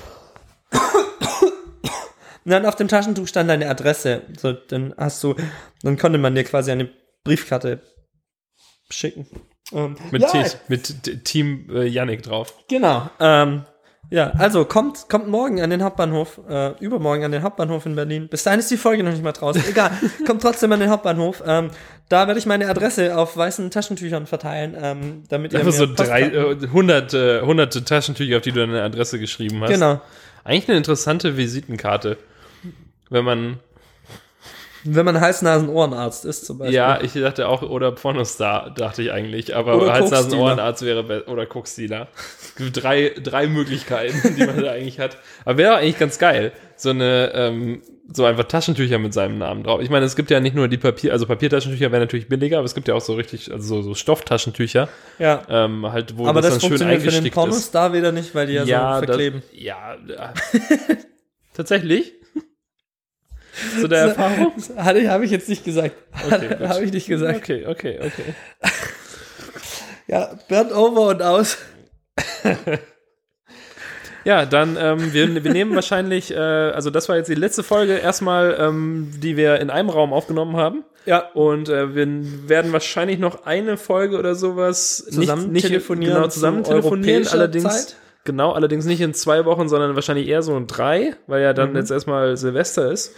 Und 2.44 2.52
dann 2.52 2.64
auf 2.66 2.76
dem 2.76 2.86
Taschentuch 2.88 3.26
stand 3.26 3.50
deine 3.50 3.68
Adresse. 3.68 4.22
So, 4.38 4.52
dann 4.52 4.94
hast 4.96 5.22
du, 5.24 5.34
dann 5.82 5.96
konnte 5.98 6.18
man 6.18 6.34
dir 6.34 6.44
quasi 6.44 6.70
eine 6.70 6.88
Briefkarte 7.27 7.81
schicken. 8.91 9.27
Ähm, 9.72 9.97
Mit, 10.12 10.22
ja, 10.22 10.29
T- 10.31 10.57
mit 10.68 11.03
T- 11.03 11.16
Team 11.18 11.68
äh, 11.70 11.87
Yannick 11.87 12.22
drauf. 12.22 12.55
Genau. 12.68 13.11
Ähm, 13.18 13.64
ja, 14.09 14.31
also 14.39 14.64
kommt, 14.64 15.09
kommt 15.09 15.27
morgen 15.27 15.61
an 15.61 15.70
den 15.70 15.83
Hauptbahnhof, 15.83 16.41
äh, 16.49 16.79
übermorgen 16.79 17.24
an 17.24 17.33
den 17.33 17.43
Hauptbahnhof 17.43 17.85
in 17.87 17.97
Berlin. 17.97 18.29
Bis 18.29 18.45
dahin 18.45 18.61
ist 18.61 18.70
die 18.70 18.77
Folge 18.77 19.03
noch 19.03 19.11
nicht 19.11 19.24
mal 19.24 19.33
draußen. 19.33 19.64
Egal, 19.68 19.91
kommt 20.27 20.43
trotzdem 20.43 20.70
an 20.70 20.79
den 20.79 20.91
Hauptbahnhof. 20.91 21.43
Ähm, 21.45 21.70
da 22.09 22.29
werde 22.29 22.39
ich 22.39 22.47
meine 22.47 22.68
Adresse 22.68 23.18
auf 23.18 23.37
weißen 23.37 23.72
Taschentüchern 23.72 24.27
verteilen, 24.29 24.77
ähm, 24.81 25.24
damit 25.29 25.53
ihr 25.53 25.59
Einfach 25.59 25.72
mir 25.72 25.79
so 25.79 25.93
drei, 25.93 26.22
äh, 26.22 26.68
hunderte, 26.72 27.43
hunderte 27.45 27.83
Taschentücher, 27.85 28.37
auf 28.37 28.43
die 28.43 28.53
du 28.53 28.61
deine 28.64 28.85
Adresse 28.85 29.18
geschrieben 29.18 29.61
hast. 29.62 29.70
Genau. 29.72 30.01
Eigentlich 30.45 30.68
eine 30.68 30.79
interessante 30.79 31.37
Visitenkarte. 31.37 32.18
Wenn 33.11 33.24
man, 33.24 33.59
Wenn 34.95 35.05
man 35.05 35.20
Hals-Nasen-Ohrenarzt 35.20 36.24
ist 36.24 36.47
zum 36.47 36.59
Beispiel. 36.59 36.76
ja, 36.76 37.01
ich 37.01 37.12
dachte 37.12 37.49
auch, 37.49 37.62
oder 37.62 37.93
Pornostar, 37.93 38.70
dachte 38.70 39.03
ich 39.03 39.12
eigentlich, 39.12 39.55
aber 39.55 39.93
Hals-Nasen-Ohrenarzt 39.93 40.82
wäre 40.82 41.03
besser, 41.05 41.28
oder 41.28 41.47
Koksdealer. 41.47 42.09
Es 42.41 42.55
gibt 42.55 42.82
drei, 42.82 43.12
drei 43.22 43.47
Möglichkeiten, 43.47 44.34
die 44.37 44.47
man 44.47 44.62
da 44.62 44.72
eigentlich 44.72 44.99
hat. 45.01 45.18
Aber 45.45 45.59
wäre 45.59 45.76
eigentlich 45.76 45.99
ganz 45.99 46.18
geil. 46.18 46.53
So 46.76 46.91
eine, 46.91 47.32
ähm, 47.34 47.82
so 48.12 48.24
einfach 48.24 48.45
Taschentücher 48.45 48.99
mit 48.99 49.12
seinem 49.12 49.39
Namen 49.39 49.64
drauf. 49.64 49.80
Ich 49.80 49.91
meine, 49.91 50.07
es 50.07 50.14
gibt 50.14 50.30
ja 50.30 50.41
nicht 50.41 50.55
nur 50.55 50.68
die 50.68 50.76
Papier, 50.76 51.12
also 51.12 51.26
Papiertaschentücher 51.26 51.91
wären 51.91 52.03
natürlich 52.03 52.28
billiger, 52.28 52.59
aber 52.59 52.66
es 52.66 52.74
gibt 52.74 52.89
ja 52.89 52.95
auch 52.95 53.01
so 53.01 53.14
richtig, 53.14 53.53
also 53.53 53.66
so, 53.66 53.82
so 53.82 53.95
Stofftaschentücher, 53.95 54.89
ja. 55.18 55.43
ähm, 55.49 55.91
halt, 55.91 56.16
wo 56.16 56.26
Aber 56.26 56.41
das, 56.41 56.55
das, 56.55 56.55
dann 56.55 56.61
schön 56.61 56.68
funktioniert 56.70 57.01
für 57.01 57.09
den 57.09 57.14
eingestickt 57.16 57.26
ist. 57.26 57.34
Pornostar 57.34 57.93
wieder 57.93 58.12
nicht, 58.12 58.34
weil 58.34 58.47
die 58.47 58.55
ja, 58.55 59.01
so 59.01 59.07
verkleben. 59.07 59.43
Das, 59.51 59.61
ja, 59.61 59.97
ja. 60.09 60.34
tatsächlich. 61.55 62.12
Zu 63.81 63.89
der 63.89 63.99
Erfahrung? 64.01 64.53
Hatte 64.77 65.11
habe 65.11 65.24
ich 65.24 65.31
jetzt 65.31 65.49
nicht 65.49 65.64
gesagt. 65.64 65.97
Okay, 66.27 66.57
habe 66.68 66.85
ich 66.85 66.93
nicht 66.93 67.07
gesagt. 67.07 67.37
Okay, 67.37 67.66
okay, 67.66 67.99
okay. 68.01 68.35
Ja, 70.09 70.39
Bernd 70.49 70.72
over 70.72 71.09
und 71.09 71.22
aus. 71.22 71.59
Ja, 74.24 74.45
dann, 74.45 74.77
ähm, 74.77 75.12
wir, 75.12 75.45
wir 75.45 75.53
nehmen 75.53 75.77
wahrscheinlich, 75.77 76.33
äh, 76.33 76.37
also 76.37 76.91
das 76.91 77.09
war 77.09 77.16
jetzt 77.16 77.29
die 77.29 77.37
letzte 77.37 77.62
Folge 77.62 77.93
erstmal, 77.93 78.57
ähm, 78.59 79.09
die 79.18 79.37
wir 79.37 79.61
in 79.61 79.70
einem 79.70 79.89
Raum 79.89 80.12
aufgenommen 80.12 80.57
haben. 80.57 80.83
Ja. 81.05 81.31
Und 81.35 81.68
äh, 81.68 81.95
wir 81.95 82.49
werden 82.49 82.72
wahrscheinlich 82.72 83.20
noch 83.20 83.47
eine 83.47 83.77
Folge 83.77 84.18
oder 84.18 84.35
sowas 84.35 85.07
Zusammen 85.09 85.43
nicht, 85.43 85.53
nicht 85.53 85.66
telefonieren 85.68 86.14
genau 86.14 86.27
zusammen 86.27 86.64
zu 86.64 86.72
telefonieren, 86.72 87.29
allerdings 87.29 87.87
Zeit? 87.87 87.97
genau, 88.24 88.51
allerdings 88.51 88.85
nicht 88.85 89.01
in 89.01 89.14
zwei 89.14 89.45
Wochen, 89.45 89.68
sondern 89.68 89.95
wahrscheinlich 89.95 90.27
eher 90.27 90.43
so 90.43 90.57
in 90.57 90.66
drei, 90.66 91.14
weil 91.29 91.43
ja 91.43 91.53
dann 91.53 91.77
jetzt 91.77 91.93
erstmal 91.93 92.37
Silvester 92.37 92.91
ist. 92.91 93.14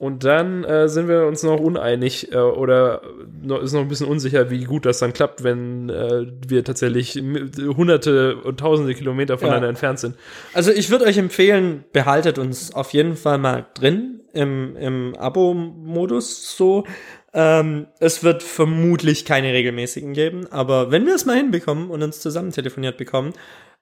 Und 0.00 0.24
dann 0.24 0.64
äh, 0.64 0.88
sind 0.88 1.08
wir 1.08 1.26
uns 1.26 1.42
noch 1.42 1.60
uneinig 1.60 2.32
äh, 2.32 2.38
oder 2.38 3.02
noch, 3.42 3.60
ist 3.60 3.74
noch 3.74 3.82
ein 3.82 3.88
bisschen 3.88 4.06
unsicher, 4.06 4.48
wie 4.48 4.64
gut 4.64 4.86
das 4.86 4.98
dann 4.98 5.12
klappt, 5.12 5.44
wenn 5.44 5.90
äh, 5.90 6.24
wir 6.48 6.64
tatsächlich 6.64 7.16
hunderte 7.16 8.36
und 8.36 8.58
tausende 8.58 8.94
Kilometer 8.94 9.36
voneinander 9.36 9.66
Ja. 9.66 9.70
entfernt 9.70 9.98
sind. 9.98 10.16
Also 10.54 10.70
ich 10.70 10.88
würde 10.90 11.04
euch 11.04 11.18
empfehlen, 11.18 11.84
behaltet 11.92 12.38
uns 12.38 12.72
auf 12.74 12.94
jeden 12.94 13.14
Fall 13.14 13.36
mal 13.36 13.66
drin 13.74 14.22
im, 14.32 14.74
im 14.76 15.14
Abo-Modus 15.16 16.56
so. 16.56 16.84
Ähm, 17.34 17.86
es 17.98 18.24
wird 18.24 18.42
vermutlich 18.42 19.26
keine 19.26 19.52
regelmäßigen 19.52 20.14
geben, 20.14 20.46
aber 20.50 20.90
wenn 20.90 21.04
wir 21.04 21.14
es 21.14 21.26
mal 21.26 21.36
hinbekommen 21.36 21.90
und 21.90 22.02
uns 22.02 22.20
zusammen 22.20 22.52
telefoniert 22.52 22.96
bekommen, 22.96 23.34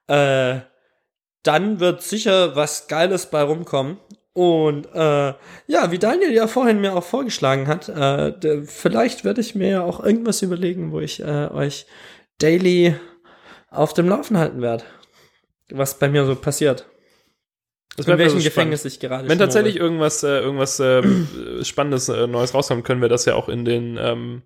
äh, 0.09 0.57
dann 1.45 1.79
wird 1.79 2.03
sicher 2.03 2.57
was 2.57 2.89
Geiles 2.89 3.27
bei 3.31 3.43
rumkommen. 3.43 3.99
Und 4.39 4.87
äh, 4.95 5.35
ja, 5.67 5.91
wie 5.91 5.99
Daniel 5.99 6.33
ja 6.33 6.47
vorhin 6.47 6.81
mir 6.81 6.95
auch 6.95 7.03
vorgeschlagen 7.03 7.67
hat, 7.67 7.89
äh, 7.89 8.39
der, 8.39 8.63
vielleicht 8.63 9.25
werde 9.25 9.41
ich 9.41 9.57
mir 9.57 9.69
ja 9.69 9.83
auch 9.83 9.99
irgendwas 9.99 10.43
überlegen, 10.43 10.93
wo 10.93 11.01
ich 11.01 11.21
äh, 11.21 11.49
euch 11.51 11.87
daily 12.39 12.95
auf 13.69 13.95
dem 13.95 14.09
Laufen 14.09 14.39
halten 14.39 14.63
werde. 14.63 14.85
Was 15.73 15.99
bei 15.99 16.09
mir 16.09 16.25
so 16.25 16.37
passiert. 16.37 16.87
Das 17.97 18.07
In 18.07 18.11
bleibt 18.11 18.21
welchem 18.21 18.37
also 18.37 18.45
Gefängnis 18.49 18.81
spannend. 18.83 18.95
ich 18.95 19.01
gerade 19.01 19.23
Wenn 19.25 19.31
schnurre. 19.31 19.39
tatsächlich 19.49 19.77
irgendwas, 19.77 20.23
äh, 20.23 20.39
irgendwas 20.39 20.79
äh, 20.79 21.03
Spannendes, 21.65 22.09
äh, 22.09 22.29
Neues 22.29 22.55
rauskommt, 22.55 22.85
können 22.85 23.03
wir 23.03 23.09
das 23.09 23.25
ja 23.25 23.35
auch 23.35 23.49
in 23.49 23.65
den 23.65 23.99
ähm, 24.01 24.43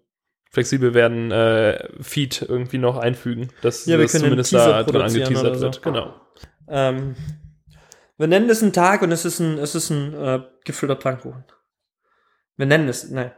flexibel 0.50 0.94
werden 0.94 1.30
äh, 1.30 1.86
Feed 2.00 2.46
irgendwie 2.48 2.78
noch 2.78 2.96
einfügen, 2.96 3.50
dass 3.60 3.84
Ja, 3.84 3.98
wir 3.98 4.04
das 4.04 4.12
zumindest 4.12 4.54
da 4.54 4.84
dran 4.84 5.02
angeteasert 5.02 5.56
so. 5.56 5.60
wird. 5.60 5.82
Genau. 5.82 6.14
Ähm, 6.66 7.14
wir 8.22 8.28
nennen 8.28 8.48
es 8.48 8.62
einen 8.62 8.72
Tag 8.72 9.02
und 9.02 9.10
es 9.10 9.24
ist 9.24 9.40
ein, 9.40 9.58
es 9.58 9.74
ist 9.74 9.90
ein 9.90 10.14
äh, 10.14 10.40
gefüllter 10.64 10.94
Pfannkuchen. 10.94 11.44
Wir 12.56 12.66
nennen 12.66 12.88
es, 12.88 13.10
nein. 13.10 13.32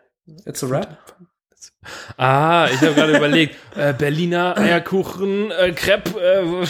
It's 0.45 0.62
a 0.62 0.66
rap. 0.66 0.99
Ah, 2.18 2.68
ich 2.70 2.82
habe 2.82 2.93
gerade 2.93 3.16
überlegt, 3.16 3.57
äh, 3.76 3.95
Berliner 3.95 4.59
Eierkuchen, 4.59 5.51
äh, 5.53 5.72
Crepe. 5.72 6.20
Äh, 6.20 6.66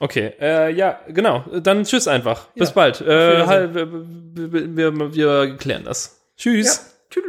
okay, 0.00 0.32
äh, 0.40 0.72
ja, 0.72 0.98
genau. 1.06 1.44
Dann 1.62 1.84
tschüss 1.84 2.08
einfach. 2.08 2.48
Bis 2.48 2.70
Ja, 2.70 2.74
bald. 2.74 3.00
Äh, 3.00 3.46
halt, 3.46 3.74
wir, 3.76 3.92
wir, 3.92 4.76
wir, 4.76 5.14
wir 5.14 5.56
klären 5.58 5.84
das. 5.84 6.20
Tschüss. 6.36 6.96
Tschüss. 7.10 7.22